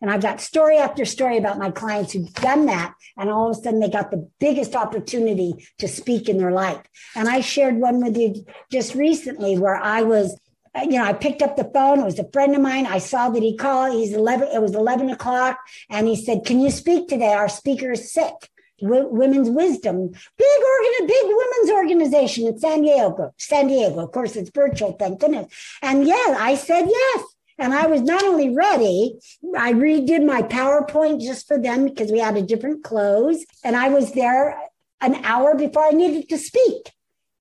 And 0.01 0.11
I've 0.11 0.23
got 0.23 0.41
story 0.41 0.79
after 0.79 1.05
story 1.05 1.37
about 1.37 1.59
my 1.59 1.71
clients 1.71 2.13
who've 2.13 2.33
done 2.35 2.67
that. 2.67 2.95
And 3.17 3.29
all 3.29 3.51
of 3.51 3.59
a 3.59 3.61
sudden 3.61 3.81
they 3.81 3.91
got 3.91 4.11
the 4.11 4.29
biggest 4.39 4.75
opportunity 4.75 5.67
to 5.79 5.89
speak 5.89 6.29
in 6.29 6.39
their 6.39 6.53
life. 6.53 6.81
And 7.15 7.29
I 7.29 7.41
shared 7.41 7.77
one 7.77 8.03
with 8.03 8.17
you 8.17 8.47
just 8.71 8.95
recently 8.95 9.59
where 9.59 9.77
I 9.77 10.03
was, 10.03 10.39
you 10.77 10.99
know, 10.99 11.05
I 11.05 11.13
picked 11.13 11.43
up 11.43 11.57
the 11.57 11.71
phone. 11.73 12.01
It 12.01 12.05
was 12.05 12.19
a 12.19 12.31
friend 12.31 12.55
of 12.55 12.63
mine. 12.63 12.87
I 12.87 12.99
saw 12.99 13.29
that 13.31 13.43
he 13.43 13.57
called. 13.57 13.95
He's 13.95 14.13
11. 14.13 14.49
It 14.55 14.63
was 14.63 14.75
11 14.75 15.11
o'clock. 15.11 15.59
And 15.89 16.07
he 16.07 16.17
said, 16.17 16.45
can 16.45 16.61
you 16.61 16.71
speak 16.71 17.09
today? 17.09 17.33
Our 17.33 17.49
speaker 17.49 17.93
is 17.93 18.13
sick. 18.13 18.35
W- 18.81 19.09
women's 19.09 19.51
wisdom, 19.51 20.09
big 20.09 20.61
organ, 20.63 21.07
big 21.07 21.25
women's 21.27 21.71
organization 21.71 22.47
in 22.47 22.59
San 22.59 22.83
Diego, 22.83 23.35
San 23.37 23.67
Diego. 23.67 23.99
Of 23.99 24.13
course, 24.13 24.37
it's 24.37 24.51
virtual, 24.51 24.93
thank 24.93 25.21
goodness. 25.21 25.53
And 25.83 26.07
yeah, 26.07 26.37
I 26.39 26.55
said 26.55 26.87
yes. 26.87 27.25
And 27.59 27.75
I 27.75 27.89
was 27.89 28.01
not 28.01 28.23
only 28.23 28.49
ready, 28.49 29.19
I 29.55 29.75
redid 29.75 30.25
my 30.25 30.41
PowerPoint 30.41 31.21
just 31.21 31.47
for 31.47 31.59
them 31.59 31.85
because 31.85 32.11
we 32.11 32.19
had 32.19 32.39
a 32.39 32.43
different 32.43 32.83
close. 32.83 33.45
And 33.63 33.77
I 33.77 33.91
was 33.91 34.13
there 34.13 34.59
an 35.03 35.17
hour 35.27 35.55
before 35.55 35.85
I 35.85 35.91
needed 35.91 36.31
to 36.31 36.39
speak. 36.39 36.91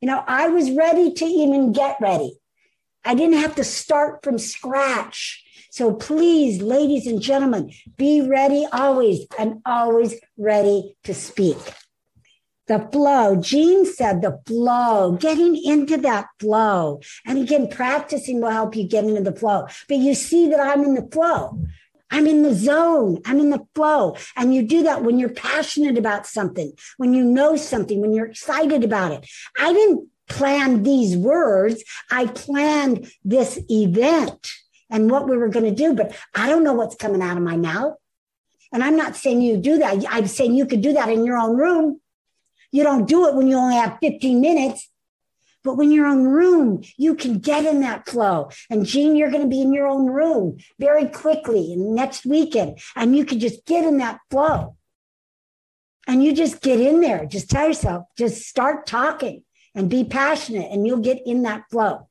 You 0.01 0.07
know, 0.07 0.21
I 0.27 0.49
was 0.49 0.71
ready 0.71 1.13
to 1.13 1.25
even 1.25 1.71
get 1.71 1.97
ready. 2.01 2.38
I 3.05 3.15
didn't 3.15 3.37
have 3.37 3.55
to 3.55 3.63
start 3.63 4.23
from 4.23 4.37
scratch. 4.37 5.43
So 5.71 5.93
please, 5.93 6.61
ladies 6.61 7.07
and 7.07 7.21
gentlemen, 7.21 7.71
be 7.97 8.21
ready 8.21 8.67
always 8.71 9.27
and 9.37 9.61
always 9.65 10.15
ready 10.37 10.95
to 11.03 11.13
speak. 11.13 11.57
The 12.67 12.87
flow. 12.91 13.35
Jean 13.35 13.85
said 13.85 14.21
the 14.21 14.39
flow, 14.45 15.13
getting 15.13 15.55
into 15.63 15.97
that 15.97 16.27
flow. 16.39 17.01
And 17.25 17.39
again, 17.39 17.67
practicing 17.67 18.41
will 18.41 18.51
help 18.51 18.75
you 18.75 18.87
get 18.87 19.05
into 19.05 19.21
the 19.21 19.35
flow. 19.35 19.67
But 19.87 19.97
you 19.97 20.13
see 20.13 20.49
that 20.49 20.59
I'm 20.59 20.83
in 20.83 20.93
the 20.93 21.07
flow. 21.11 21.59
I'm 22.11 22.27
in 22.27 22.43
the 22.43 22.53
zone. 22.53 23.21
I'm 23.25 23.39
in 23.39 23.49
the 23.49 23.65
flow. 23.75 24.17
And 24.35 24.53
you 24.53 24.63
do 24.63 24.83
that 24.83 25.03
when 25.03 25.19
you're 25.19 25.29
passionate 25.29 25.97
about 25.97 26.27
something, 26.27 26.73
when 26.97 27.13
you 27.13 27.23
know 27.23 27.55
something, 27.55 28.01
when 28.01 28.13
you're 28.13 28.27
excited 28.27 28.83
about 28.83 29.11
it. 29.11 29.29
I 29.59 29.73
didn't 29.73 30.09
plan 30.30 30.84
these 30.84 31.17
words. 31.17 31.84
I 32.09 32.27
planned 32.27 33.11
this 33.23 33.59
event 33.69 34.49
and 34.89 35.11
what 35.11 35.27
we 35.27 35.38
were 35.38 35.49
going 35.49 35.65
to 35.65 35.75
do, 35.75 35.93
but 35.93 36.15
I 36.34 36.47
don't 36.47 36.63
know 36.63 36.73
what's 36.73 36.95
coming 36.95 37.21
out 37.21 37.38
of 37.38 37.43
my 37.43 37.57
mouth. 37.57 37.95
And 38.71 38.84
I'm 38.84 38.95
not 38.95 39.15
saying 39.15 39.41
you 39.41 39.57
do 39.57 39.80
that. 39.80 40.05
I'm 40.09 40.27
saying 40.27 40.53
you 40.53 40.65
could 40.65 40.82
do 40.82 40.93
that 40.93 41.09
in 41.09 41.25
your 41.25 41.38
own 41.38 41.57
room. 41.57 41.99
You 42.71 42.84
don't 42.84 43.07
do 43.07 43.27
it 43.27 43.36
when 43.36 43.47
you 43.47 43.57
only 43.57 43.75
have 43.75 43.97
15 44.01 44.39
minutes. 44.39 44.89
But 45.63 45.75
when 45.75 45.91
you're 45.91 46.07
in 46.07 46.27
room, 46.27 46.84
you 46.95 47.15
can 47.15 47.39
get 47.39 47.65
in 47.65 47.82
that 47.82 48.07
flow. 48.07 48.49
And 48.69 48.86
Jean, 48.86 49.15
you're 49.15 49.32
going 49.32 49.43
to 49.43 49.49
be 49.49 49.61
in 49.61 49.73
your 49.73 49.88
own 49.88 50.07
room 50.07 50.57
very 50.80 51.07
quickly 51.07 51.75
next 51.75 52.25
weekend. 52.25 52.80
And 52.95 53.15
you 53.15 53.25
can 53.25 53.39
just 53.39 53.65
get 53.65 53.84
in 53.84 53.97
that 53.97 54.19
flow. 54.32 54.77
And 56.07 56.23
you 56.23 56.34
just 56.34 56.61
get 56.61 56.80
in 56.80 57.01
there. 57.01 57.25
Just 57.25 57.49
tell 57.49 57.67
yourself, 57.67 58.05
just 58.17 58.43
start 58.43 58.88
talking 58.88 59.43
and 59.80 59.89
be 59.89 60.03
passionate, 60.03 60.69
and 60.71 60.86
you'll 60.86 60.99
get 60.99 61.25
in 61.25 61.43
that 61.43 61.63
flow. 61.71 62.09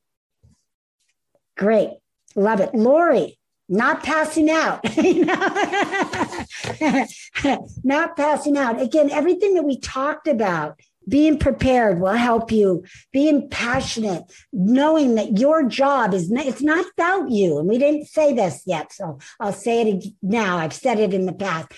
Great. 1.55 1.91
Love 2.35 2.61
it. 2.61 2.73
Lori, 2.73 3.37
not 3.69 4.01
passing 4.01 4.49
out. 4.49 4.83
not 7.83 8.17
passing 8.17 8.57
out. 8.57 8.81
Again, 8.81 9.11
everything 9.11 9.53
that 9.53 9.65
we 9.65 9.79
talked 9.79 10.27
about, 10.27 10.79
being 11.07 11.37
prepared 11.37 11.99
will 11.99 12.13
help 12.13 12.51
you. 12.51 12.83
Being 13.13 13.47
passionate, 13.49 14.23
knowing 14.51 15.13
that 15.15 15.37
your 15.37 15.67
job 15.67 16.15
is 16.15 16.31
not, 16.31 16.47
it's 16.47 16.63
not 16.63 16.83
about 16.97 17.29
you. 17.29 17.59
And 17.59 17.69
we 17.69 17.77
didn't 17.77 18.07
say 18.07 18.33
this 18.33 18.63
yet, 18.65 18.91
so 18.91 19.19
I'll 19.39 19.53
say 19.53 19.81
it 19.81 20.05
now. 20.23 20.57
I've 20.57 20.73
said 20.73 20.99
it 20.99 21.13
in 21.13 21.27
the 21.27 21.33
past. 21.33 21.71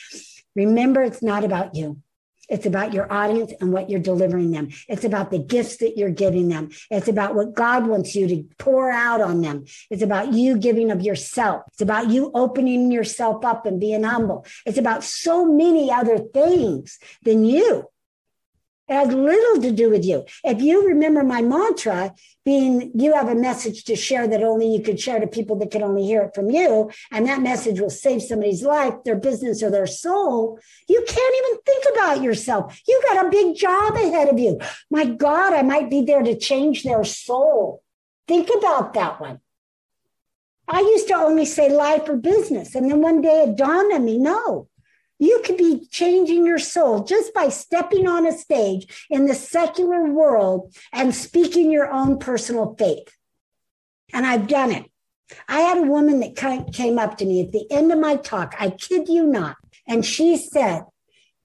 Remember, 0.55 1.01
it's 1.01 1.21
not 1.21 1.43
about 1.43 1.75
you. 1.75 1.99
It's 2.51 2.65
about 2.65 2.93
your 2.93 3.11
audience 3.11 3.53
and 3.59 3.71
what 3.71 3.89
you're 3.89 3.99
delivering 3.99 4.51
them. 4.51 4.69
It's 4.89 5.05
about 5.05 5.31
the 5.31 5.39
gifts 5.39 5.77
that 5.77 5.97
you're 5.97 6.09
giving 6.09 6.49
them. 6.49 6.69
It's 6.91 7.07
about 7.07 7.33
what 7.33 7.53
God 7.53 7.87
wants 7.87 8.13
you 8.13 8.27
to 8.27 8.43
pour 8.57 8.91
out 8.91 9.21
on 9.21 9.41
them. 9.41 9.65
It's 9.89 10.03
about 10.03 10.33
you 10.33 10.57
giving 10.57 10.91
of 10.91 11.01
yourself. 11.01 11.63
It's 11.71 11.81
about 11.81 12.09
you 12.09 12.29
opening 12.35 12.91
yourself 12.91 13.45
up 13.45 13.65
and 13.65 13.79
being 13.79 14.03
humble. 14.03 14.45
It's 14.65 14.77
about 14.77 15.03
so 15.03 15.45
many 15.45 15.91
other 15.91 16.19
things 16.19 16.99
than 17.23 17.45
you. 17.45 17.87
Has 18.91 19.07
little 19.07 19.61
to 19.61 19.71
do 19.71 19.89
with 19.89 20.03
you. 20.03 20.25
If 20.43 20.61
you 20.61 20.85
remember 20.85 21.23
my 21.23 21.41
mantra 21.41 22.13
being, 22.43 22.91
you 22.93 23.13
have 23.13 23.29
a 23.29 23.35
message 23.35 23.85
to 23.85 23.95
share 23.95 24.27
that 24.27 24.43
only 24.43 24.67
you 24.67 24.81
could 24.83 24.99
share 24.99 25.17
to 25.21 25.27
people 25.27 25.55
that 25.59 25.71
could 25.71 25.81
only 25.81 26.03
hear 26.03 26.23
it 26.23 26.35
from 26.35 26.49
you, 26.49 26.91
and 27.09 27.25
that 27.25 27.41
message 27.41 27.79
will 27.79 27.89
save 27.89 28.21
somebody's 28.21 28.63
life, 28.63 28.95
their 29.05 29.15
business, 29.15 29.63
or 29.63 29.69
their 29.69 29.87
soul, 29.87 30.59
you 30.89 31.05
can't 31.07 31.35
even 31.37 31.61
think 31.61 31.85
about 31.93 32.21
yourself. 32.21 32.81
You 32.85 33.01
got 33.07 33.25
a 33.25 33.29
big 33.29 33.55
job 33.55 33.95
ahead 33.95 34.27
of 34.27 34.37
you. 34.37 34.59
My 34.89 35.05
God, 35.05 35.53
I 35.53 35.61
might 35.61 35.89
be 35.89 36.01
there 36.01 36.23
to 36.23 36.37
change 36.37 36.83
their 36.83 37.05
soul. 37.05 37.83
Think 38.27 38.49
about 38.57 38.93
that 38.95 39.21
one. 39.21 39.39
I 40.67 40.81
used 40.81 41.07
to 41.07 41.15
only 41.15 41.45
say 41.45 41.69
life 41.69 42.07
or 42.07 42.17
business. 42.17 42.75
And 42.75 42.89
then 42.89 43.01
one 43.01 43.21
day 43.21 43.43
it 43.43 43.57
dawned 43.57 43.93
on 43.93 44.05
me 44.05 44.17
no, 44.17 44.67
you 45.21 45.39
could 45.45 45.55
be 45.55 45.85
changing 45.91 46.47
your 46.47 46.57
soul 46.57 47.03
just 47.03 47.31
by 47.31 47.47
stepping 47.47 48.07
on 48.07 48.25
a 48.25 48.35
stage 48.35 49.05
in 49.07 49.27
the 49.27 49.35
secular 49.35 50.03
world 50.03 50.75
and 50.91 51.13
speaking 51.13 51.69
your 51.69 51.91
own 51.91 52.17
personal 52.17 52.75
faith. 52.77 53.15
And 54.11 54.25
I've 54.25 54.47
done 54.47 54.71
it. 54.71 54.85
I 55.47 55.61
had 55.61 55.77
a 55.77 55.83
woman 55.83 56.21
that 56.21 56.73
came 56.73 56.97
up 56.97 57.19
to 57.19 57.25
me 57.25 57.41
at 57.41 57.51
the 57.51 57.71
end 57.71 57.91
of 57.91 57.99
my 57.99 58.15
talk. 58.15 58.55
I 58.59 58.71
kid 58.71 59.07
you 59.07 59.27
not. 59.27 59.57
And 59.87 60.03
she 60.03 60.37
said, 60.37 60.85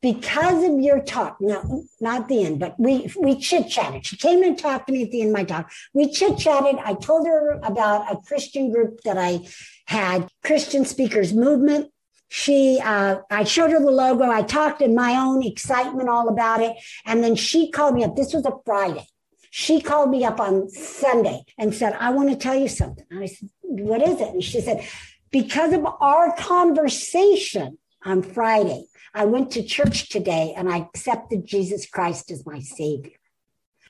because 0.00 0.64
of 0.64 0.80
your 0.80 1.00
talk, 1.00 1.36
no, 1.40 1.84
not 2.00 2.28
the 2.28 2.44
end, 2.44 2.58
but 2.58 2.80
we, 2.80 3.12
we 3.20 3.38
chit 3.38 3.68
chatted. 3.68 4.06
She 4.06 4.16
came 4.16 4.42
and 4.42 4.58
talked 4.58 4.86
to 4.86 4.92
me 4.92 5.02
at 5.02 5.10
the 5.10 5.20
end 5.20 5.30
of 5.30 5.36
my 5.36 5.44
talk. 5.44 5.70
We 5.92 6.10
chit 6.10 6.38
chatted. 6.38 6.76
I 6.82 6.94
told 6.94 7.26
her 7.26 7.60
about 7.62 8.10
a 8.10 8.16
Christian 8.16 8.72
group 8.72 9.02
that 9.02 9.18
I 9.18 9.46
had, 9.86 10.28
Christian 10.42 10.86
Speakers 10.86 11.34
Movement 11.34 11.90
she 12.28 12.80
uh, 12.82 13.18
i 13.30 13.44
showed 13.44 13.70
her 13.70 13.80
the 13.80 13.90
logo. 13.90 14.24
I 14.24 14.42
talked 14.42 14.82
in 14.82 14.94
my 14.94 15.16
own 15.16 15.44
excitement 15.44 16.08
all 16.08 16.28
about 16.28 16.60
it. 16.60 16.76
And 17.04 17.22
then 17.22 17.36
she 17.36 17.70
called 17.70 17.94
me 17.94 18.04
up. 18.04 18.16
This 18.16 18.34
was 18.34 18.44
a 18.46 18.52
friday. 18.64 19.06
She 19.50 19.80
called 19.80 20.10
me 20.10 20.24
up 20.24 20.40
on 20.40 20.68
sunday 20.68 21.44
and 21.58 21.74
said 21.74 21.96
i 21.98 22.10
want 22.10 22.30
to 22.30 22.36
tell 22.36 22.54
you 22.54 22.68
something. 22.68 23.04
I 23.12 23.26
said 23.26 23.50
what 23.62 24.02
is 24.02 24.20
it? 24.20 24.28
And 24.28 24.42
she 24.42 24.60
said 24.60 24.86
because 25.30 25.72
of 25.72 25.86
our 26.00 26.34
conversation 26.36 27.78
on 28.04 28.22
friday 28.22 28.86
i 29.14 29.24
went 29.24 29.50
to 29.50 29.62
church 29.62 30.08
today 30.08 30.54
and 30.56 30.70
i 30.70 30.78
accepted 30.78 31.44
jesus 31.44 31.86
christ 31.86 32.30
as 32.30 32.46
my 32.46 32.60
savior. 32.60 33.12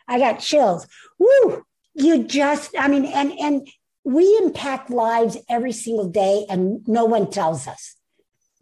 I 0.09 0.19
got 0.19 0.39
chills. 0.39 0.87
Woo! 1.19 1.65
you 1.97 2.25
just 2.25 2.75
i 2.79 2.87
mean 2.89 3.07
and 3.07 3.33
and 3.41 3.69
we 4.05 4.39
impact 4.43 4.91
lives 4.91 5.37
every 5.49 5.73
single 5.73 6.09
day 6.09 6.47
and 6.49 6.87
no 6.87 7.05
one 7.05 7.29
tells 7.29 7.67
us 7.67 7.96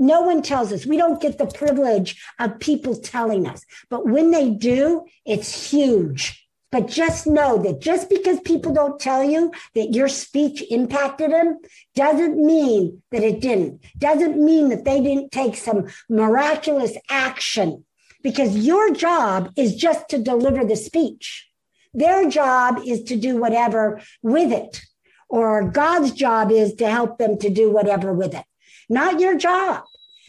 no 0.06 0.20
one 0.20 0.42
tells 0.42 0.72
us. 0.72 0.86
We 0.86 0.96
don't 0.96 1.20
get 1.20 1.38
the 1.38 1.46
privilege 1.46 2.22
of 2.38 2.60
people 2.60 2.94
telling 2.96 3.46
us. 3.46 3.64
But 3.88 4.06
when 4.06 4.30
they 4.30 4.50
do, 4.50 5.04
it's 5.24 5.70
huge. 5.70 6.46
But 6.70 6.88
just 6.88 7.26
know 7.26 7.62
that 7.62 7.80
just 7.80 8.10
because 8.10 8.40
people 8.40 8.72
don't 8.72 9.00
tell 9.00 9.22
you 9.22 9.52
that 9.74 9.94
your 9.94 10.08
speech 10.08 10.62
impacted 10.70 11.30
them 11.30 11.60
doesn't 11.94 12.36
mean 12.36 13.02
that 13.12 13.22
it 13.22 13.40
didn't. 13.40 13.80
Doesn't 13.96 14.44
mean 14.44 14.70
that 14.70 14.84
they 14.84 15.00
didn't 15.00 15.30
take 15.30 15.56
some 15.56 15.86
miraculous 16.08 16.96
action 17.08 17.84
because 18.22 18.56
your 18.56 18.92
job 18.92 19.52
is 19.56 19.76
just 19.76 20.08
to 20.08 20.18
deliver 20.18 20.64
the 20.64 20.76
speech. 20.76 21.48
Their 21.92 22.28
job 22.28 22.80
is 22.84 23.04
to 23.04 23.16
do 23.16 23.36
whatever 23.36 24.00
with 24.20 24.50
it, 24.50 24.82
or 25.28 25.70
God's 25.70 26.10
job 26.10 26.50
is 26.50 26.74
to 26.76 26.90
help 26.90 27.18
them 27.18 27.38
to 27.38 27.48
do 27.48 27.70
whatever 27.70 28.12
with 28.12 28.34
it 28.34 28.44
not 28.88 29.20
your 29.20 29.36
job. 29.36 29.84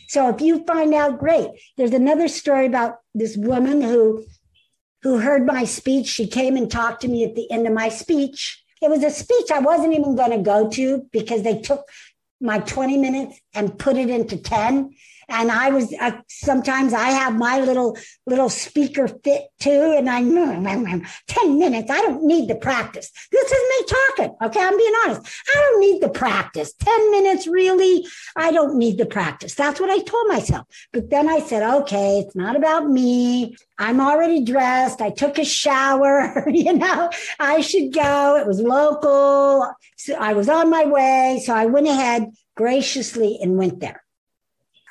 So 0.07 0.29
if 0.29 0.41
you 0.41 0.63
find 0.65 0.93
out, 0.93 1.19
great. 1.19 1.49
There's 1.77 1.91
another 1.91 2.27
story 2.27 2.65
about 2.65 2.97
this 3.13 3.35
woman 3.37 3.81
who 3.81 4.25
who 5.01 5.19
heard 5.19 5.45
my 5.45 5.65
speech. 5.65 6.07
She 6.07 6.25
came 6.25 6.57
and 6.57 6.69
talked 6.69 7.01
to 7.01 7.07
me 7.07 7.23
at 7.23 7.35
the 7.35 7.49
end 7.51 7.67
of 7.67 7.73
my 7.73 7.89
speech. 7.89 8.63
It 8.81 8.89
was 8.89 9.03
a 9.03 9.11
speech 9.11 9.51
I 9.51 9.59
wasn't 9.59 9.93
even 9.93 10.15
going 10.15 10.31
to 10.31 10.39
go 10.39 10.67
to 10.71 11.03
because 11.11 11.43
they 11.43 11.61
took 11.61 11.87
my 12.41 12.59
20 12.59 12.97
minutes 12.97 13.39
and 13.53 13.77
put 13.77 13.97
it 13.97 14.09
into 14.09 14.37
10 14.37 14.95
and 15.29 15.51
I 15.51 15.69
was 15.69 15.93
uh, 15.99 16.11
sometimes 16.27 16.93
I 16.93 17.09
have 17.09 17.35
my 17.35 17.59
little 17.59 17.97
little 18.25 18.49
speaker 18.49 19.07
fit 19.07 19.43
too, 19.59 19.95
and 19.97 20.09
I 20.09 20.21
ten 21.27 21.59
minutes. 21.59 21.91
I 21.91 22.01
don't 22.01 22.23
need 22.23 22.49
the 22.49 22.55
practice. 22.55 23.11
This 23.31 23.51
is 23.51 23.61
me 23.69 23.97
talking. 24.17 24.35
Okay, 24.43 24.59
I'm 24.61 24.77
being 24.77 24.93
honest. 25.03 25.21
I 25.53 25.59
don't 25.59 25.79
need 25.79 26.01
the 26.01 26.09
practice. 26.09 26.73
Ten 26.73 27.11
minutes, 27.11 27.47
really? 27.47 28.05
I 28.35 28.51
don't 28.51 28.77
need 28.77 28.97
the 28.97 29.05
practice. 29.05 29.55
That's 29.55 29.79
what 29.79 29.89
I 29.89 29.99
told 29.99 30.27
myself. 30.27 30.67
But 30.93 31.09
then 31.09 31.29
I 31.29 31.39
said, 31.39 31.63
okay, 31.81 32.19
it's 32.19 32.35
not 32.35 32.55
about 32.55 32.87
me. 32.87 33.55
I'm 33.77 33.99
already 33.99 34.43
dressed. 34.43 35.01
I 35.01 35.09
took 35.09 35.37
a 35.37 35.45
shower. 35.45 36.47
you 36.49 36.73
know, 36.73 37.09
I 37.39 37.61
should 37.61 37.93
go. 37.93 38.37
It 38.37 38.47
was 38.47 38.59
local. 38.59 39.71
So 39.97 40.15
I 40.15 40.33
was 40.33 40.49
on 40.49 40.69
my 40.69 40.85
way. 40.85 41.41
So 41.45 41.53
I 41.53 41.65
went 41.65 41.87
ahead 41.87 42.31
graciously 42.55 43.39
and 43.41 43.57
went 43.57 43.79
there. 43.79 44.04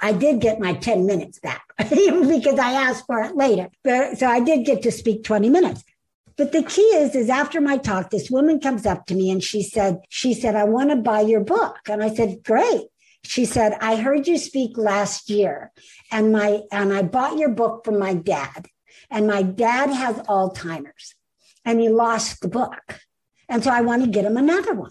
I 0.00 0.12
did 0.12 0.40
get 0.40 0.60
my 0.60 0.74
10 0.74 1.06
minutes 1.06 1.38
back 1.38 1.64
because 1.78 2.58
I 2.58 2.72
asked 2.72 3.06
for 3.06 3.20
it 3.22 3.36
later. 3.36 3.70
So 4.16 4.26
I 4.26 4.40
did 4.40 4.66
get 4.66 4.82
to 4.82 4.92
speak 4.92 5.24
20 5.24 5.48
minutes. 5.48 5.84
But 6.36 6.52
the 6.52 6.64
key 6.64 6.82
is, 6.82 7.14
is 7.14 7.30
after 7.30 7.60
my 7.60 7.76
talk, 7.76 8.10
this 8.10 8.30
woman 8.30 8.58
comes 8.58 8.86
up 8.86 9.06
to 9.06 9.14
me 9.14 9.30
and 9.30 9.42
she 9.42 9.62
said, 9.62 10.00
she 10.08 10.34
said, 10.34 10.56
I 10.56 10.64
want 10.64 10.90
to 10.90 10.96
buy 10.96 11.20
your 11.20 11.44
book. 11.44 11.78
And 11.88 12.02
I 12.02 12.12
said, 12.12 12.42
great. 12.42 12.86
She 13.22 13.44
said, 13.44 13.78
I 13.80 13.96
heard 13.96 14.26
you 14.26 14.36
speak 14.36 14.76
last 14.76 15.30
year 15.30 15.72
and 16.10 16.32
my, 16.32 16.62
and 16.72 16.92
I 16.92 17.02
bought 17.02 17.38
your 17.38 17.50
book 17.50 17.84
from 17.84 17.98
my 17.98 18.14
dad 18.14 18.66
and 19.10 19.26
my 19.26 19.42
dad 19.42 19.90
has 19.90 20.16
Alzheimer's 20.26 21.14
and 21.64 21.80
he 21.80 21.88
lost 21.88 22.40
the 22.40 22.48
book. 22.48 23.00
And 23.48 23.62
so 23.62 23.70
I 23.70 23.80
want 23.82 24.04
to 24.04 24.10
get 24.10 24.24
him 24.24 24.36
another 24.36 24.74
one. 24.74 24.90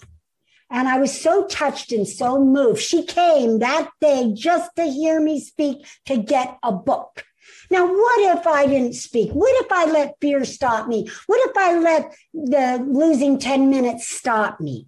And 0.70 0.88
I 0.88 0.99
was 0.99 1.20
so 1.20 1.45
touched 1.47 1.91
and 1.91 2.07
so 2.07 2.43
moved. 2.43 2.82
She 2.82 3.05
came 3.05 3.59
that 3.59 3.89
day 4.01 4.34
just 4.36 4.76
to 4.76 4.86
hear 4.86 5.22
me 5.22 5.39
speak 5.39 5.86
to 6.05 6.18
get 6.18 6.57
a 6.64 6.72
book. 6.72 7.24
Now, 7.70 7.88
what 7.88 8.38
if 8.38 8.47
I 8.47 8.66
didn't 8.66 8.93
speak? 8.93 9.32
What 9.32 9.53
if 9.64 9.72
I 9.72 9.86
let 9.86 10.20
fear 10.20 10.45
stop 10.45 10.88
me? 10.88 11.09
What 11.28 11.49
if 11.49 11.57
I 11.57 11.80
let 11.80 12.16
the 12.34 12.86
losing 12.88 13.39
10 13.39 13.70
minutes 13.70 14.07
stop 14.07 14.59
me? 14.59 14.88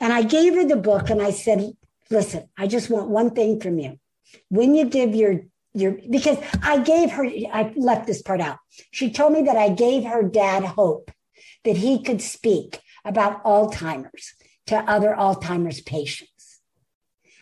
And 0.00 0.12
I 0.12 0.22
gave 0.22 0.54
her 0.54 0.64
the 0.64 0.76
book 0.76 1.10
and 1.10 1.22
I 1.22 1.30
said, 1.30 1.72
listen, 2.10 2.48
I 2.56 2.66
just 2.66 2.90
want 2.90 3.08
one 3.08 3.30
thing 3.30 3.60
from 3.60 3.78
you. 3.78 3.98
When 4.48 4.74
you 4.74 4.86
give 4.86 5.14
your 5.14 5.42
your 5.74 5.96
because 6.10 6.38
I 6.62 6.78
gave 6.78 7.12
her 7.12 7.24
I 7.24 7.72
left 7.76 8.06
this 8.06 8.22
part 8.22 8.40
out. 8.40 8.58
She 8.90 9.10
told 9.10 9.32
me 9.32 9.42
that 9.42 9.56
I 9.56 9.70
gave 9.70 10.04
her 10.04 10.22
dad 10.22 10.64
hope 10.64 11.10
that 11.64 11.76
he 11.78 12.02
could 12.02 12.20
speak 12.20 12.80
about 13.04 13.42
Alzheimer's 13.44 14.34
to 14.66 14.76
other 14.76 15.14
Alzheimer's 15.16 15.80
patients. 15.80 16.60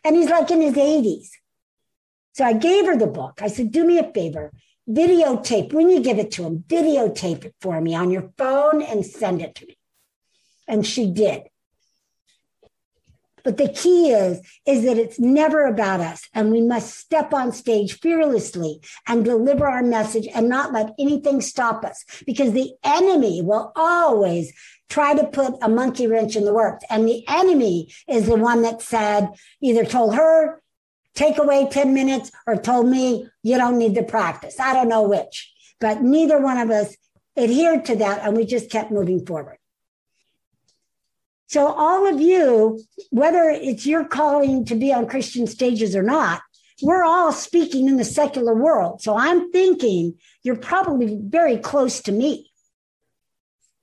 And 0.05 0.17
he's 0.17 0.31
like 0.31 0.51
in 0.51 0.61
his 0.61 0.75
80s. 0.75 1.29
So 2.33 2.45
I 2.45 2.53
gave 2.55 2.87
her 2.87 2.97
the 2.97 3.07
book. 3.07 3.41
I 3.43 3.49
said, 3.49 3.73
do 3.73 3.85
me 3.85 3.99
a 3.99 4.13
favor, 4.13 4.53
videotape 4.89 5.73
when 5.73 5.91
you 5.91 6.01
give 6.01 6.19
it 6.19 6.31
to 6.33 6.45
him, 6.45 6.65
videotape 6.67 7.45
it 7.45 7.55
for 7.61 7.81
me 7.81 7.95
on 7.95 8.11
your 8.11 8.31
phone 8.39 8.83
and 8.83 9.05
send 9.05 9.43
it 9.43 9.55
to 9.57 9.67
me. 9.67 9.77
And 10.67 10.87
she 10.87 11.11
did. 11.11 11.43
But 13.43 13.57
the 13.57 13.69
key 13.69 14.11
is, 14.11 14.41
is 14.67 14.85
that 14.85 14.99
it's 14.99 15.19
never 15.19 15.67
about 15.67 16.01
us 16.01 16.29
and 16.35 16.51
we 16.51 16.61
must 16.61 16.99
step 16.99 17.33
on 17.33 17.53
stage 17.53 17.99
fearlessly 17.99 18.81
and 19.07 19.25
deliver 19.25 19.67
our 19.67 19.83
message 19.83 20.29
and 20.33 20.49
not 20.49 20.73
let 20.73 20.95
anything 20.99 21.41
stop 21.41 21.85
us 21.85 22.05
because 22.27 22.53
the 22.53 22.73
enemy 22.85 23.41
will 23.43 23.73
always 23.77 24.53
try 24.91 25.15
to 25.15 25.27
put 25.27 25.55
a 25.63 25.69
monkey 25.69 26.07
wrench 26.07 26.37
in 26.37 26.45
the 26.45 26.53
works. 26.53 26.85
And 26.91 27.09
the 27.09 27.25
enemy 27.29 27.95
is 28.09 28.27
the 28.27 28.37
one 28.37 28.63
that 28.63 28.83
said, 28.83 29.31
either 29.63 29.85
told 29.85 30.15
her, 30.17 30.61
take 31.15 31.39
away 31.39 31.69
10 31.71 31.95
minutes 31.95 32.31
or 32.47 32.57
told 32.57 32.89
me 32.89 33.27
you 33.43 33.57
don't 33.57 33.79
need 33.79 33.95
to 33.95 34.03
practice. 34.03 34.61
I 34.61 34.75
don't 34.75 34.89
know 34.89 35.09
which, 35.09 35.53
but 35.81 36.03
neither 36.03 36.41
one 36.41 36.59
of 36.59 36.71
us 36.71 36.97
adhered 37.37 37.85
to 37.87 37.97
that. 37.97 38.27
And 38.27 38.37
we 38.37 38.45
just 38.45 38.71
kept 38.71 38.91
moving 38.91 39.25
forward. 39.25 39.57
So, 41.47 41.67
all 41.67 42.07
of 42.07 42.21
you, 42.21 42.81
whether 43.11 43.51
it's 43.51 43.85
your 43.85 44.05
calling 44.05 44.65
to 44.67 44.77
be 44.77 44.93
on 44.93 45.09
Christian 45.09 45.49
stages 45.49 45.97
or 45.97 46.03
not, 46.03 46.43
we're 46.81 47.03
all 47.03 47.33
speaking 47.33 47.89
in 47.89 47.97
the 47.97 48.05
secular 48.05 48.55
world. 48.55 49.03
So, 49.03 49.17
I'm 49.17 49.51
thinking 49.51 50.15
you're 50.45 50.55
probably 50.55 51.19
very 51.21 51.57
close 51.57 52.01
to 52.03 52.13
me. 52.13 52.50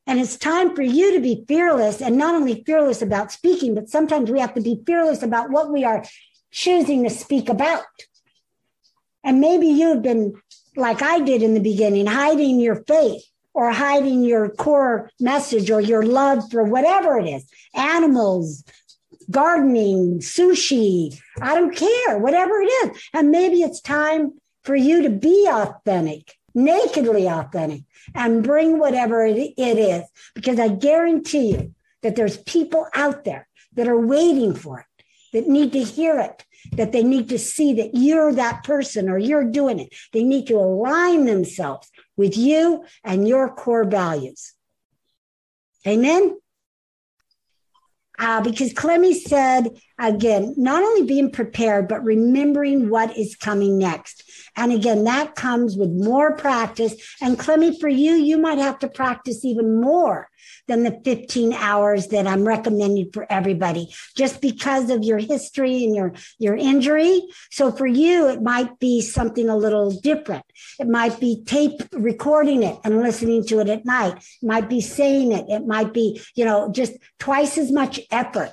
And 0.07 0.19
it's 0.21 0.37
time 0.37 0.73
for 0.73 0.81
you 0.81 1.13
to 1.13 1.19
be 1.19 1.43
fearless 1.47 2.01
and 2.01 2.17
not 2.17 2.33
only 2.33 2.63
fearless 2.63 3.01
about 3.01 3.31
speaking, 3.31 3.75
but 3.75 3.89
sometimes 3.89 4.31
we 4.31 4.39
have 4.39 4.53
to 4.53 4.61
be 4.61 4.81
fearless 4.85 5.21
about 5.21 5.51
what 5.51 5.69
we 5.69 5.83
are 5.83 6.05
choosing 6.49 7.03
to 7.03 7.09
speak 7.09 7.49
about. 7.49 7.83
And 9.23 9.41
maybe 9.41 9.67
you've 9.67 10.01
been, 10.01 10.33
like 10.77 11.01
I 11.01 11.19
did 11.19 11.43
in 11.43 11.53
the 11.53 11.59
beginning, 11.59 12.05
hiding 12.05 12.61
your 12.61 12.83
faith 12.85 13.23
or 13.53 13.71
hiding 13.71 14.23
your 14.23 14.49
core 14.49 15.11
message 15.19 15.69
or 15.69 15.81
your 15.81 16.03
love 16.03 16.49
for 16.49 16.63
whatever 16.63 17.19
it 17.19 17.27
is 17.27 17.45
animals, 17.73 18.63
gardening, 19.29 20.19
sushi, 20.19 21.19
I 21.41 21.53
don't 21.53 21.75
care, 21.75 22.17
whatever 22.17 22.61
it 22.61 22.67
is. 22.67 23.01
And 23.13 23.29
maybe 23.29 23.61
it's 23.61 23.81
time 23.81 24.39
for 24.63 24.75
you 24.75 25.01
to 25.01 25.09
be 25.09 25.47
authentic, 25.49 26.36
nakedly 26.57 27.27
authentic, 27.27 27.83
and 28.15 28.43
bring 28.43 28.79
whatever 28.79 29.25
it, 29.25 29.37
it 29.37 29.77
is. 29.77 30.03
Because 30.33 30.59
I 30.59 30.69
guarantee 30.69 31.51
you 31.51 31.73
that 32.01 32.15
there's 32.15 32.37
people 32.37 32.87
out 32.93 33.23
there 33.23 33.47
that 33.73 33.87
are 33.87 33.99
waiting 33.99 34.55
for 34.55 34.79
it, 34.79 35.03
that 35.33 35.47
need 35.47 35.71
to 35.73 35.83
hear 35.83 36.19
it, 36.19 36.43
that 36.73 36.91
they 36.91 37.03
need 37.03 37.29
to 37.29 37.39
see 37.39 37.73
that 37.75 37.91
you're 37.93 38.33
that 38.33 38.63
person 38.63 39.07
or 39.09 39.17
you're 39.17 39.43
doing 39.43 39.79
it. 39.79 39.93
They 40.13 40.23
need 40.23 40.47
to 40.47 40.55
align 40.55 41.25
themselves 41.25 41.89
with 42.15 42.35
you 42.37 42.85
and 43.03 43.27
your 43.27 43.49
core 43.49 43.85
values. 43.85 44.53
Amen. 45.85 46.37
Uh, 48.19 48.41
because 48.41 48.73
Clemmy 48.73 49.13
said 49.13 49.69
again, 49.99 50.55
not 50.57 50.81
only 50.81 51.03
being 51.03 51.31
prepared, 51.31 51.87
but 51.87 52.03
remembering 52.03 52.89
what 52.89 53.15
is 53.15 53.35
coming 53.35 53.77
next. 53.77 54.23
And 54.57 54.71
again, 54.71 55.03
that 55.03 55.35
comes 55.35 55.77
with 55.77 55.91
more 55.91 56.35
practice. 56.35 56.95
And 57.21 57.37
Clemmy, 57.37 57.79
for 57.79 57.87
you, 57.87 58.13
you 58.13 58.37
might 58.37 58.57
have 58.57 58.79
to 58.79 58.89
practice 58.89 59.45
even 59.45 59.79
more 59.79 60.29
than 60.67 60.83
the 60.83 60.99
15 61.05 61.53
hours 61.53 62.07
that 62.07 62.27
I'm 62.27 62.45
recommending 62.45 63.11
for 63.13 63.25
everybody, 63.31 63.93
just 64.15 64.41
because 64.41 64.89
of 64.89 65.03
your 65.03 65.19
history 65.19 65.83
and 65.83 65.95
your, 65.95 66.13
your 66.39 66.55
injury. 66.55 67.21
So 67.51 67.71
for 67.71 67.87
you, 67.87 68.27
it 68.29 68.41
might 68.41 68.79
be 68.79 69.01
something 69.01 69.47
a 69.47 69.55
little 69.55 69.91
different. 69.91 70.43
It 70.79 70.87
might 70.87 71.19
be 71.19 71.43
tape 71.45 71.81
recording 71.93 72.63
it 72.63 72.77
and 72.83 72.99
listening 72.99 73.45
to 73.45 73.59
it 73.59 73.69
at 73.69 73.85
night. 73.85 74.17
It 74.17 74.45
might 74.45 74.69
be 74.69 74.81
saying 74.81 75.31
it. 75.31 75.45
It 75.47 75.65
might 75.65 75.93
be, 75.93 76.19
you 76.35 76.45
know, 76.45 76.71
just 76.71 76.93
twice 77.19 77.57
as 77.57 77.71
much 77.71 77.99
effort. 78.11 78.51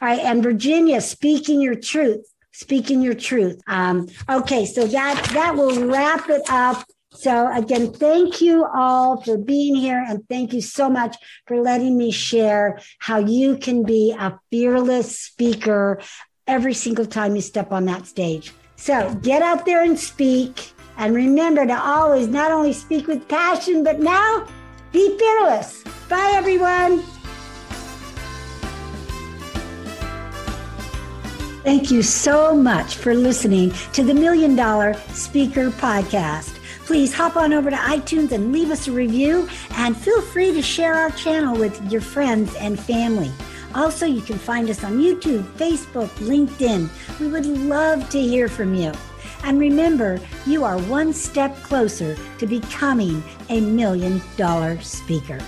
Right. 0.00 0.20
And 0.20 0.42
Virginia, 0.42 1.00
speaking 1.00 1.60
your 1.60 1.76
truth 1.76 2.26
speaking 2.54 3.02
your 3.02 3.14
truth. 3.14 3.60
Um, 3.66 4.08
okay, 4.30 4.64
so 4.64 4.86
that 4.86 5.30
that 5.34 5.54
will 5.54 5.86
wrap 5.86 6.30
it 6.30 6.42
up 6.48 6.84
so 7.14 7.50
again, 7.52 7.92
thank 7.92 8.40
you 8.40 8.66
all 8.74 9.20
for 9.20 9.38
being 9.38 9.76
here 9.76 10.04
and 10.06 10.28
thank 10.28 10.52
you 10.52 10.60
so 10.60 10.90
much 10.90 11.16
for 11.46 11.60
letting 11.60 11.96
me 11.96 12.10
share 12.10 12.80
how 12.98 13.18
you 13.18 13.56
can 13.56 13.84
be 13.84 14.12
a 14.12 14.38
fearless 14.50 15.18
speaker 15.18 16.00
every 16.46 16.74
single 16.74 17.06
time 17.06 17.36
you 17.36 17.40
step 17.40 17.72
on 17.72 17.84
that 17.86 18.06
stage. 18.06 18.52
So 18.76 19.14
get 19.22 19.42
out 19.42 19.64
there 19.64 19.84
and 19.84 19.98
speak 19.98 20.72
and 20.96 21.14
remember 21.14 21.64
to 21.64 21.80
always 21.80 22.26
not 22.26 22.50
only 22.50 22.72
speak 22.72 23.06
with 23.06 23.26
passion, 23.28 23.84
but 23.84 24.00
now 24.00 24.46
be 24.92 25.16
fearless. 25.16 25.84
Bye 26.08 26.32
everyone. 26.34 27.02
Thank 31.64 31.90
you 31.90 32.02
so 32.02 32.54
much 32.54 32.96
for 32.96 33.14
listening 33.14 33.72
to 33.94 34.04
the 34.04 34.14
Million 34.14 34.54
Dollar 34.54 34.94
Speaker 35.12 35.70
Podcast 35.70 36.60
please 36.84 37.14
hop 37.14 37.36
on 37.36 37.52
over 37.52 37.70
to 37.70 37.76
iTunes 37.76 38.32
and 38.32 38.52
leave 38.52 38.70
us 38.70 38.86
a 38.86 38.92
review 38.92 39.48
and 39.76 39.96
feel 39.96 40.20
free 40.20 40.52
to 40.52 40.62
share 40.62 40.94
our 40.94 41.10
channel 41.12 41.56
with 41.56 41.80
your 41.90 42.00
friends 42.00 42.54
and 42.56 42.78
family. 42.78 43.30
Also, 43.74 44.06
you 44.06 44.20
can 44.20 44.38
find 44.38 44.68
us 44.70 44.84
on 44.84 45.00
YouTube, 45.00 45.42
Facebook, 45.56 46.08
LinkedIn. 46.18 46.88
We 47.18 47.28
would 47.28 47.46
love 47.46 48.08
to 48.10 48.20
hear 48.20 48.48
from 48.48 48.74
you. 48.74 48.92
And 49.42 49.58
remember, 49.58 50.20
you 50.46 50.62
are 50.64 50.78
one 50.82 51.12
step 51.12 51.56
closer 51.62 52.16
to 52.38 52.46
becoming 52.46 53.22
a 53.48 53.60
million 53.60 54.22
dollar 54.36 54.80
speaker. 54.80 55.40